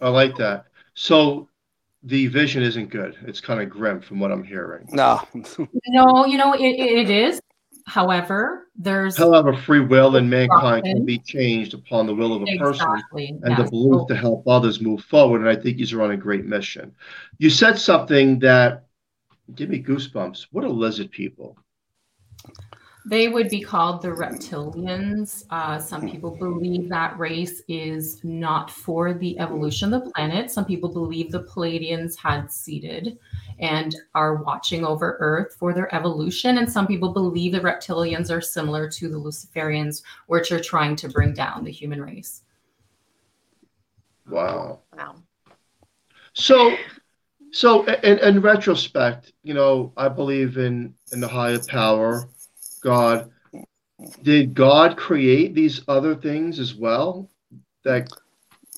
I 0.00 0.08
like 0.08 0.34
that. 0.36 0.64
So 0.94 1.46
the 2.04 2.28
vision 2.28 2.62
isn't 2.62 2.88
good. 2.88 3.18
It's 3.26 3.38
kind 3.38 3.60
of 3.60 3.68
grim 3.68 4.00
from 4.00 4.18
what 4.18 4.32
I'm 4.32 4.42
hearing. 4.42 4.88
No. 4.92 5.20
no, 5.88 6.24
you 6.24 6.38
know, 6.38 6.54
it, 6.54 6.62
it 6.62 7.10
is. 7.10 7.38
However, 7.86 8.68
there's 8.76 9.16
however 9.16 9.56
free 9.56 9.80
will 9.80 10.16
and 10.16 10.28
mankind 10.28 10.84
can 10.84 11.04
be 11.04 11.18
changed 11.18 11.74
upon 11.74 12.06
the 12.06 12.14
will 12.14 12.34
of 12.34 12.42
a 12.42 12.46
exactly. 12.46 13.28
person 13.28 13.40
and 13.44 13.58
yes. 13.58 13.58
the 13.58 13.70
belief 13.70 14.06
to 14.08 14.16
help 14.16 14.46
others 14.46 14.80
move 14.80 15.02
forward. 15.04 15.40
And 15.40 15.50
I 15.50 15.56
think 15.56 15.78
he's 15.78 15.94
on 15.94 16.10
a 16.10 16.16
great 16.16 16.46
mission. 16.46 16.92
You 17.38 17.50
said 17.50 17.78
something 17.78 18.38
that 18.40 18.86
give 19.54 19.68
me 19.68 19.82
goosebumps. 19.82 20.46
What 20.52 20.64
are 20.64 20.68
lizard 20.68 21.10
people? 21.10 21.56
They 23.10 23.26
would 23.26 23.48
be 23.48 23.60
called 23.60 24.02
the 24.02 24.10
reptilians. 24.10 25.44
Uh, 25.50 25.80
some 25.80 26.08
people 26.08 26.30
believe 26.30 26.88
that 26.90 27.18
race 27.18 27.60
is 27.66 28.22
not 28.22 28.70
for 28.70 29.12
the 29.12 29.36
evolution 29.40 29.92
of 29.92 30.04
the 30.04 30.10
planet. 30.12 30.48
Some 30.48 30.64
people 30.64 30.88
believe 30.88 31.32
the 31.32 31.42
Pleiadians 31.42 32.16
had 32.16 32.52
seeded 32.52 33.18
and 33.58 33.96
are 34.14 34.36
watching 34.36 34.84
over 34.84 35.16
Earth 35.18 35.56
for 35.58 35.74
their 35.74 35.92
evolution. 35.92 36.58
And 36.58 36.70
some 36.70 36.86
people 36.86 37.12
believe 37.12 37.50
the 37.50 37.58
reptilians 37.58 38.30
are 38.30 38.40
similar 38.40 38.88
to 38.90 39.08
the 39.08 39.18
Luciferians, 39.18 40.04
which 40.28 40.52
are 40.52 40.60
trying 40.60 40.94
to 40.94 41.08
bring 41.08 41.34
down 41.34 41.64
the 41.64 41.72
human 41.72 42.00
race. 42.00 42.42
Wow. 44.28 44.82
Wow. 44.96 45.16
So, 46.34 46.76
so 47.50 47.84
in, 47.86 48.18
in 48.20 48.40
retrospect, 48.40 49.32
you 49.42 49.54
know, 49.54 49.92
I 49.96 50.08
believe 50.08 50.58
in 50.58 50.94
in 51.10 51.18
the 51.18 51.26
higher 51.26 51.58
power 51.58 52.28
God. 52.80 53.30
Did 54.22 54.54
God 54.54 54.96
create 54.96 55.54
these 55.54 55.82
other 55.88 56.14
things 56.14 56.58
as 56.58 56.74
well? 56.74 57.30
That 57.84 58.10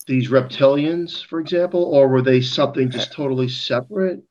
these 0.07 0.31
reptilians, 0.31 1.25
for 1.25 1.41
example, 1.41 1.83
or 1.85 2.09
were 2.09 2.23
they 2.23 2.41
something 2.41 2.91
just 2.91 3.13
totally 3.13 3.49
separate? 3.49 4.23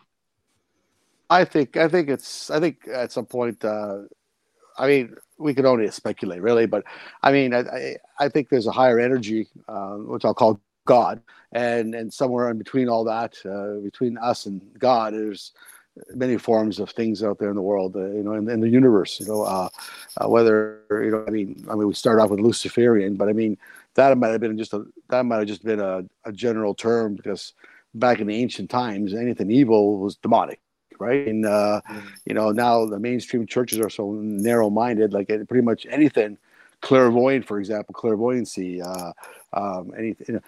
I 1.30 1.46
think 1.46 1.78
I 1.78 1.88
think 1.88 2.10
it's 2.10 2.50
I 2.50 2.60
think 2.60 2.88
at 2.92 3.12
some 3.12 3.26
point 3.26 3.64
uh, 3.64 4.00
I 4.78 4.88
mean 4.88 5.16
we 5.38 5.54
can 5.54 5.66
only 5.66 5.90
speculate 5.90 6.42
really, 6.42 6.66
but 6.66 6.84
I 7.24 7.32
mean 7.32 7.54
I 7.54 7.96
I 8.20 8.28
think 8.28 8.50
there's 8.50 8.68
a 8.68 8.72
higher 8.72 9.00
energy 9.00 9.48
uh, 9.70 9.96
which 9.96 10.26
I'll 10.26 10.34
call 10.34 10.60
God, 10.86 11.22
and 11.54 11.96
and 11.96 12.14
somewhere 12.14 12.50
in 12.50 12.58
between 12.58 12.90
all 12.90 13.06
that, 13.06 13.38
uh, 13.46 13.82
between 13.82 14.18
us 14.18 14.46
and 14.46 14.62
God, 14.78 15.14
there's 15.14 15.54
many 16.16 16.38
forms 16.38 16.80
of 16.80 16.89
things 16.89 17.24
out 17.24 17.39
there 17.39 17.49
in 17.49 17.56
the 17.56 17.62
world, 17.62 17.95
uh, 17.95 18.06
you 18.06 18.24
know, 18.24 18.34
in, 18.34 18.49
in, 18.49 18.62
the 18.62 18.70
universe, 18.70 19.20
you 19.20 19.26
know, 19.26 19.43
uh, 19.43 19.70
uh, 20.18 20.28
whether, 20.28 20.82
you 20.89 21.12
know, 21.12 21.24
I 21.28 21.32
mean, 21.32 21.66
I 21.70 21.76
mean, 21.76 21.88
we 21.88 21.93
start 21.93 22.20
off 22.20 22.30
with 22.30 22.39
Luciferian, 22.39 23.16
but 23.16 23.30
I 23.30 23.34
mean, 23.34 23.58
that 23.95 24.18
might 24.18 24.30
have 24.30 24.41
been 24.41 24.58
just 24.58 24.74
a, 24.74 24.86
that 25.10 25.26
might 25.26 25.39
have 25.39 25.47
just 25.47 25.64
been 25.64 25.80
a, 25.80 26.04
a 26.26 26.32
general 26.32 26.74
term 26.74 27.16
because 27.16 27.54
back 27.93 28.20
in 28.20 28.28
the 28.28 28.36
ancient 28.36 28.70
times, 28.70 29.14
anything 29.14 29.52
evil 29.52 29.99
was 29.99 30.16
demonic. 30.16 30.60
Right. 30.99 31.28
And, 31.28 31.45
uh, 31.47 31.82
mm-hmm. 31.89 32.08
you 32.26 32.36
know, 32.36 32.52
now 32.52 32.86
the 32.86 32.99
mainstream 32.99 33.47
churches 33.47 33.80
are 33.80 33.89
so 33.89 34.12
narrow 34.12 34.70
minded, 34.70 35.14
like 35.14 35.28
pretty 35.28 35.64
much 35.64 35.88
anything 35.89 36.38
clairvoyant, 36.82 37.47
for 37.47 37.58
example, 37.58 37.93
clairvoyancy, 37.93 38.82
uh, 38.82 39.12
um, 39.54 39.91
anything, 39.97 40.26
you 40.28 40.34
know, 40.36 40.41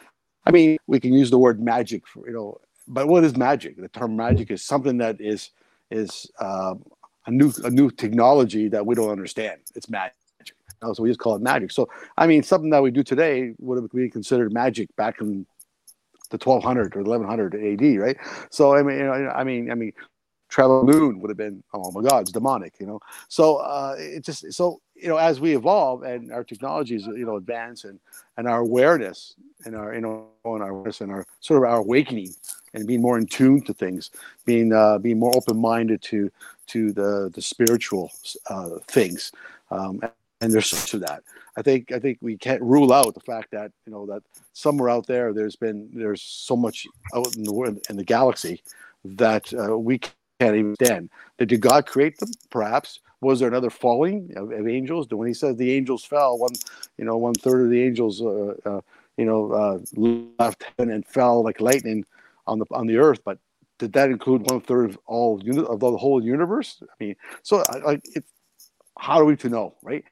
I 0.46 0.52
mean, 0.52 0.78
we 0.88 1.00
can 1.00 1.14
use 1.14 1.30
the 1.30 1.40
word 1.40 1.62
magic 1.62 2.06
for, 2.08 2.28
you 2.28 2.34
know, 2.34 2.60
but 2.88 3.08
what 3.08 3.24
is 3.24 3.36
magic? 3.36 3.78
The 3.78 3.88
term 3.90 4.16
magic 4.16 4.52
is 4.52 4.64
something 4.64 4.98
that 4.98 5.20
is 5.22 5.52
is 5.92 6.30
um, 6.40 6.84
a 7.26 7.32
new 7.32 7.52
a 7.64 7.70
new 7.70 7.90
technology 7.90 8.68
that 8.70 8.86
we 8.86 8.96
don't 8.96 9.10
understand. 9.10 9.62
It's 9.76 9.90
magic. 9.90 10.16
So 10.94 11.04
we 11.04 11.10
just 11.10 11.20
call 11.20 11.36
it 11.36 11.42
magic. 11.42 11.72
So 11.72 11.90
I 12.18 12.28
mean, 12.28 12.44
something 12.44 12.70
that 12.72 12.84
we 12.84 12.92
do 12.92 13.04
today 13.04 13.54
would 13.60 13.82
have 13.82 13.90
been 13.92 14.12
considered 14.12 14.52
magic 14.52 14.94
back 14.98 15.22
in 15.22 15.46
the 16.30 16.38
1200 16.38 16.96
or 16.96 17.04
1100 17.04 17.56
AD, 17.56 18.00
right? 18.00 18.18
So 18.50 18.76
I 18.76 18.84
mean, 18.84 18.98
you 18.98 19.04
know, 19.06 19.12
I 19.14 19.44
mean, 19.44 19.72
I 19.72 19.76
mean, 19.76 19.94
travel 20.50 20.84
moon 20.84 21.20
would 21.20 21.30
have 21.30 21.38
been 21.38 21.64
oh 21.74 21.92
my 21.92 22.02
god, 22.02 22.24
it's 22.24 22.32
demonic, 22.32 22.74
you 22.80 22.86
know. 22.86 23.00
So 23.30 23.58
uh, 23.58 23.96
it 23.98 24.24
just 24.24 24.52
so 24.54 24.82
you 24.96 25.08
know 25.08 25.18
as 25.18 25.40
we 25.40 25.56
evolve 25.56 26.04
and 26.04 26.32
our 26.32 26.44
technologies 26.44 27.06
you 27.06 27.26
know 27.26 27.38
advance 27.38 27.86
and 27.86 28.00
and 28.38 28.48
our 28.48 28.60
awareness 28.60 29.36
and 29.66 29.76
our 29.76 29.94
you 29.94 30.02
know 30.02 30.28
and 30.44 30.62
our 30.62 30.70
awareness 30.70 31.02
and 31.02 31.12
our 31.12 31.26
sort 31.40 31.64
of 31.64 31.70
our 31.70 31.80
awakening 31.80 32.34
and 32.74 32.88
being 32.88 33.02
more 33.02 33.18
in 33.18 33.26
tune 33.26 33.62
to 33.62 33.74
things, 33.74 34.10
being 34.46 34.74
uh, 34.74 34.98
being 34.98 35.20
more 35.20 35.36
open 35.36 35.60
minded 35.60 36.02
to 36.04 36.32
to 36.68 36.92
the 36.94 37.32
the 37.34 37.42
spiritual 37.42 38.12
uh, 38.50 38.78
things. 38.88 39.32
Um, 39.72 40.02
and 40.42 40.54
there's 40.54 40.86
to 40.88 41.00
that. 41.00 41.24
I 41.56 41.62
think 41.62 41.92
I 41.92 42.00
think 42.00 42.18
we 42.22 42.38
can't 42.38 42.62
rule 42.62 42.92
out 42.92 43.14
the 43.14 43.22
fact 43.22 43.52
that 43.52 43.72
you 43.86 43.92
know 43.92 44.06
that 44.08 44.24
somewhere 44.54 44.90
out 44.90 45.08
there 45.08 45.34
there's 45.34 45.56
been 45.56 45.90
there's 45.94 46.22
so 46.22 46.56
much 46.56 46.88
out 47.16 47.36
in 47.36 47.44
the 47.44 47.54
world 47.54 47.80
in 47.90 47.96
the 47.96 48.04
galaxy 48.04 48.62
that 49.06 49.54
uh, 49.54 49.78
we 49.78 50.00
can't 50.00 50.56
even 50.56 50.76
stand. 50.76 51.10
Did 51.38 51.62
God 51.62 51.86
create 51.86 52.18
them? 52.18 52.32
Perhaps. 52.50 53.00
Was 53.22 53.40
there 53.40 53.48
another 53.48 53.70
falling 53.70 54.34
of, 54.36 54.52
of 54.52 54.68
angels? 54.68 55.08
When 55.10 55.30
he 55.30 55.34
says 55.34 55.56
the 55.56 55.72
angels 55.72 56.04
fell, 56.04 56.38
one 56.38 56.54
you 56.98 57.06
know 57.06 57.18
one 57.18 57.36
third 57.36 57.66
of 57.66 57.70
the 57.70 57.82
angels 57.82 58.22
uh, 58.22 58.56
uh, 58.66 58.82
you 59.16 59.26
know 59.26 59.52
uh, 59.52 59.80
left 60.40 60.66
heaven 60.78 60.94
and 60.94 61.06
fell 61.06 61.42
like 61.42 61.62
lightning 61.62 62.06
on 62.48 62.60
the 62.60 62.66
on 62.72 62.88
the 62.88 62.98
earth, 62.98 63.20
but 63.24 63.38
did 63.80 63.94
that 63.94 64.10
include 64.10 64.50
one 64.50 64.62
third 64.62 64.92
of 64.92 65.00
all 65.06 65.40
of 65.40 65.80
the 65.80 65.98
whole 65.98 66.24
universe? 66.24 66.82
I 66.82 67.04
mean, 67.04 67.16
so 67.42 67.64
like, 67.84 68.02
it, 68.16 68.24
how 68.98 69.20
are 69.20 69.26
we 69.26 69.36
to 69.38 69.50
know, 69.50 69.76
right? 69.82 70.04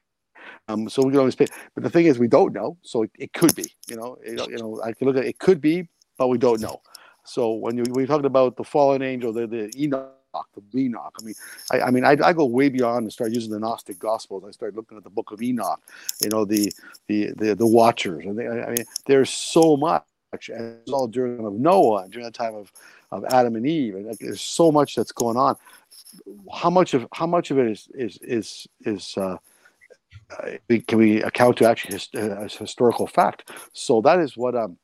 Um, 0.68 0.88
so 0.88 1.02
we 1.02 1.10
can 1.10 1.20
always 1.20 1.36
pay, 1.36 1.46
but 1.74 1.84
the 1.84 1.90
thing 1.90 2.06
is, 2.06 2.18
we 2.18 2.28
don't 2.28 2.52
know. 2.52 2.76
So 2.82 3.02
it, 3.02 3.10
it 3.18 3.32
could 3.32 3.54
be, 3.54 3.72
you 3.88 3.96
know, 3.96 4.18
it, 4.22 4.38
you 4.50 4.56
know, 4.58 4.80
I 4.82 4.92
can 4.92 5.06
look 5.06 5.16
at 5.16 5.24
it, 5.24 5.28
it 5.28 5.38
could 5.38 5.60
be, 5.60 5.88
but 6.18 6.28
we 6.28 6.38
don't 6.38 6.60
know. 6.60 6.80
So 7.24 7.52
when 7.52 7.76
you 7.76 7.84
you 7.96 8.06
talking 8.06 8.26
about 8.26 8.56
the 8.56 8.64
fallen 8.64 9.02
angel, 9.02 9.32
the 9.32 9.46
the 9.46 9.70
Enoch, 9.76 10.12
the 10.54 10.78
Enoch. 10.78 11.14
I 11.20 11.24
mean, 11.24 11.34
I, 11.70 11.80
I 11.80 11.90
mean, 11.90 12.04
I, 12.04 12.16
I, 12.22 12.32
go 12.32 12.44
way 12.46 12.68
beyond 12.68 13.04
and 13.04 13.12
start 13.12 13.32
using 13.32 13.52
the 13.52 13.60
Gnostic 13.60 13.98
Gospels. 13.98 14.44
I 14.46 14.50
start 14.50 14.74
looking 14.74 14.96
at 14.98 15.04
the 15.04 15.10
Book 15.10 15.30
of 15.30 15.42
Enoch, 15.42 15.80
you 16.20 16.30
know, 16.30 16.44
the 16.44 16.72
the 17.06 17.32
the, 17.36 17.54
the 17.54 17.66
Watchers, 17.66 18.24
and 18.24 18.38
they, 18.38 18.48
I 18.48 18.70
mean, 18.70 18.84
there's 19.06 19.30
so 19.30 19.76
much 19.76 20.02
and 20.32 20.78
it's 20.82 20.92
all 20.92 21.06
during 21.06 21.44
of 21.44 21.52
Noah, 21.54 22.08
during 22.08 22.24
the 22.24 22.32
time 22.32 22.54
of, 22.54 22.72
of 23.10 23.24
Adam 23.26 23.54
and 23.56 23.66
Eve, 23.66 23.96
and 23.96 24.16
there's 24.18 24.40
so 24.40 24.72
much 24.72 24.94
that's 24.94 25.12
going 25.12 25.36
on. 25.36 25.56
How 26.52 26.70
much 26.70 26.94
of 26.94 27.06
how 27.12 27.26
much 27.26 27.50
of 27.50 27.58
it 27.58 27.70
is 27.70 27.88
is 27.94 28.18
is 28.22 28.68
is 28.80 29.14
uh, 29.16 29.36
uh 30.30 30.50
can 30.86 30.98
we 30.98 31.22
account 31.22 31.58
to 31.58 31.68
actually 31.68 31.94
his, 31.94 32.08
uh, 32.14 32.44
as 32.44 32.54
historical 32.54 33.06
fact? 33.06 33.50
So 33.72 34.00
that 34.02 34.18
is 34.20 34.36
what 34.36 34.54
um, 34.54 34.78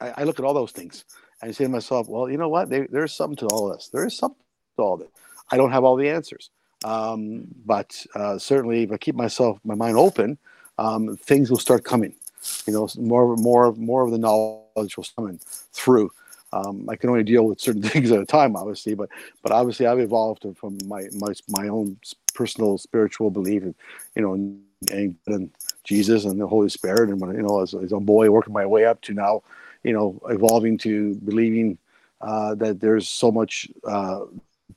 I, 0.00 0.12
I, 0.18 0.24
look 0.24 0.38
at 0.38 0.44
all 0.44 0.54
those 0.54 0.72
things 0.72 1.04
and 1.40 1.50
I 1.50 1.52
say 1.52 1.64
to 1.64 1.70
myself, 1.70 2.08
well, 2.08 2.30
you 2.30 2.38
know 2.38 2.48
what? 2.48 2.68
There, 2.68 2.86
there's 2.90 3.12
something 3.12 3.36
to 3.36 3.46
all 3.46 3.70
this. 3.70 3.88
There 3.92 4.06
is 4.06 4.16
something 4.16 4.42
to 4.76 4.82
all 4.82 4.96
this. 4.96 5.08
I 5.50 5.56
don't 5.56 5.72
have 5.72 5.84
all 5.84 5.96
the 5.96 6.08
answers, 6.08 6.50
um, 6.84 7.46
but 7.64 8.04
uh, 8.14 8.38
certainly 8.38 8.82
if 8.82 8.92
I 8.92 8.98
keep 8.98 9.14
myself 9.14 9.58
my 9.64 9.74
mind 9.74 9.96
open, 9.96 10.38
um, 10.78 11.16
things 11.16 11.50
will 11.50 11.58
start 11.58 11.84
coming 11.84 12.14
you 12.66 12.72
know, 12.72 12.88
more, 12.96 13.36
more, 13.36 13.72
more 13.74 14.02
of 14.02 14.10
the 14.10 14.18
knowledge 14.18 14.96
will 14.96 15.04
summon 15.04 15.38
through. 15.72 16.10
Um, 16.52 16.88
I 16.88 16.96
can 16.96 17.10
only 17.10 17.24
deal 17.24 17.44
with 17.44 17.60
certain 17.60 17.82
things 17.90 18.10
at 18.10 18.20
a 18.20 18.26
time, 18.26 18.56
obviously, 18.56 18.94
but 18.94 19.08
but 19.42 19.52
obviously 19.52 19.86
I've 19.86 19.98
evolved 19.98 20.46
from 20.56 20.78
my 20.86 21.04
my 21.12 21.32
my 21.48 21.68
own 21.68 21.98
personal 22.34 22.78
spiritual 22.78 23.30
belief, 23.30 23.62
and 23.62 23.74
you 24.14 24.22
know, 24.22 24.34
and, 24.34 25.16
and 25.26 25.50
Jesus 25.84 26.24
and 26.24 26.40
the 26.40 26.46
Holy 26.46 26.68
Spirit, 26.68 27.08
and 27.08 27.20
when 27.20 27.34
you 27.34 27.42
know, 27.42 27.62
as, 27.62 27.74
as 27.74 27.92
a 27.92 28.00
boy 28.00 28.30
working 28.30 28.52
my 28.52 28.66
way 28.66 28.84
up 28.84 29.00
to 29.02 29.14
now, 29.14 29.42
you 29.82 29.92
know, 29.92 30.20
evolving 30.28 30.78
to 30.78 31.14
believing 31.16 31.78
uh, 32.20 32.54
that 32.54 32.80
there's 32.80 33.08
so 33.08 33.30
much 33.30 33.68
uh, 33.86 34.20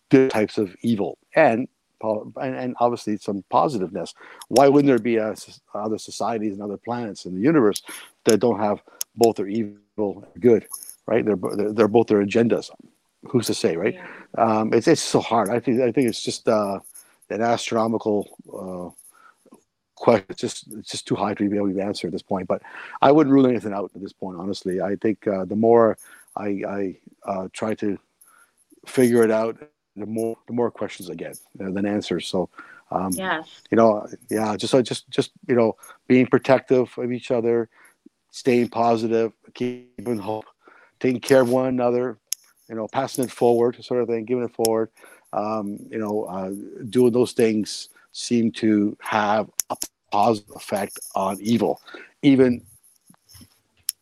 good 0.10 0.32
types 0.32 0.58
of 0.58 0.76
evil 0.82 1.18
and 1.36 1.68
and, 2.02 2.56
and 2.56 2.76
obviously 2.80 3.18
some 3.18 3.44
positiveness. 3.50 4.14
Why 4.48 4.68
wouldn't 4.68 4.88
there 4.88 5.00
be 5.00 5.18
a, 5.18 5.36
other 5.74 5.98
societies 5.98 6.54
and 6.54 6.62
other 6.62 6.78
planets 6.78 7.26
in 7.26 7.36
the 7.36 7.42
universe 7.42 7.82
that 8.26 8.40
don't 8.40 8.60
have 8.60 8.82
both 9.16 9.38
their 9.38 9.48
evil 9.48 9.82
and 10.34 10.42
good, 10.42 10.68
right? 11.06 11.26
They're, 11.26 11.36
they're, 11.36 11.74
they're 11.74 11.88
both 11.88 12.08
their 12.08 12.24
agendas. 12.24 12.70
Who's 13.28 13.48
to 13.48 13.54
say, 13.54 13.76
right? 13.76 13.96
Yeah. 13.96 14.60
Um, 14.60 14.74
it's 14.74 14.88
it's 14.88 15.02
so 15.02 15.20
hard. 15.20 15.50
I 15.50 15.60
think 15.60 15.82
I 15.82 15.92
think 15.92 16.08
it's 16.08 16.24
just 16.24 16.48
uh, 16.48 16.80
an 17.30 17.42
astronomical 17.42 18.30
uh, 18.48 19.58
question. 19.96 20.26
It's 20.30 20.40
just 20.40 20.72
it's 20.72 20.92
just 20.92 21.06
too 21.06 21.16
high 21.16 21.34
to 21.34 21.50
be 21.50 21.58
able 21.58 21.74
to 21.74 21.82
answer 21.82 22.08
at 22.08 22.14
this 22.14 22.22
point. 22.22 22.48
But 22.48 22.62
I 23.02 23.12
wouldn't 23.12 23.34
rule 23.34 23.46
anything 23.46 23.74
out 23.74 23.92
at 23.94 24.02
this 24.02 24.14
point. 24.14 24.40
Honestly, 24.40 24.80
I 24.80 24.96
think 24.96 25.28
uh, 25.28 25.44
the 25.44 25.58
more 25.58 25.98
I, 26.38 26.48
I 26.68 26.98
uh, 27.26 27.48
try 27.52 27.76
to 27.76 28.00
figure 28.86 29.24
it 29.24 29.32
out, 29.32 29.58
the 30.00 30.06
more 30.06 30.38
the 30.48 30.54
more 30.54 30.72
questions 30.72 31.10
I 31.10 31.16
get 31.16 31.38
than 31.56 31.86
answers. 31.86 32.28
So, 32.28 32.50
um, 32.92 33.12
yes, 33.14 33.62
you 33.72 33.78
know, 33.78 34.08
yeah, 34.30 34.56
just 34.56 34.74
just 34.84 35.10
just 35.10 35.32
you 35.48 35.56
know, 35.56 35.76
being 36.08 36.28
protective 36.28 36.90
of 36.98 37.12
each 37.12 37.32
other, 37.32 37.70
staying 38.32 38.70
positive, 38.70 39.34
keeping 39.54 40.18
hope, 40.18 40.46
taking 41.00 41.22
care 41.22 41.42
of 41.42 41.50
one 41.50 41.68
another, 41.68 42.18
you 42.68 42.76
know, 42.76 42.88
passing 42.88 43.24
it 43.24 43.32
forward, 43.32 43.84
sort 43.84 44.02
of 44.02 44.08
thing, 44.08 44.26
giving 44.26 44.44
it 44.44 44.54
forward. 44.54 44.90
Um, 45.34 45.78
you 45.90 46.00
know, 46.00 46.24
uh, 46.24 46.52
doing 46.90 47.14
those 47.14 47.34
things 47.34 47.90
seem 48.12 48.52
to 48.52 48.98
have 49.00 49.50
a 49.70 49.78
positive 50.12 50.56
effect 50.56 51.00
on 51.16 51.38
evil, 51.40 51.82
even 52.24 52.66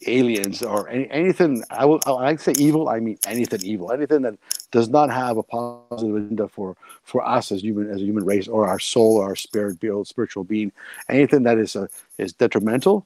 aliens 0.08 0.62
or 0.62 0.89
any, 0.89 1.10
anything. 1.10 1.64
I 1.70 1.86
will. 1.86 1.99
I 2.08 2.36
say 2.38 2.53
evil. 2.58 2.89
I 2.89 2.99
mean 2.99 3.18
anything 3.28 3.62
evil. 3.64 3.91
Anything 3.91 4.22
that 4.24 4.36
does 4.72 4.89
not 4.89 5.10
have 5.10 5.38
a 5.38 5.43
positive 5.43 6.16
agenda 6.16 6.47
for 6.47 6.76
for 7.03 7.26
us 7.28 7.51
as 7.51 7.62
human 7.62 7.89
as 7.89 8.01
a 8.01 8.05
human 8.05 8.26
race 8.26 8.47
or 8.47 8.68
our 8.68 8.80
soul 8.80 9.18
or 9.18 9.26
our 9.26 9.36
spirit, 9.36 9.78
spiritual 10.08 10.43
being. 10.43 10.72
Anything 11.10 11.43
that 11.43 11.58
is 11.58 11.76
a, 11.76 11.84
uh, 11.84 11.88
is 12.18 12.34
detrimental, 12.34 13.05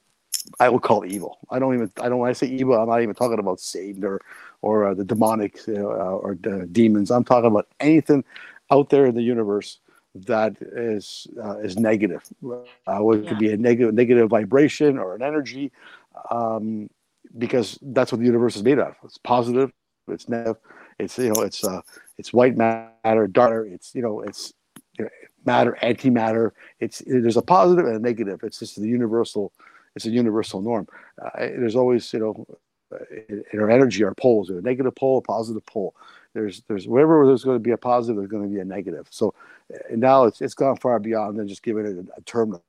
I 0.59 0.69
will 0.69 0.79
call 0.79 1.05
evil. 1.05 1.39
I 1.49 1.59
don't 1.59 1.73
even. 1.73 1.91
I 2.01 2.09
don't. 2.09 2.19
When 2.19 2.29
I 2.29 2.33
say 2.33 2.47
evil, 2.47 2.75
I'm 2.75 2.89
not 2.89 3.01
even 3.01 3.15
talking 3.15 3.39
about 3.39 3.59
Satan 3.59 4.03
or 4.03 4.21
or 4.61 4.87
uh, 4.87 4.93
the 4.93 5.03
demonic 5.03 5.59
uh, 5.67 5.73
or 5.81 6.37
the 6.39 6.67
demons. 6.71 7.11
I'm 7.11 7.23
talking 7.23 7.47
about 7.47 7.67
anything 7.79 8.23
out 8.71 8.89
there 8.89 9.05
in 9.05 9.15
the 9.15 9.21
universe 9.21 9.79
that 10.13 10.55
is 10.61 11.27
uh, 11.41 11.57
is 11.59 11.77
negative. 11.77 12.23
Uh, 12.43 12.55
it 13.09 13.23
yeah. 13.23 13.29
could 13.29 13.39
be 13.39 13.51
a 13.51 13.57
negative 13.57 13.93
negative 13.93 14.29
vibration 14.29 14.97
or 14.97 15.15
an 15.15 15.21
energy 15.21 15.71
um, 16.29 16.89
because 17.37 17.77
that's 17.81 18.11
what 18.11 18.19
the 18.19 18.25
universe 18.25 18.55
is 18.55 18.63
made 18.63 18.79
of. 18.79 18.95
It's 19.03 19.17
positive, 19.17 19.71
it's 20.07 20.27
negative, 20.27 20.57
it's 20.99 21.17
you 21.17 21.33
know, 21.33 21.41
it's 21.41 21.63
uh, 21.63 21.81
it's 22.17 22.33
white 22.33 22.57
matter, 22.57 23.27
dark. 23.27 23.67
It's 23.69 23.93
you 23.95 24.01
know, 24.01 24.21
it's 24.21 24.53
you 24.97 25.05
know, 25.05 25.11
matter, 25.45 25.77
antimatter. 25.81 26.51
It's 26.79 27.01
there's 27.05 27.37
a 27.37 27.41
positive 27.41 27.85
and 27.85 27.95
a 27.95 27.99
negative. 27.99 28.41
It's 28.43 28.59
just 28.59 28.79
the 28.79 28.87
universal. 28.87 29.51
It's 29.95 30.05
a 30.05 30.11
universal 30.11 30.61
norm. 30.61 30.87
Uh, 31.21 31.29
there's 31.35 31.75
always 31.75 32.11
you 32.13 32.19
know, 32.19 32.45
in 33.51 33.59
our 33.59 33.69
energy, 33.69 34.03
our 34.03 34.13
poles, 34.13 34.49
a 34.49 34.61
negative 34.61 34.95
pole, 34.95 35.17
a 35.17 35.21
positive 35.21 35.65
pole. 35.65 35.95
There's 36.33 36.61
there's 36.67 36.87
wherever 36.87 37.25
there's 37.25 37.43
going 37.43 37.57
to 37.57 37.63
be 37.63 37.71
a 37.71 37.77
positive, 37.77 38.17
there's 38.17 38.29
going 38.31 38.43
to 38.43 38.49
be 38.49 38.59
a 38.59 38.65
negative. 38.65 39.07
So 39.09 39.33
now 39.91 40.25
it's 40.25 40.41
it's 40.41 40.53
gone 40.53 40.77
far 40.77 40.99
beyond 40.99 41.37
than 41.37 41.47
just 41.47 41.63
giving 41.63 41.85
it 41.85 41.97
a, 41.97 42.19
a 42.19 42.21
term, 42.21 42.59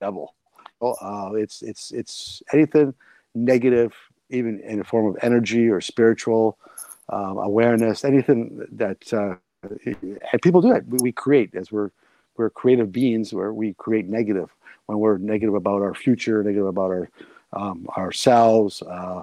devil. 0.00 0.34
Uh, 0.82 1.32
it's 1.34 1.62
it's 1.62 1.90
it's 1.92 2.42
anything 2.52 2.94
negative, 3.34 3.94
even 4.30 4.60
in 4.60 4.78
the 4.78 4.84
form 4.84 5.06
of 5.06 5.16
energy 5.22 5.68
or 5.68 5.80
spiritual 5.80 6.58
um, 7.10 7.38
awareness, 7.38 8.04
anything 8.04 8.66
that 8.72 9.12
uh, 9.12 9.34
and 9.62 10.42
people 10.42 10.60
do 10.60 10.72
it. 10.72 10.86
We, 10.86 10.98
we, 11.02 11.12
create 11.12 11.54
as 11.54 11.70
we're 11.70 11.90
we're 12.36 12.50
creative 12.50 12.92
beings 12.92 13.34
where 13.34 13.52
we 13.52 13.74
create 13.74 14.08
negative 14.08 14.48
when 14.86 14.98
we're 14.98 15.18
negative 15.18 15.54
about 15.54 15.82
our 15.82 15.94
future, 15.94 16.42
negative 16.42 16.66
about 16.66 16.90
our 16.90 17.10
um, 17.52 17.86
ourselves, 17.96 18.82
uh, 18.82 19.22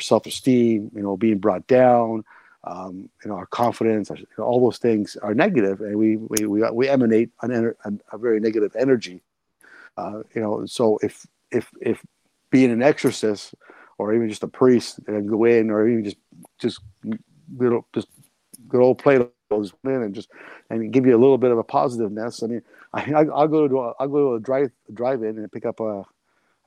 self 0.00 0.26
esteem, 0.26 0.90
you 0.94 1.02
know, 1.02 1.16
being 1.16 1.38
brought 1.38 1.66
down. 1.66 2.24
Um, 2.64 3.08
you 3.24 3.30
know, 3.30 3.36
our 3.36 3.46
confidence, 3.46 4.10
all 4.36 4.60
those 4.60 4.78
things 4.78 5.16
are 5.22 5.32
negative, 5.32 5.80
and 5.80 5.96
we 5.96 6.16
we 6.16 6.44
we, 6.44 6.70
we 6.70 6.88
emanate 6.88 7.30
an, 7.42 7.74
an, 7.84 8.02
a 8.12 8.18
very 8.18 8.40
negative 8.40 8.76
energy 8.76 9.22
uh, 9.98 10.22
you 10.34 10.40
know, 10.40 10.64
so 10.66 10.98
if 11.02 11.26
if 11.50 11.70
if 11.80 12.04
being 12.50 12.70
an 12.70 12.82
exorcist 12.82 13.54
or 13.98 14.14
even 14.14 14.28
just 14.28 14.44
a 14.44 14.48
priest 14.48 15.00
and 15.06 15.28
go 15.28 15.44
in, 15.44 15.70
or 15.70 15.88
even 15.88 16.04
just 16.04 16.16
just 16.58 16.80
little 17.56 17.86
just 17.92 18.08
good 18.68 18.80
old 18.80 18.98
Plato 18.98 19.30
goes 19.50 19.72
in 19.84 20.02
and 20.02 20.14
just 20.14 20.28
and 20.70 20.92
give 20.92 21.06
you 21.06 21.16
a 21.16 21.18
little 21.18 21.38
bit 21.38 21.50
of 21.50 21.58
a 21.58 21.64
positiveness. 21.64 22.42
I 22.42 22.46
mean, 22.46 22.62
I, 22.92 23.14
I'll 23.24 23.48
go 23.48 23.66
to 23.66 23.80
a, 23.80 23.92
I'll 23.98 24.08
go 24.08 24.30
to 24.30 24.34
a 24.34 24.40
drive 24.40 24.70
drive 24.94 25.22
in 25.22 25.38
and 25.38 25.50
pick 25.50 25.66
up 25.66 25.80
a, 25.80 26.04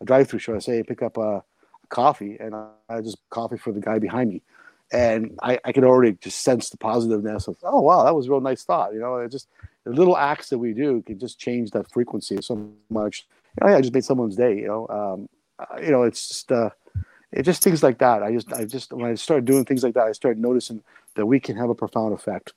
a 0.01 0.05
drive 0.05 0.29
through, 0.29 0.39
should 0.39 0.55
I 0.55 0.59
say, 0.59 0.83
pick 0.83 1.01
up 1.01 1.17
a, 1.17 1.37
a 1.37 1.43
coffee, 1.89 2.37
and 2.39 2.53
I, 2.55 2.67
I 2.89 3.01
just 3.01 3.17
coffee 3.29 3.57
for 3.57 3.71
the 3.71 3.79
guy 3.79 3.99
behind 3.99 4.29
me, 4.29 4.41
and 4.91 5.37
I, 5.41 5.59
I 5.63 5.71
can 5.71 5.83
already 5.83 6.17
just 6.21 6.41
sense 6.41 6.69
the 6.69 6.77
positiveness 6.77 7.47
of 7.47 7.57
oh 7.63 7.81
wow 7.81 8.03
that 8.03 8.15
was 8.15 8.27
a 8.27 8.31
real 8.31 8.41
nice 8.41 8.63
thought, 8.63 8.93
you 8.93 8.99
know. 8.99 9.17
It 9.17 9.31
just 9.31 9.47
the 9.83 9.91
little 9.91 10.17
acts 10.17 10.49
that 10.49 10.57
we 10.57 10.73
do 10.73 11.01
can 11.01 11.19
just 11.19 11.39
change 11.39 11.71
that 11.71 11.91
frequency 11.91 12.37
so 12.41 12.71
much. 12.89 13.27
You 13.61 13.67
know, 13.67 13.75
I 13.75 13.81
just 13.81 13.93
made 13.93 14.05
someone's 14.05 14.35
day. 14.35 14.57
You 14.57 14.67
know, 14.67 14.87
um, 14.87 15.29
uh, 15.59 15.81
you 15.81 15.91
know, 15.91 16.03
it's 16.03 16.27
just 16.27 16.51
uh, 16.51 16.69
it 17.31 17.43
just 17.43 17.63
things 17.63 17.83
like 17.83 17.97
that. 17.99 18.23
I 18.23 18.31
just 18.33 18.53
I 18.53 18.65
just 18.65 18.93
when 18.93 19.09
I 19.09 19.15
started 19.15 19.45
doing 19.45 19.65
things 19.65 19.83
like 19.83 19.93
that, 19.95 20.07
I 20.07 20.11
started 20.11 20.39
noticing 20.39 20.83
that 21.15 21.25
we 21.25 21.39
can 21.39 21.55
have 21.57 21.69
a 21.69 21.75
profound 21.75 22.13
effect 22.13 22.53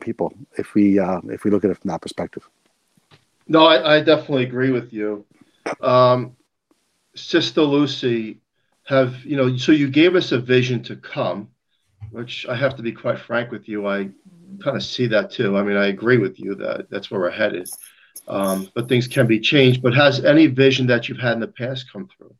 people 0.00 0.32
if 0.56 0.74
we 0.74 0.98
uh, 0.98 1.20
if 1.28 1.44
we 1.44 1.50
look 1.50 1.64
at 1.64 1.70
it 1.70 1.78
from 1.78 1.90
that 1.90 2.02
perspective. 2.02 2.48
No, 3.46 3.66
I, 3.66 3.96
I 3.96 4.00
definitely 4.00 4.44
agree 4.44 4.70
with 4.70 4.92
you. 4.92 5.24
Um, 5.80 6.36
Sister 7.14 7.62
Lucy, 7.62 8.40
have 8.84 9.24
you 9.24 9.36
know? 9.36 9.56
So 9.56 9.72
you 9.72 9.88
gave 9.88 10.16
us 10.16 10.32
a 10.32 10.38
vision 10.38 10.82
to 10.84 10.96
come, 10.96 11.48
which 12.10 12.46
I 12.46 12.56
have 12.56 12.76
to 12.76 12.82
be 12.82 12.92
quite 12.92 13.18
frank 13.18 13.50
with 13.50 13.68
you. 13.68 13.86
I 13.86 14.10
kind 14.62 14.76
of 14.76 14.82
see 14.82 15.06
that 15.08 15.30
too. 15.30 15.56
I 15.56 15.62
mean, 15.62 15.76
I 15.76 15.86
agree 15.86 16.18
with 16.18 16.38
you 16.38 16.54
that 16.56 16.88
that's 16.90 17.10
where 17.10 17.20
we're 17.20 17.30
headed. 17.30 17.68
Um, 18.26 18.70
but 18.74 18.88
things 18.88 19.06
can 19.06 19.26
be 19.26 19.40
changed. 19.40 19.82
But 19.82 19.94
has 19.94 20.24
any 20.24 20.46
vision 20.46 20.86
that 20.86 21.08
you've 21.08 21.18
had 21.18 21.34
in 21.34 21.40
the 21.40 21.48
past 21.48 21.92
come 21.92 22.08
through? 22.16 22.34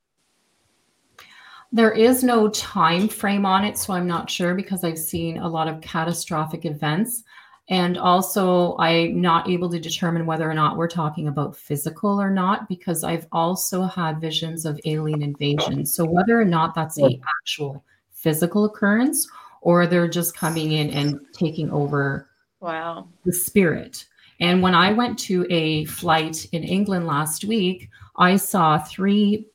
There 1.73 1.93
is 1.93 2.23
no 2.23 2.49
time 2.51 3.09
frame 3.09 3.45
on 3.45 3.65
it, 3.65 3.77
so 3.77 3.93
I'm 3.93 4.07
not 4.07 4.31
sure 4.31 4.55
because 4.55 4.85
I've 4.85 4.99
seen 4.99 5.39
a 5.39 5.49
lot 5.49 5.67
of 5.67 5.81
catastrophic 5.81 6.65
events. 6.65 7.25
And 7.69 7.97
also, 7.97 8.77
I'm 8.79 9.21
not 9.21 9.49
able 9.49 9.71
to 9.71 9.81
determine 9.81 10.27
whether 10.27 10.49
or 10.49 10.55
not 10.55 10.77
we're 10.77 10.87
talking 10.87 11.29
about 11.29 11.57
physical 11.57 12.21
or 12.21 12.31
not 12.31 12.69
because 12.69 13.03
I've 13.03 13.27
also 13.33 13.85
had 13.85 14.21
visions 14.21 14.67
of 14.67 14.79
alien 14.85 15.23
invasion. 15.23 15.87
So, 15.87 16.05
whether 16.05 16.39
or 16.39 16.45
not 16.45 16.75
that's 16.75 16.99
a 16.99 17.19
actual 17.41 17.83
physical 18.13 18.67
occurrence 18.67 19.27
or 19.65 19.87
they're 19.87 20.07
just 20.07 20.37
coming 20.37 20.73
in 20.73 20.91
and 20.91 21.19
taking 21.33 21.71
over 21.71 22.29
wow. 22.61 23.09
the 23.25 23.33
spirit. 23.33 24.07
And 24.41 24.63
when 24.63 24.75
i 24.75 24.93
went 24.93 25.19
to 25.21 25.47
a 25.51 25.85
flight 25.87 26.47
in 26.53 26.65
england 26.65 27.07
last 27.07 27.45
week 27.45 27.89
i 28.17 28.37
saw 28.37 28.79
three 28.79 29.47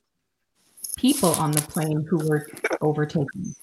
people 0.96 1.30
on 1.34 1.52
the 1.52 1.62
plane 1.62 2.04
who 2.08 2.18
were 2.28 2.46
overtaken. 2.80 3.54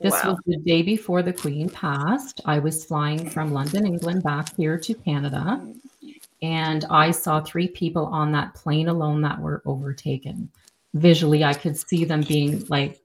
This 0.00 0.12
wow. 0.12 0.30
was 0.30 0.38
the 0.46 0.56
day 0.56 0.82
before 0.82 1.22
the 1.22 1.32
queen 1.32 1.68
passed. 1.68 2.40
I 2.46 2.58
was 2.58 2.84
flying 2.84 3.28
from 3.28 3.52
london 3.52 3.86
england 3.86 4.22
back 4.22 4.54
here 4.56 4.78
to 4.78 4.94
canada 4.94 5.60
and 6.42 6.86
i 6.90 7.10
saw 7.10 7.40
three 7.40 7.68
people 7.68 8.06
on 8.06 8.32
that 8.32 8.54
plane 8.54 8.88
alone 8.88 9.20
that 9.22 9.40
were 9.40 9.62
overtaken. 9.66 10.48
Visually 10.94 11.42
i 11.44 11.54
could 11.54 11.76
see 11.76 12.04
them 12.04 12.22
being 12.22 12.64
like 12.68 13.02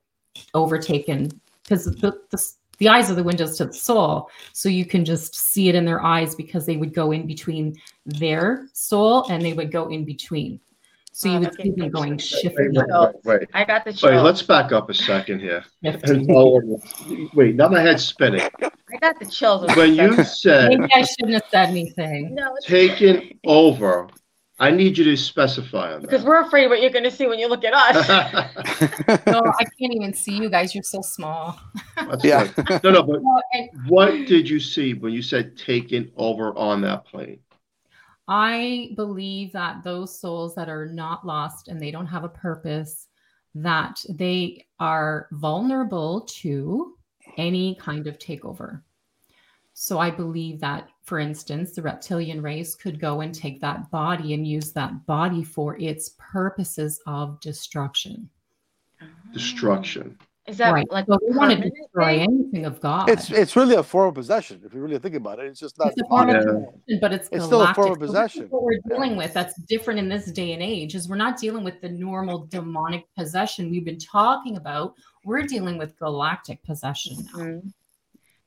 overtaken 0.54 1.32
because 1.66 1.86
the, 1.86 2.14
the, 2.30 2.52
the 2.78 2.90
eyes 2.90 3.10
are 3.10 3.16
the 3.16 3.24
windows 3.24 3.58
to 3.58 3.66
the 3.66 3.74
soul. 3.74 4.30
So 4.54 4.70
you 4.70 4.86
can 4.86 5.04
just 5.04 5.36
see 5.36 5.70
it 5.70 5.76
in 5.76 5.86
their 5.86 6.04
eyes 6.04 6.36
because 6.36 6.66
they 6.66 6.78
would 6.78 6.94
go 6.94 7.12
in 7.12 7.26
between 7.26 7.76
their 8.06 8.68
soul 8.74 9.26
and 9.30 9.44
they 9.44 9.54
would 9.54 9.72
go 9.72 9.90
in 9.90 10.06
between. 10.06 10.60
So 11.12 11.30
you 11.30 11.40
would 11.40 11.56
see 11.56 11.72
them 11.72 11.90
going 11.92 12.18
shifting. 12.18 12.74
Wait, 12.74 12.88
wait, 12.90 13.16
wait, 13.24 13.50
I 13.54 13.64
got 13.64 13.86
the 13.86 13.94
chill. 13.94 14.10
Wait, 14.10 14.20
let's 14.20 14.42
back 14.42 14.74
up 14.74 14.90
a 14.90 14.94
second 14.94 15.40
here. 15.40 15.64
wait, 15.82 17.56
now 17.56 17.70
my 17.70 17.80
head's 17.80 18.04
spinning. 18.04 18.42
I 18.62 18.98
got 19.00 19.18
the 19.18 19.26
chills. 19.26 19.74
When 19.78 19.96
you 19.96 20.22
said 20.26 20.72
maybe 20.72 20.90
I 20.94 21.04
shouldn't 21.04 21.36
have 21.36 21.46
said 21.50 21.70
anything. 21.70 22.36
No, 22.36 22.54
taken 22.62 23.40
over, 23.46 24.10
I 24.58 24.72
need 24.72 24.98
you 24.98 25.04
to 25.04 25.18
specify 25.18 25.94
on 25.94 26.02
that. 26.02 26.10
Because 26.10 26.24
we're 26.24 26.42
afraid 26.42 26.68
what 26.68 26.82
you're 26.82 26.92
going 26.92 27.04
to 27.04 27.12
see 27.12 27.28
when 27.28 27.40
you 27.40 27.50
look 27.50 27.66
at 27.66 27.74
us. 27.74 28.08
no, 29.28 29.42
I 29.60 29.66
can't 29.78 29.94
even 29.94 30.14
see 30.14 30.38
you 30.38 30.50
guys. 30.50 30.74
You're 30.74 30.84
so 30.84 31.02
small. 31.02 31.60
yeah. 32.24 32.48
no, 32.84 32.92
no, 32.92 33.04
but 33.04 33.22
what 33.88 34.12
did 34.12 34.50
you 34.50 34.60
see 34.60 34.94
when 34.94 35.12
you 35.12 35.22
said 35.22 35.58
taken 35.58 36.10
over 36.16 36.56
on 36.58 36.82
that 36.82 37.06
plane? 37.06 37.40
I 38.28 38.94
believe 38.96 39.52
that 39.52 39.84
those 39.84 40.18
souls 40.18 40.56
that 40.56 40.70
are 40.70 40.88
not 40.88 41.28
lost 41.28 41.68
and 41.68 41.80
they 41.80 41.92
don't 41.92 42.08
have 42.08 42.24
a 42.24 42.30
purpose, 42.30 43.08
that 43.56 44.04
they 44.10 44.66
are 44.80 45.28
vulnerable 45.32 46.22
to 46.22 46.98
any 47.38 47.76
kind 47.76 48.08
of 48.08 48.18
takeover. 48.18 48.82
So 49.74 50.00
I 50.00 50.10
believe 50.10 50.62
that, 50.62 50.90
for 51.06 51.20
instance, 51.20 51.74
the 51.74 51.82
reptilian 51.82 52.42
race 52.42 52.76
could 52.76 53.00
go 53.00 53.22
and 53.22 53.34
take 53.34 53.62
that 53.62 53.90
body 53.92 54.34
and 54.34 54.48
use 54.48 54.72
that 54.74 55.06
body 55.06 55.44
for 55.44 55.78
its 55.78 56.16
purposes 56.18 57.00
of 57.06 57.40
destruction. 57.40 58.30
Destruction. 59.32 60.18
Is 60.48 60.58
that 60.58 60.74
right. 60.74 60.86
like 60.92 61.06
so 61.08 61.18
we 61.28 61.36
want 61.36 61.60
to 61.60 61.70
destroy 61.70 62.20
anything 62.20 62.66
of 62.66 62.80
God? 62.80 63.10
It's 63.10 63.32
it's 63.32 63.56
really 63.56 63.76
a 63.76 63.84
form 63.84 64.10
of 64.10 64.14
possession. 64.14 64.62
If 64.64 64.76
you 64.76 64.80
really 64.80 65.00
think 65.00 65.16
about 65.16 65.40
it, 65.40 65.46
it's 65.46 65.60
just 65.60 65.78
not. 65.80 65.88
It's 65.88 66.02
a 66.02 66.06
form 66.08 66.30
of 66.30 66.36
possession, 66.36 67.00
but 67.02 67.14
it's, 67.14 67.30
it's 67.32 67.46
still 67.46 67.64
a 67.64 67.74
form 67.74 67.94
of 67.94 68.00
possession. 68.00 68.42
So 68.44 68.48
what 68.58 68.64
we're 68.64 68.80
dealing 68.88 69.16
with 69.16 69.34
that's 69.34 69.60
different 69.64 70.00
in 70.00 70.08
this 70.08 70.26
day 70.32 70.54
and 70.54 70.62
age 70.62 70.94
is 70.94 71.10
we're 71.10 71.16
not 71.16 71.40
dealing 71.40 71.64
with 71.64 71.82
the 71.82 71.90
normal 71.90 72.46
demonic 72.46 73.06
possession 73.18 73.72
we've 73.72 73.86
been 73.86 73.98
talking 73.98 74.58
about. 74.58 74.94
We're 75.24 75.44
dealing 75.44 75.80
with 75.80 75.98
galactic 75.98 76.64
possession 76.64 77.18
now. 77.34 77.44
Mm-hmm. 77.44 77.68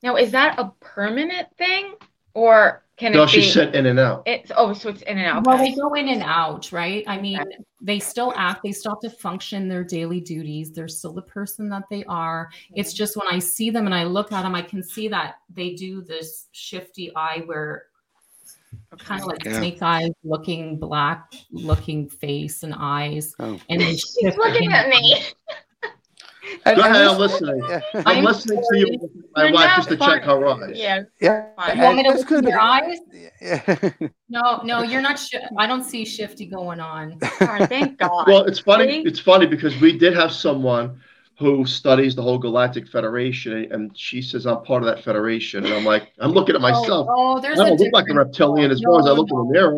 Now, 0.03 0.17
is 0.17 0.31
that 0.31 0.59
a 0.59 0.71
permanent 0.81 1.49
thing, 1.57 1.95
or 2.39 2.84
can 2.97 3.12
no, 3.12 3.24
it 3.24 3.30
she 3.30 3.43
said 3.43 3.74
in 3.74 3.86
and 3.86 3.99
out. 3.99 4.22
It's 4.26 4.53
oh, 4.57 4.72
so 4.72 4.91
it's 4.91 5.03
in 5.03 5.18
and 5.18 5.26
out. 5.26 5.45
Well, 5.45 5.59
they 5.59 5.74
go 5.74 5.95
in 5.95 6.09
and 6.09 6.22
out, 6.22 6.70
right? 6.70 7.03
I 7.09 7.20
mean, 7.20 7.41
okay. 7.41 7.59
they 7.80 7.99
still 7.99 8.32
act, 8.36 8.62
they 8.62 8.70
still 8.70 8.93
have 8.93 9.01
to 9.01 9.11
function 9.11 9.68
their 9.68 9.82
daily 9.82 10.20
duties. 10.20 10.70
They're 10.70 10.89
still 10.89 11.12
the 11.12 11.22
person 11.22 11.68
that 11.70 11.82
they 11.91 12.05
are. 12.05 12.49
It's 12.74 12.93
just 12.93 13.16
when 13.16 13.26
I 13.28 13.41
see 13.41 13.70
them 13.70 13.86
and 13.86 13.95
I 13.95 14.05
look 14.05 14.30
at 14.30 14.43
them, 14.43 14.55
I 14.55 14.62
can 14.62 14.84
see 14.84 15.09
that 15.09 15.36
they 15.53 15.74
do 15.74 16.01
this 16.01 16.47
shifty 16.53 17.14
eye 17.16 17.43
where 17.47 17.86
kind 18.99 19.20
of 19.20 19.26
like 19.26 19.45
yeah. 19.45 19.59
snake 19.59 19.82
eyes 19.82 20.11
looking 20.24 20.76
black 20.76 21.32
looking 21.51 22.07
face 22.07 22.62
and 22.64 22.74
eyes 22.76 23.34
oh. 23.39 23.59
and 23.70 23.80
they 23.80 23.97
She's 23.97 24.36
looking 24.36 24.72
at 24.72 24.89
me 24.89 25.24
Go 26.65 26.73
ahead, 26.73 27.07
I'm 27.07 27.19
listening. 27.19 27.63
Yeah. 27.69 27.81
I'm, 27.95 28.07
I'm, 28.07 28.25
listening 28.25 28.63
to 28.71 28.79
you. 28.79 29.11
My 29.35 29.51
wife 29.51 29.77
just 29.77 29.89
to 29.91 29.97
check 29.97 30.25
her 30.25 30.47
eyes. 30.47 30.77
Yeah. 30.77 31.03
Yeah. 31.21 31.75
You 31.75 31.83
want 31.83 31.97
me 31.97 32.03
to 32.05 32.11
look 32.11 32.31
in 32.31 32.45
your 32.45 32.61
eyes? 32.61 32.99
Yeah. 33.41 33.91
no, 34.29 34.61
no, 34.65 34.83
you're 34.83 35.03
not. 35.03 35.19
Sh- 35.19 35.35
I 35.57 35.67
don't 35.67 35.85
see 35.85 36.05
shifty 36.05 36.47
going 36.47 36.81
on. 36.81 37.19
Oh, 37.41 37.67
thank 37.67 37.99
God. 37.99 38.27
Well, 38.27 38.45
it's 38.45 38.59
funny. 38.59 39.03
It's 39.07 39.21
funny 39.21 39.47
because 39.47 39.81
we 39.81 39.97
did 39.97 40.15
have 40.15 40.33
someone 40.33 41.01
who 41.39 41.65
studies 41.65 42.17
the 42.17 42.23
whole 42.23 42.39
Galactic 42.39 42.89
Federation, 42.89 43.71
and 43.71 43.97
she 43.97 44.21
says 44.21 44.47
I'm 44.47 44.63
part 44.65 44.83
of 44.83 44.87
that 44.89 45.05
federation, 45.05 45.65
and 45.65 45.73
I'm 45.73 45.85
like, 45.85 46.13
I'm 46.19 46.33
looking 46.33 46.57
at 46.57 46.61
oh, 46.61 46.63
myself. 46.63 47.07
Oh, 47.09 47.37
oh 47.37 47.41
there's 47.41 47.61
I 47.61 47.69
don't 47.69 47.81
look 47.81 47.93
like 47.93 48.09
a 48.09 48.15
reptilian 48.15 48.71
as 48.71 48.81
no, 48.81 48.91
far 48.91 49.01
as 49.01 49.07
I 49.07 49.13
look 49.13 49.31
no. 49.31 49.41
in 49.41 49.47
the 49.47 49.53
mirror. 49.53 49.77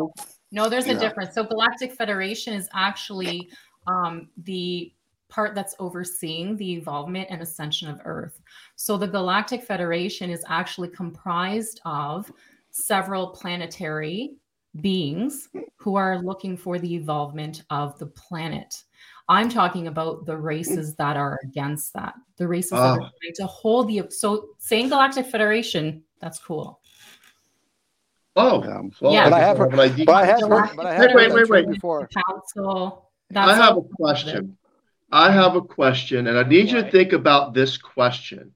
No, 0.52 0.68
there's 0.68 0.86
a 0.86 0.94
difference. 0.94 1.34
So 1.34 1.44
Galactic 1.44 1.92
Federation 1.92 2.54
is 2.54 2.68
actually 2.74 3.50
um, 3.86 4.28
the 4.44 4.92
part 5.30 5.54
that's 5.54 5.74
overseeing 5.78 6.56
the 6.56 6.72
evolvement 6.72 7.28
and 7.30 7.40
ascension 7.40 7.88
of 7.88 8.00
Earth. 8.04 8.40
So 8.76 8.96
the 8.96 9.08
Galactic 9.08 9.62
Federation 9.62 10.30
is 10.30 10.44
actually 10.48 10.88
comprised 10.88 11.80
of 11.84 12.30
several 12.70 13.28
planetary 13.28 14.34
beings 14.80 15.48
who 15.76 15.96
are 15.96 16.18
looking 16.18 16.56
for 16.56 16.78
the 16.78 16.94
evolvement 16.94 17.64
of 17.70 17.98
the 17.98 18.06
planet. 18.06 18.84
I'm 19.28 19.48
talking 19.48 19.86
about 19.86 20.26
the 20.26 20.36
races 20.36 20.94
that 20.96 21.16
are 21.16 21.38
against 21.44 21.94
that. 21.94 22.14
The 22.36 22.48
races 22.48 22.72
that 22.72 22.78
are 22.78 23.00
ah. 23.00 23.10
trying 23.20 23.34
to 23.36 23.46
hold 23.46 23.88
the 23.88 24.02
so 24.10 24.48
saying 24.58 24.88
Galactic 24.88 25.26
Federation, 25.26 26.02
that's 26.20 26.38
cool. 26.38 26.80
Oh, 28.36 28.62
um, 28.62 28.92
well, 29.00 29.12
yeah. 29.12 29.28
But 29.28 29.34
I 29.34 29.40
have 29.40 29.58
heard, 29.58 29.70
but 29.70 29.80
I 29.80 30.24
have 30.24 30.40
heard, 30.40 30.70
but 30.76 30.86
I 30.86 30.94
have 30.94 31.10
wait, 31.14 31.32
wait, 31.32 31.32
wait, 31.32 31.48
wait. 31.48 31.68
Before. 31.68 32.08
Council. 32.28 33.10
I 33.34 33.54
have 33.54 33.76
a 33.76 33.82
question. 33.82 34.56
I 35.12 35.30
have 35.32 35.56
a 35.56 35.62
question, 35.62 36.26
and 36.26 36.38
I 36.38 36.44
need 36.44 36.70
you 36.70 36.82
to 36.82 36.90
think 36.90 37.12
about 37.12 37.52
this 37.52 37.76
question. 37.76 38.52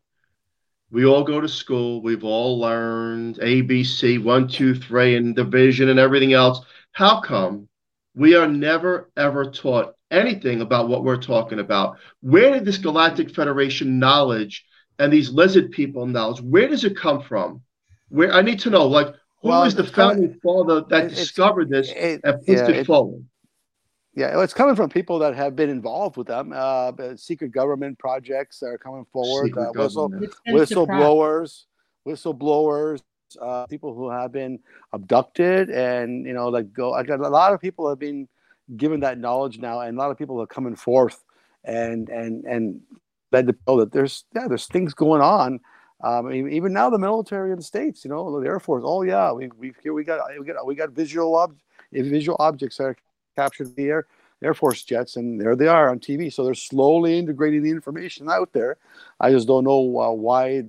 We 0.90 1.04
all 1.04 1.24
go 1.24 1.40
to 1.40 1.48
school, 1.48 2.02
we've 2.02 2.22
all 2.22 2.60
learned 2.60 3.38
ABC, 3.38 4.22
one, 4.22 4.46
two, 4.46 4.74
three, 4.74 5.16
and 5.16 5.34
division 5.34 5.88
and 5.88 5.98
everything 5.98 6.32
else. 6.32 6.60
How 6.92 7.20
come 7.20 7.68
we 8.14 8.36
are 8.36 8.46
never 8.46 9.10
ever 9.16 9.50
taught 9.50 9.94
anything 10.12 10.60
about 10.60 10.88
what 10.88 11.02
we're 11.02 11.20
talking 11.20 11.58
about? 11.58 11.98
Where 12.20 12.52
did 12.52 12.64
this 12.64 12.78
Galactic 12.78 13.34
Federation 13.34 13.98
knowledge 13.98 14.64
and 14.98 15.12
these 15.12 15.30
lizard 15.30 15.72
people 15.72 16.06
knowledge, 16.06 16.40
where 16.40 16.68
does 16.68 16.84
it 16.84 16.96
come 16.96 17.22
from? 17.22 17.62
Where 18.08 18.32
I 18.32 18.42
need 18.42 18.60
to 18.60 18.70
know, 18.70 18.86
like, 18.86 19.08
who 19.42 19.48
well, 19.48 19.64
is 19.64 19.74
the 19.74 19.84
founding 19.84 20.38
father 20.42 20.82
that 20.88 21.10
discovered 21.10 21.68
this 21.68 21.90
it, 21.90 22.20
and 22.22 22.38
pushed 22.38 22.48
yeah, 22.48 22.68
it, 22.68 22.76
it 22.76 22.86
forward? 22.86 23.24
Yeah, 24.16 24.40
it's 24.42 24.54
coming 24.54 24.76
from 24.76 24.90
people 24.90 25.18
that 25.20 25.34
have 25.34 25.56
been 25.56 25.70
involved 25.70 26.16
with 26.16 26.28
them. 26.28 26.52
Uh, 26.54 26.92
secret 27.16 27.50
government 27.50 27.98
projects 27.98 28.62
are 28.62 28.78
coming 28.78 29.04
forward. 29.12 29.56
Uh, 29.58 29.72
whistle, 29.74 30.08
whistleblowers, 30.48 31.64
whistleblowers, 32.06 33.02
uh, 33.40 33.66
people 33.66 33.92
who 33.92 34.08
have 34.10 34.30
been 34.30 34.60
abducted, 34.92 35.68
and 35.70 36.24
you 36.26 36.32
know, 36.32 36.48
like 36.48 36.72
go. 36.72 36.90
Like 36.90 37.08
a 37.08 37.16
lot 37.16 37.52
of 37.52 37.60
people 37.60 37.88
have 37.88 37.98
been 37.98 38.28
given 38.76 39.00
that 39.00 39.18
knowledge 39.18 39.58
now, 39.58 39.80
and 39.80 39.96
a 39.96 40.00
lot 40.00 40.12
of 40.12 40.18
people 40.18 40.40
are 40.40 40.46
coming 40.46 40.76
forth, 40.76 41.24
and 41.64 42.08
and 42.08 42.44
and 42.44 42.80
led 43.32 43.48
to 43.48 43.56
know 43.66 43.80
that 43.80 43.90
there's 43.90 44.24
yeah, 44.34 44.46
there's 44.46 44.66
things 44.66 44.94
going 44.94 45.22
on. 45.22 45.58
Um, 46.04 46.32
even 46.32 46.72
now, 46.72 46.90
the 46.90 46.98
military 46.98 47.50
in 47.50 47.56
the 47.56 47.64
states, 47.64 48.04
you 48.04 48.10
know, 48.10 48.40
the 48.40 48.46
Air 48.46 48.60
Force. 48.60 48.84
Oh 48.86 49.02
yeah, 49.02 49.32
we 49.32 49.48
we 49.58 49.72
here 49.82 49.92
we 49.92 50.04
got 50.04 50.20
we 50.38 50.46
got 50.46 50.64
we 50.64 50.76
got 50.76 50.90
visual 50.90 51.34
ob- 51.34 51.58
visual 51.92 52.36
objects 52.38 52.76
that 52.76 52.84
are 52.84 52.96
captured 53.36 53.74
the 53.76 53.88
air 53.88 54.06
Air 54.42 54.54
Force 54.54 54.82
jets, 54.82 55.16
and 55.16 55.40
there 55.40 55.56
they 55.56 55.68
are 55.68 55.90
on 55.90 55.98
TV. 55.98 56.32
So 56.32 56.44
they're 56.44 56.54
slowly 56.54 57.18
integrating 57.18 57.62
the 57.62 57.70
information 57.70 58.28
out 58.30 58.52
there. 58.52 58.76
I 59.20 59.30
just 59.30 59.48
don't 59.48 59.64
know 59.64 60.00
uh, 60.00 60.10
why 60.10 60.64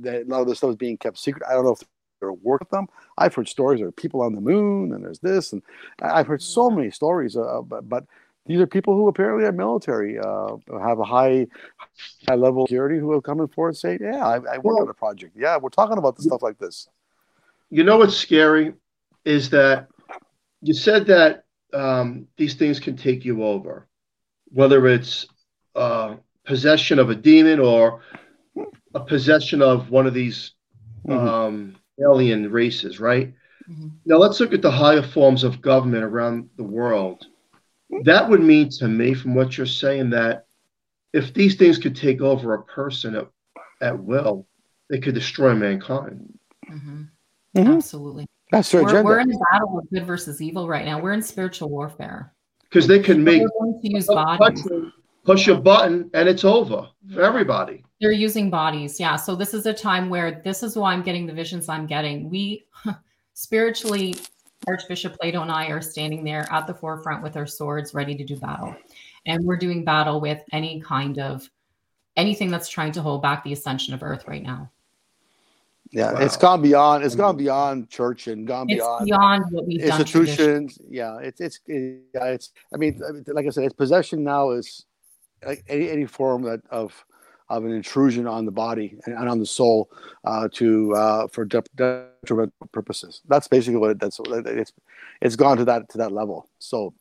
that, 0.00 0.22
a 0.22 0.24
lot 0.24 0.40
of 0.40 0.48
this 0.48 0.58
stuff 0.58 0.70
is 0.70 0.76
being 0.76 0.96
kept 0.96 1.18
secret. 1.18 1.44
I 1.48 1.52
don't 1.52 1.64
know 1.64 1.72
if 1.72 1.80
they're 2.20 2.32
working 2.32 2.66
with 2.66 2.70
them. 2.70 2.88
I've 3.16 3.34
heard 3.34 3.48
stories 3.48 3.80
are 3.80 3.92
people 3.92 4.22
on 4.22 4.34
the 4.34 4.40
moon, 4.40 4.92
and 4.92 5.04
there's 5.04 5.20
this, 5.20 5.52
and 5.52 5.62
I've 6.02 6.26
heard 6.26 6.42
so 6.42 6.70
many 6.70 6.90
stories. 6.90 7.36
Uh, 7.36 7.62
but, 7.62 7.88
but 7.88 8.04
these 8.46 8.60
are 8.60 8.66
people 8.66 8.94
who 8.94 9.08
apparently 9.08 9.44
are 9.44 9.52
military, 9.52 10.18
uh, 10.18 10.56
have 10.80 10.98
a 10.98 11.04
high 11.04 11.46
high 12.28 12.34
level 12.34 12.66
security 12.66 12.98
who 12.98 13.12
have 13.12 13.22
come 13.22 13.46
forward 13.48 13.70
and 13.70 13.78
say, 13.78 13.98
"Yeah, 14.00 14.26
I, 14.26 14.34
I 14.34 14.58
worked 14.58 14.64
well, 14.64 14.82
on 14.82 14.88
a 14.88 14.94
project. 14.94 15.36
Yeah, 15.36 15.56
we're 15.56 15.68
talking 15.68 15.98
about 15.98 16.16
the 16.16 16.22
stuff 16.22 16.42
like 16.42 16.58
this." 16.58 16.88
You 17.70 17.84
know 17.84 17.98
what's 17.98 18.16
scary 18.16 18.74
is 19.24 19.50
that 19.50 19.88
you 20.62 20.74
said 20.74 21.06
that 21.06 21.44
um, 21.72 22.26
these 22.36 22.54
things 22.54 22.80
can 22.80 22.96
take 22.96 23.24
you 23.24 23.44
over, 23.44 23.88
whether 24.46 24.86
it's 24.86 25.26
uh, 25.74 26.16
possession 26.44 26.98
of 26.98 27.10
a 27.10 27.14
demon 27.14 27.60
or 27.60 28.02
a 28.94 29.00
possession 29.00 29.62
of 29.62 29.90
one 29.90 30.06
of 30.06 30.14
these 30.14 30.52
mm-hmm. 31.06 31.28
um, 31.28 31.76
alien 32.00 32.50
races, 32.50 33.00
right? 33.00 33.34
Mm-hmm. 33.70 33.88
Now 34.04 34.16
let's 34.16 34.40
look 34.40 34.52
at 34.52 34.62
the 34.62 34.70
higher 34.70 35.02
forms 35.02 35.44
of 35.44 35.62
government 35.62 36.04
around 36.04 36.50
the 36.56 36.64
world. 36.64 37.26
That 38.04 38.28
would 38.28 38.40
mean 38.40 38.68
to 38.78 38.88
me, 38.88 39.14
from 39.14 39.34
what 39.34 39.56
you're 39.56 39.66
saying, 39.66 40.10
that 40.10 40.46
if 41.12 41.34
these 41.34 41.56
things 41.56 41.78
could 41.78 41.96
take 41.96 42.20
over 42.20 42.54
a 42.54 42.62
person 42.64 43.16
at, 43.16 43.28
at 43.80 43.98
will, 43.98 44.46
they 44.88 44.98
could 44.98 45.14
destroy 45.14 45.54
mankind. 45.54 46.38
Mm-hmm. 46.70 47.02
mm-hmm. 47.56 47.72
Absolutely. 47.72 48.26
That's 48.52 48.70
their 48.70 48.82
we're, 48.82 48.88
agenda. 48.88 49.04
We're 49.04 49.20
in 49.20 49.32
a 49.32 49.38
battle 49.52 49.78
of 49.78 49.90
good 49.90 50.06
versus 50.06 50.40
evil 50.40 50.68
right 50.68 50.84
now. 50.84 51.00
We're 51.00 51.12
in 51.12 51.22
spiritual 51.22 51.68
warfare. 51.68 52.32
Because 52.64 52.86
they 52.86 53.00
can 53.00 53.22
make 53.22 53.42
use 53.82 54.06
bodies. 54.06 54.66
push 55.24 55.48
a 55.48 55.56
button 55.56 56.10
and 56.14 56.28
it's 56.28 56.44
over 56.44 56.88
for 57.12 57.22
everybody. 57.22 57.84
They're 58.00 58.12
using 58.12 58.48
bodies. 58.48 59.00
Yeah. 59.00 59.16
So 59.16 59.34
this 59.34 59.54
is 59.54 59.66
a 59.66 59.74
time 59.74 60.08
where 60.08 60.40
this 60.44 60.62
is 60.62 60.76
why 60.76 60.92
I'm 60.92 61.02
getting 61.02 61.26
the 61.26 61.32
visions 61.32 61.68
I'm 61.68 61.86
getting. 61.86 62.30
We 62.30 62.66
spiritually, 63.34 64.14
Archbishop 64.66 65.18
Plato 65.18 65.42
and 65.42 65.50
I 65.50 65.66
are 65.66 65.80
standing 65.80 66.22
there 66.22 66.46
at 66.52 66.66
the 66.66 66.74
forefront 66.74 67.22
with 67.22 67.36
our 67.36 67.46
swords 67.46 67.94
ready 67.94 68.14
to 68.14 68.24
do 68.24 68.36
battle. 68.36 68.76
And 69.26 69.44
we're 69.44 69.56
doing 69.56 69.84
battle 69.84 70.20
with 70.20 70.42
any 70.52 70.80
kind 70.80 71.18
of 71.18 71.48
anything 72.16 72.50
that's 72.50 72.68
trying 72.68 72.92
to 72.92 73.02
hold 73.02 73.22
back 73.22 73.42
the 73.42 73.52
ascension 73.52 73.94
of 73.94 74.02
earth 74.02 74.26
right 74.26 74.42
now. 74.42 74.70
Yeah, 75.92 76.12
wow. 76.12 76.20
it's 76.20 76.36
gone 76.36 76.62
beyond. 76.62 77.04
It's 77.04 77.16
gone 77.16 77.36
beyond 77.36 77.90
church 77.90 78.28
and 78.28 78.46
gone 78.46 78.70
it's 78.70 78.76
beyond 78.78 79.06
beyond 79.06 79.44
what 79.50 79.66
we've 79.66 79.82
institutions. 79.82 80.78
Yeah, 80.88 81.18
it's 81.18 81.40
it's 81.40 81.58
yeah, 81.66 82.26
it's. 82.26 82.52
I 82.72 82.76
mean, 82.76 83.00
like 83.26 83.46
I 83.46 83.50
said, 83.50 83.64
it's 83.64 83.74
possession 83.74 84.22
now 84.22 84.50
is 84.50 84.86
like 85.44 85.64
any 85.68 85.90
any 85.90 86.06
form 86.06 86.42
that, 86.42 86.60
of 86.70 87.04
of 87.48 87.64
an 87.64 87.72
intrusion 87.72 88.28
on 88.28 88.44
the 88.44 88.52
body 88.52 88.96
and, 89.04 89.14
and 89.16 89.28
on 89.28 89.40
the 89.40 89.46
soul 89.46 89.90
uh, 90.24 90.48
to 90.52 90.94
uh, 90.94 91.26
for 91.26 91.44
detrimental 91.44 92.52
purposes. 92.72 93.20
That's 93.28 93.48
basically 93.48 93.78
what 93.78 93.90
it, 93.90 93.98
that's 93.98 94.20
it's 94.24 94.72
it's 95.20 95.36
gone 95.36 95.56
to 95.56 95.64
that 95.64 95.88
to 95.90 95.98
that 95.98 96.12
level. 96.12 96.48
So 96.60 96.94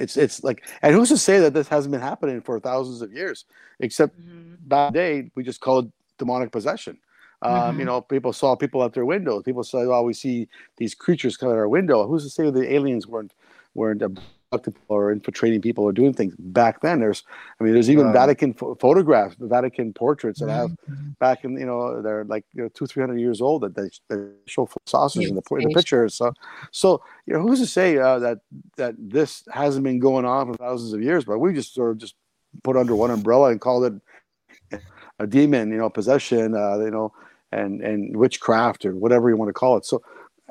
it's 0.00 0.16
it's 0.16 0.42
like 0.42 0.64
and 0.80 0.94
who's 0.94 1.10
to 1.10 1.18
say 1.18 1.40
that 1.40 1.52
this 1.52 1.68
hasn't 1.68 1.92
been 1.92 2.00
happening 2.00 2.40
for 2.40 2.58
thousands 2.58 3.02
of 3.02 3.12
years? 3.12 3.44
Except 3.80 4.18
mm-hmm. 4.18 4.54
back 4.66 4.94
day 4.94 5.30
we 5.34 5.44
just 5.44 5.60
call 5.60 5.80
it 5.80 5.86
demonic 6.18 6.50
possession. 6.50 6.98
Um, 7.44 7.52
mm-hmm. 7.52 7.80
You 7.80 7.84
know, 7.84 8.00
people 8.00 8.32
saw 8.32 8.56
people 8.56 8.82
at 8.82 8.94
their 8.94 9.04
windows. 9.04 9.42
People 9.44 9.64
said, 9.64 9.86
"Oh, 9.86 10.02
we 10.02 10.14
see 10.14 10.48
these 10.78 10.94
creatures 10.94 11.36
come 11.36 11.50
at 11.50 11.56
our 11.56 11.68
window." 11.68 12.06
Who's 12.06 12.24
to 12.24 12.30
say 12.30 12.50
the 12.50 12.72
aliens 12.74 13.06
weren't 13.06 13.34
weren't 13.74 14.02
abducting 14.02 14.74
or 14.88 15.12
infiltrating 15.12 15.60
people 15.60 15.84
or 15.84 15.92
doing 15.92 16.12
things 16.12 16.34
back 16.38 16.80
then. 16.80 17.00
There's, 17.00 17.24
I 17.60 17.64
mean, 17.64 17.72
there's 17.72 17.90
even 17.90 18.12
Vatican 18.12 18.54
photographs, 18.54 19.36
Vatican 19.38 19.92
portraits 19.92 20.40
that 20.40 20.48
have 20.48 20.70
mm-hmm. 20.70 21.10
back 21.18 21.44
in, 21.44 21.58
you 21.58 21.66
know, 21.66 22.00
they're 22.00 22.24
like 22.24 22.44
you 22.54 22.62
know 22.62 22.68
two, 22.68 22.86
three 22.86 23.02
hundred 23.02 23.20
years 23.20 23.40
old 23.40 23.62
that 23.62 23.74
they, 23.74 23.90
they 24.08 24.30
show 24.46 24.68
saucers 24.86 25.26
in 25.26 25.34
the, 25.34 25.42
in 25.56 25.68
the 25.68 25.74
pictures. 25.74 26.14
So, 26.14 26.32
so 26.70 27.02
you 27.26 27.34
know, 27.34 27.40
who's 27.40 27.60
to 27.60 27.66
say 27.66 27.98
uh, 27.98 28.18
that 28.20 28.38
that 28.76 28.94
this 28.98 29.42
hasn't 29.52 29.84
been 29.84 29.98
going 29.98 30.24
on 30.24 30.50
for 30.50 30.56
thousands 30.56 30.92
of 30.92 31.02
years? 31.02 31.24
But 31.24 31.38
we 31.38 31.52
just 31.52 31.74
sort 31.74 31.90
of 31.90 31.98
just 31.98 32.14
put 32.62 32.76
under 32.76 32.94
one 32.94 33.10
umbrella 33.10 33.50
and 33.50 33.60
called 33.60 33.84
it 33.84 34.80
a 35.18 35.26
demon, 35.26 35.70
you 35.70 35.78
know, 35.78 35.90
possession, 35.90 36.54
uh, 36.54 36.78
you 36.78 36.90
know, 36.90 37.12
and 37.54 37.80
and 37.80 38.16
witchcraft 38.16 38.84
or 38.84 38.94
whatever 38.94 39.28
you 39.30 39.36
want 39.36 39.48
to 39.48 39.52
call 39.52 39.76
it. 39.76 39.84
So 39.84 40.02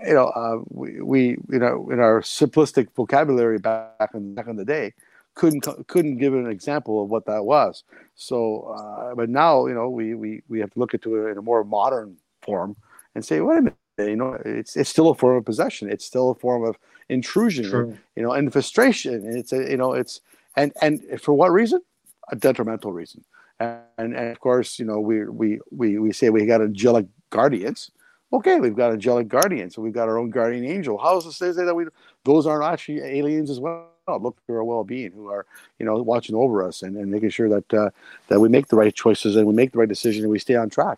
you 0.06 0.14
know, 0.14 0.28
uh, 0.28 0.58
we, 0.70 1.01
we, 1.01 1.22
you 1.49 1.60
know, 1.60 1.89
in 1.91 1.99
our 1.99 2.22
simplistic 2.22 2.88
vocabulary 2.95 3.60
back 3.60 4.10
in 4.14 4.34
back 4.36 4.47
in 4.47 4.56
the 4.56 4.66
day, 4.66 4.93
couldn't 5.36 5.66
couldn't 5.88 6.18
give 6.18 6.34
an 6.34 6.47
example 6.47 7.04
of 7.04 7.10
what 7.10 7.26
that 7.26 7.45
was. 7.45 7.84
So, 8.16 8.76
uh, 8.78 9.16
but 9.16 9.30
now, 9.30 9.68
you 9.68 9.74
know, 9.74 9.89
we, 9.89 10.14
we 10.16 10.41
we 10.47 10.60
have 10.60 10.72
to 10.72 10.80
look 10.80 10.93
into 10.93 11.16
it 11.16 11.32
in 11.32 11.38
a 11.38 11.41
more 11.41 11.64
modern 11.64 12.18
form 12.41 12.76
and 13.16 13.24
say, 13.24 13.39
wait 13.41 13.60
a 13.60 13.62
minute, 13.62 13.78
you 13.99 14.16
know, 14.16 14.38
it's 14.45 14.76
it's 14.76 14.89
still 14.89 15.10
a 15.10 15.16
form 15.16 15.38
of 15.38 15.45
possession. 15.45 15.89
It's 15.89 16.06
still 16.06 16.32
a 16.32 16.36
form 16.36 16.64
of 16.64 16.78
intrusion, 17.10 17.70
True. 17.70 17.97
you 18.16 18.24
know, 18.24 18.34
infestation. 18.34 19.26
It's 19.38 19.54
a, 19.54 19.70
you 19.70 19.78
know, 19.78 19.93
it's 19.93 20.22
and 20.56 20.74
and 20.82 21.01
for 21.22 21.34
what 21.34 21.51
reason? 21.51 21.82
A 22.32 22.36
detrimental 22.36 22.91
reason. 22.91 23.24
And, 23.97 24.16
and, 24.16 24.30
of 24.32 24.39
course, 24.39 24.80
you 24.80 24.86
know, 24.86 24.99
we 24.99 25.26
we 25.26 25.59
we 25.72 25.97
we 25.99 26.11
say 26.11 26.30
we 26.30 26.45
got 26.45 26.61
angelic 26.61 27.07
guardians 27.30 27.91
Okay, 28.34 28.59
we've 28.59 28.76
got 28.76 28.91
angelic 28.91 29.28
guardians, 29.28 29.76
so 29.76 29.82
we've 29.84 29.93
got 29.93 30.09
our 30.09 30.18
own 30.18 30.32
guardian 30.32 30.66
angel. 30.66 30.97
How 30.97 31.20
is 31.20 31.26
it 31.28 31.34
say 31.34 31.51
that 31.51 31.76
we 31.76 31.86
those 32.26 32.47
aren't 32.47 32.66
actually 32.66 32.99
aliens 33.01 33.51
as 33.51 33.59
well? 33.59 33.89
Look 34.07 34.38
for 34.47 34.57
our 34.57 34.64
well-being, 34.64 35.11
who 35.11 35.30
are 35.30 35.45
you 35.78 35.86
know 35.86 36.01
watching 36.01 36.36
over 36.36 36.68
us 36.68 36.82
and, 36.82 36.97
and 36.97 37.11
making 37.11 37.30
sure 37.30 37.47
that 37.47 37.74
uh, 37.74 37.89
that 38.30 38.39
we 38.39 38.49
make 38.49 38.68
the 38.68 38.76
right 38.76 38.93
choices 38.93 39.36
and 39.36 39.45
we 39.45 39.53
make 39.53 39.72
the 39.72 39.78
right 39.78 39.88
decision 39.88 40.24
and 40.24 40.32
we 40.32 40.39
stay 40.39 40.55
on 40.55 40.72
track. 40.72 40.97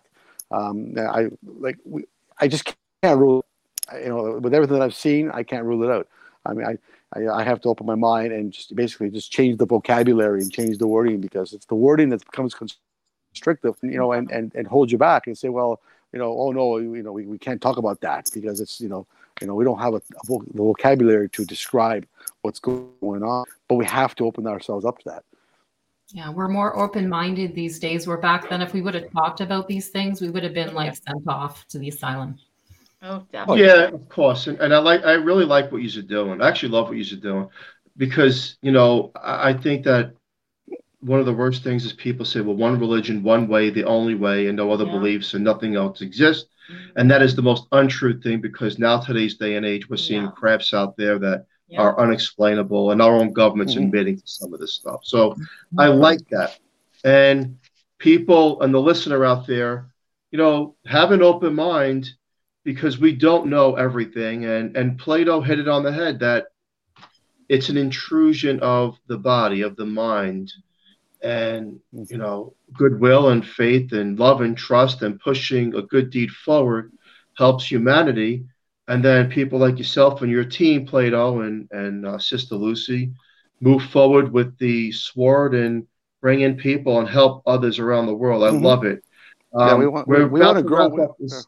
Um, 0.50 0.94
I 0.98 1.28
like 1.44 1.76
we, 1.84 2.04
I 2.40 2.48
just 2.48 2.74
can't 3.02 3.20
rule. 3.20 3.44
You 3.92 4.08
know, 4.08 4.38
with 4.38 4.54
everything 4.54 4.78
that 4.78 4.82
I've 4.82 4.94
seen, 4.94 5.30
I 5.30 5.42
can't 5.42 5.64
rule 5.64 5.82
it 5.84 5.90
out. 5.90 6.08
I 6.46 6.52
mean, 6.52 6.66
I, 6.66 6.78
I, 7.18 7.40
I 7.40 7.44
have 7.44 7.60
to 7.62 7.68
open 7.68 7.86
my 7.86 7.94
mind 7.94 8.32
and 8.32 8.52
just 8.52 8.74
basically 8.74 9.10
just 9.10 9.30
change 9.30 9.58
the 9.58 9.66
vocabulary 9.66 10.40
and 10.40 10.52
change 10.52 10.78
the 10.78 10.86
wording 10.86 11.20
because 11.20 11.52
it's 11.52 11.66
the 11.66 11.74
wording 11.74 12.08
that 12.10 12.24
becomes 12.24 12.54
constrictive, 12.54 13.76
you 13.82 13.98
know, 13.98 14.12
and, 14.12 14.30
and, 14.30 14.54
and 14.54 14.66
hold 14.66 14.90
you 14.90 14.98
back 14.98 15.26
and 15.26 15.36
say, 15.36 15.48
well, 15.48 15.80
you 16.12 16.18
know, 16.18 16.36
oh 16.38 16.52
no, 16.52 16.78
you 16.78 17.02
know, 17.02 17.12
we, 17.12 17.26
we 17.26 17.38
can't 17.38 17.60
talk 17.60 17.76
about 17.76 18.00
that 18.00 18.28
because 18.32 18.60
it's, 18.60 18.80
you 18.80 18.88
know, 18.88 19.06
you 19.40 19.46
know, 19.46 19.54
we 19.54 19.64
don't 19.64 19.78
have 19.78 19.94
a, 19.94 19.98
a 19.98 20.26
vo- 20.26 20.44
the 20.52 20.62
vocabulary 20.62 21.28
to 21.30 21.44
describe 21.44 22.06
what's 22.42 22.58
going 22.58 23.22
on, 23.22 23.44
but 23.68 23.74
we 23.74 23.84
have 23.84 24.14
to 24.14 24.24
open 24.24 24.46
ourselves 24.46 24.84
up 24.84 24.98
to 24.98 25.04
that. 25.10 25.24
Yeah, 26.12 26.30
we're 26.30 26.48
more 26.48 26.78
open-minded 26.78 27.54
these 27.54 27.80
days. 27.80 28.06
We're 28.06 28.16
back 28.16 28.48
then. 28.48 28.62
If 28.62 28.72
we 28.72 28.80
would 28.80 28.94
have 28.94 29.10
talked 29.12 29.40
about 29.40 29.66
these 29.66 29.88
things, 29.88 30.20
we 30.20 30.30
would 30.30 30.44
have 30.44 30.54
been 30.54 30.72
like 30.72 30.94
sent 30.94 31.26
off 31.26 31.66
to 31.68 31.78
the 31.78 31.88
asylum. 31.88 32.38
Oh, 33.08 33.24
definitely. 33.30 33.64
Yeah, 33.64 33.84
of 33.84 34.08
course. 34.08 34.48
And, 34.48 34.58
and 34.58 34.74
I 34.74 34.78
like, 34.78 35.04
I 35.04 35.12
really 35.12 35.44
like 35.44 35.70
what 35.70 35.82
you're 35.82 36.02
doing. 36.02 36.42
I 36.42 36.48
actually 36.48 36.70
love 36.70 36.88
what 36.88 36.96
you're 36.96 37.20
doing 37.20 37.48
because 37.96 38.58
you 38.62 38.72
know 38.72 39.12
I, 39.14 39.50
I 39.50 39.52
think 39.54 39.84
that 39.84 40.12
one 41.00 41.20
of 41.20 41.26
the 41.26 41.32
worst 41.32 41.62
things 41.62 41.84
is 41.84 41.92
people 41.92 42.24
say, 42.24 42.40
well, 42.40 42.56
one 42.56 42.80
religion, 42.80 43.22
one 43.22 43.46
way, 43.46 43.70
the 43.70 43.84
only 43.84 44.14
way, 44.14 44.48
and 44.48 44.56
no 44.56 44.72
other 44.72 44.86
yeah. 44.86 44.92
beliefs, 44.92 45.34
and 45.34 45.44
nothing 45.44 45.76
else 45.76 46.00
exists. 46.00 46.48
Mm-hmm. 46.70 46.98
And 46.98 47.10
that 47.10 47.22
is 47.22 47.36
the 47.36 47.42
most 47.42 47.68
untrue 47.70 48.20
thing 48.20 48.40
because 48.40 48.78
now, 48.78 48.98
today's 48.98 49.36
day 49.36 49.54
and 49.54 49.64
age, 49.64 49.88
we're 49.88 49.98
seeing 49.98 50.24
yeah. 50.24 50.30
crafts 50.30 50.74
out 50.74 50.96
there 50.96 51.18
that 51.20 51.46
yeah. 51.68 51.80
are 51.80 52.00
unexplainable, 52.00 52.90
and 52.90 53.00
our 53.00 53.14
own 53.14 53.32
government's 53.32 53.74
mm-hmm. 53.74 53.84
admitting 53.84 54.16
to 54.16 54.26
some 54.26 54.52
of 54.52 54.58
this 54.58 54.72
stuff. 54.72 55.00
So 55.04 55.30
mm-hmm. 55.30 55.80
I 55.80 55.86
like 55.88 56.26
that. 56.30 56.58
And 57.04 57.58
people 57.98 58.60
and 58.62 58.74
the 58.74 58.80
listener 58.80 59.24
out 59.24 59.46
there, 59.46 59.86
you 60.32 60.38
know, 60.38 60.74
have 60.86 61.12
an 61.12 61.22
open 61.22 61.54
mind 61.54 62.10
because 62.66 62.98
we 62.98 63.12
don't 63.12 63.46
know 63.46 63.76
everything. 63.76 64.44
And, 64.44 64.76
and 64.76 64.98
Plato 64.98 65.40
hit 65.40 65.60
it 65.60 65.68
on 65.68 65.84
the 65.84 65.92
head 65.92 66.18
that 66.18 66.46
it's 67.48 67.68
an 67.68 67.76
intrusion 67.76 68.58
of 68.58 68.98
the 69.06 69.16
body, 69.16 69.62
of 69.62 69.76
the 69.76 69.86
mind 69.86 70.52
and 71.22 71.80
you 71.92 72.18
know 72.18 72.54
goodwill 72.74 73.30
and 73.30 73.46
faith 73.46 73.92
and 73.92 74.18
love 74.18 74.42
and 74.42 74.56
trust 74.56 75.00
and 75.00 75.18
pushing 75.18 75.74
a 75.74 75.80
good 75.80 76.10
deed 76.10 76.30
forward 76.30 76.92
helps 77.38 77.70
humanity. 77.70 78.44
And 78.88 79.02
then 79.04 79.30
people 79.30 79.58
like 79.58 79.78
yourself 79.78 80.22
and 80.22 80.30
your 80.30 80.44
team 80.44 80.86
plato 80.86 81.40
and 81.40 81.68
and 81.70 82.04
uh, 82.04 82.18
sister 82.18 82.56
lucy 82.56 83.12
move 83.60 83.82
forward 83.84 84.32
with 84.32 84.58
the 84.58 84.90
sword 84.90 85.54
and 85.54 85.86
bring 86.20 86.40
in 86.40 86.56
people 86.56 86.98
and 86.98 87.08
help 87.08 87.42
others 87.46 87.78
around 87.78 88.06
the 88.06 88.14
world. 88.14 88.42
I 88.42 88.48
mm-hmm. 88.48 88.64
love 88.64 88.84
it. 88.84 89.04
Um, 89.54 89.68
yeah, 89.68 89.74
we 89.76 89.86
want, 89.86 90.08
we, 90.08 90.24
we 90.24 90.40
want 90.40 90.58
to 90.58 90.62
grow. 90.64 91.14
this, 91.18 91.46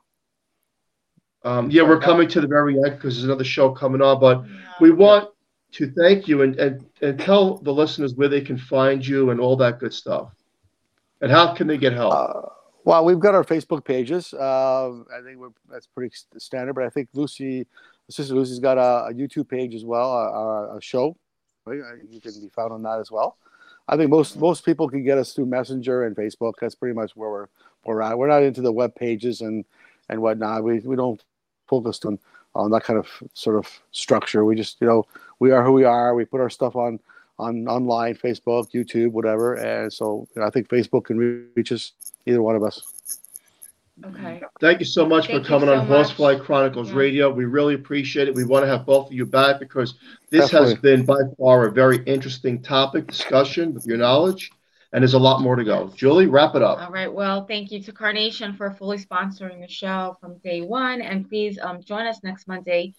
um, 1.44 1.70
yeah 1.70 1.82
we're 1.82 2.00
coming 2.00 2.28
to 2.28 2.40
the 2.40 2.46
very 2.46 2.74
end 2.74 2.96
because 2.96 3.14
there's 3.14 3.24
another 3.24 3.44
show 3.44 3.70
coming 3.70 4.02
on 4.02 4.20
but 4.20 4.44
we 4.80 4.90
want 4.90 5.28
to 5.72 5.90
thank 5.92 6.28
you 6.28 6.42
and, 6.42 6.58
and, 6.58 6.86
and 7.02 7.18
tell 7.20 7.58
the 7.58 7.72
listeners 7.72 8.14
where 8.14 8.28
they 8.28 8.40
can 8.40 8.56
find 8.56 9.06
you 9.06 9.30
and 9.30 9.40
all 9.40 9.56
that 9.56 9.78
good 9.78 9.92
stuff. 9.92 10.32
And 11.20 11.30
how 11.30 11.54
can 11.54 11.66
they 11.66 11.76
get 11.76 11.92
help? 11.92 12.14
Uh, 12.14 12.48
well, 12.84 13.04
we've 13.04 13.18
got 13.18 13.34
our 13.34 13.44
Facebook 13.44 13.84
pages. 13.84 14.32
Uh, 14.32 14.90
I 14.90 15.20
think 15.24 15.40
that's 15.70 15.86
pretty 15.86 16.14
standard, 16.38 16.74
but 16.74 16.84
I 16.84 16.90
think 16.90 17.08
Lucy, 17.12 17.66
Sister 18.08 18.34
Lucy's 18.34 18.60
got 18.60 18.78
a, 18.78 19.08
a 19.08 19.12
YouTube 19.12 19.48
page 19.48 19.74
as 19.74 19.84
well, 19.84 20.12
a, 20.12 20.76
a, 20.76 20.80
show. 20.80 21.16
You 21.66 22.20
can 22.22 22.32
be 22.40 22.48
found 22.48 22.72
on 22.72 22.82
that 22.84 22.98
as 22.98 23.10
well. 23.10 23.36
I 23.88 23.96
think 23.96 24.10
most 24.10 24.38
most 24.38 24.64
people 24.64 24.88
can 24.88 25.02
get 25.02 25.18
us 25.18 25.32
through 25.32 25.46
Messenger 25.46 26.04
and 26.04 26.16
Facebook. 26.16 26.54
That's 26.60 26.74
pretty 26.74 26.94
much 26.94 27.14
where 27.14 27.30
we're 27.30 27.46
we're 27.84 28.00
at. 28.00 28.16
We're 28.16 28.28
not 28.28 28.42
into 28.42 28.62
the 28.62 28.72
web 28.72 28.94
pages 28.94 29.42
and 29.42 29.66
and 30.08 30.20
whatnot. 30.20 30.64
We 30.64 30.80
we 30.80 30.96
don't 30.96 31.22
focus 31.66 32.04
on 32.04 32.18
on 32.54 32.70
that 32.70 32.84
kind 32.84 32.98
of 32.98 33.08
sort 33.34 33.56
of 33.56 33.68
structure. 33.92 34.44
We 34.44 34.56
just, 34.56 34.80
you 34.80 34.86
know, 34.86 35.06
we 35.38 35.52
are 35.52 35.64
who 35.64 35.72
we 35.72 35.84
are. 35.84 36.14
We 36.14 36.24
put 36.24 36.40
our 36.40 36.50
stuff 36.50 36.76
on 36.76 36.98
on 37.38 37.68
online, 37.68 38.16
Facebook, 38.16 38.72
YouTube, 38.72 39.12
whatever. 39.12 39.54
And 39.54 39.92
so 39.92 40.26
you 40.34 40.40
know, 40.40 40.46
I 40.46 40.50
think 40.50 40.68
Facebook 40.68 41.04
can 41.04 41.50
reach 41.54 41.72
us, 41.72 41.92
either 42.26 42.42
one 42.42 42.56
of 42.56 42.64
us. 42.64 42.82
Okay. 44.04 44.40
Thank 44.60 44.78
you 44.78 44.86
so 44.86 45.04
much 45.04 45.26
Thank 45.26 45.42
for 45.42 45.48
coming 45.48 45.68
so 45.68 45.74
on 45.74 45.86
Horsefly 45.86 46.40
Chronicles 46.40 46.90
yeah. 46.90 46.96
Radio. 46.96 47.32
We 47.32 47.46
really 47.46 47.74
appreciate 47.74 48.28
it. 48.28 48.34
We 48.34 48.44
want 48.44 48.64
to 48.64 48.68
have 48.68 48.86
both 48.86 49.08
of 49.08 49.12
you 49.12 49.26
back 49.26 49.58
because 49.58 49.94
this 50.30 50.50
Definitely. 50.50 50.68
has 50.70 50.78
been 50.78 51.04
by 51.04 51.18
far 51.36 51.66
a 51.66 51.72
very 51.72 52.04
interesting 52.04 52.62
topic 52.62 53.08
discussion 53.08 53.74
with 53.74 53.86
your 53.86 53.98
knowledge 53.98 54.52
and 54.92 55.02
there's 55.02 55.14
a 55.14 55.18
lot 55.18 55.40
more 55.42 55.56
to 55.56 55.64
go. 55.64 55.92
Julie, 55.94 56.26
wrap 56.26 56.54
it 56.54 56.62
up. 56.62 56.80
All 56.80 56.90
right. 56.90 57.12
Well, 57.12 57.44
thank 57.46 57.70
you 57.70 57.82
to 57.82 57.92
Carnation 57.92 58.56
for 58.56 58.70
fully 58.72 58.98
sponsoring 58.98 59.60
the 59.60 59.68
show 59.68 60.16
from 60.20 60.38
day 60.38 60.62
one. 60.62 61.02
And 61.02 61.28
please 61.28 61.58
um, 61.60 61.82
join 61.82 62.06
us 62.06 62.20
next 62.22 62.48
Monday 62.48 62.94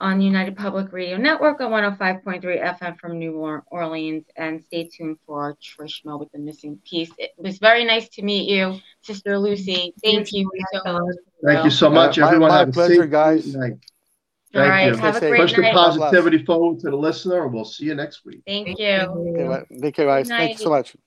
on 0.00 0.20
United 0.20 0.56
Public 0.56 0.92
Radio 0.92 1.16
Network 1.16 1.60
on 1.60 1.72
105.3 1.72 2.42
FM 2.42 2.98
from 2.98 3.18
New 3.18 3.62
Orleans. 3.66 4.24
And 4.36 4.62
stay 4.62 4.88
tuned 4.88 5.18
for 5.26 5.56
Trishma 5.60 6.18
with 6.18 6.30
the 6.30 6.38
missing 6.38 6.78
piece. 6.88 7.10
It 7.18 7.32
was 7.36 7.58
very 7.58 7.84
nice 7.84 8.08
to 8.10 8.22
meet 8.22 8.48
you, 8.48 8.78
Sister 9.02 9.36
Lucy. 9.36 9.92
Thank 10.02 10.32
you 10.32 10.48
so 10.72 10.92
much. 10.92 11.16
Thank 11.44 11.64
you 11.64 11.70
so 11.70 11.90
much, 11.90 12.18
everyone. 12.18 12.50
My, 12.50 12.64
my 12.66 12.70
pleasure, 12.70 13.06
guys. 13.06 13.54
Night. 13.54 13.78
Thank 14.52 14.64
All 14.64 14.68
right, 14.68 14.86
you. 14.88 14.96
Have 14.96 15.16
a 15.16 15.20
great 15.20 15.40
Push 15.40 15.56
night. 15.56 15.70
the 15.70 15.78
positivity 15.78 16.44
forward 16.44 16.80
to 16.80 16.90
the 16.90 16.96
listener, 16.96 17.44
and 17.44 17.54
we'll 17.54 17.64
see 17.64 17.84
you 17.84 17.94
next 17.94 18.24
week. 18.24 18.42
Thank 18.44 18.80
you. 18.80 19.64
Thank 19.80 19.96
you, 19.96 20.04
guys. 20.04 20.26
Thank 20.26 20.58
you 20.58 20.58
so 20.58 20.70
much. 20.70 20.96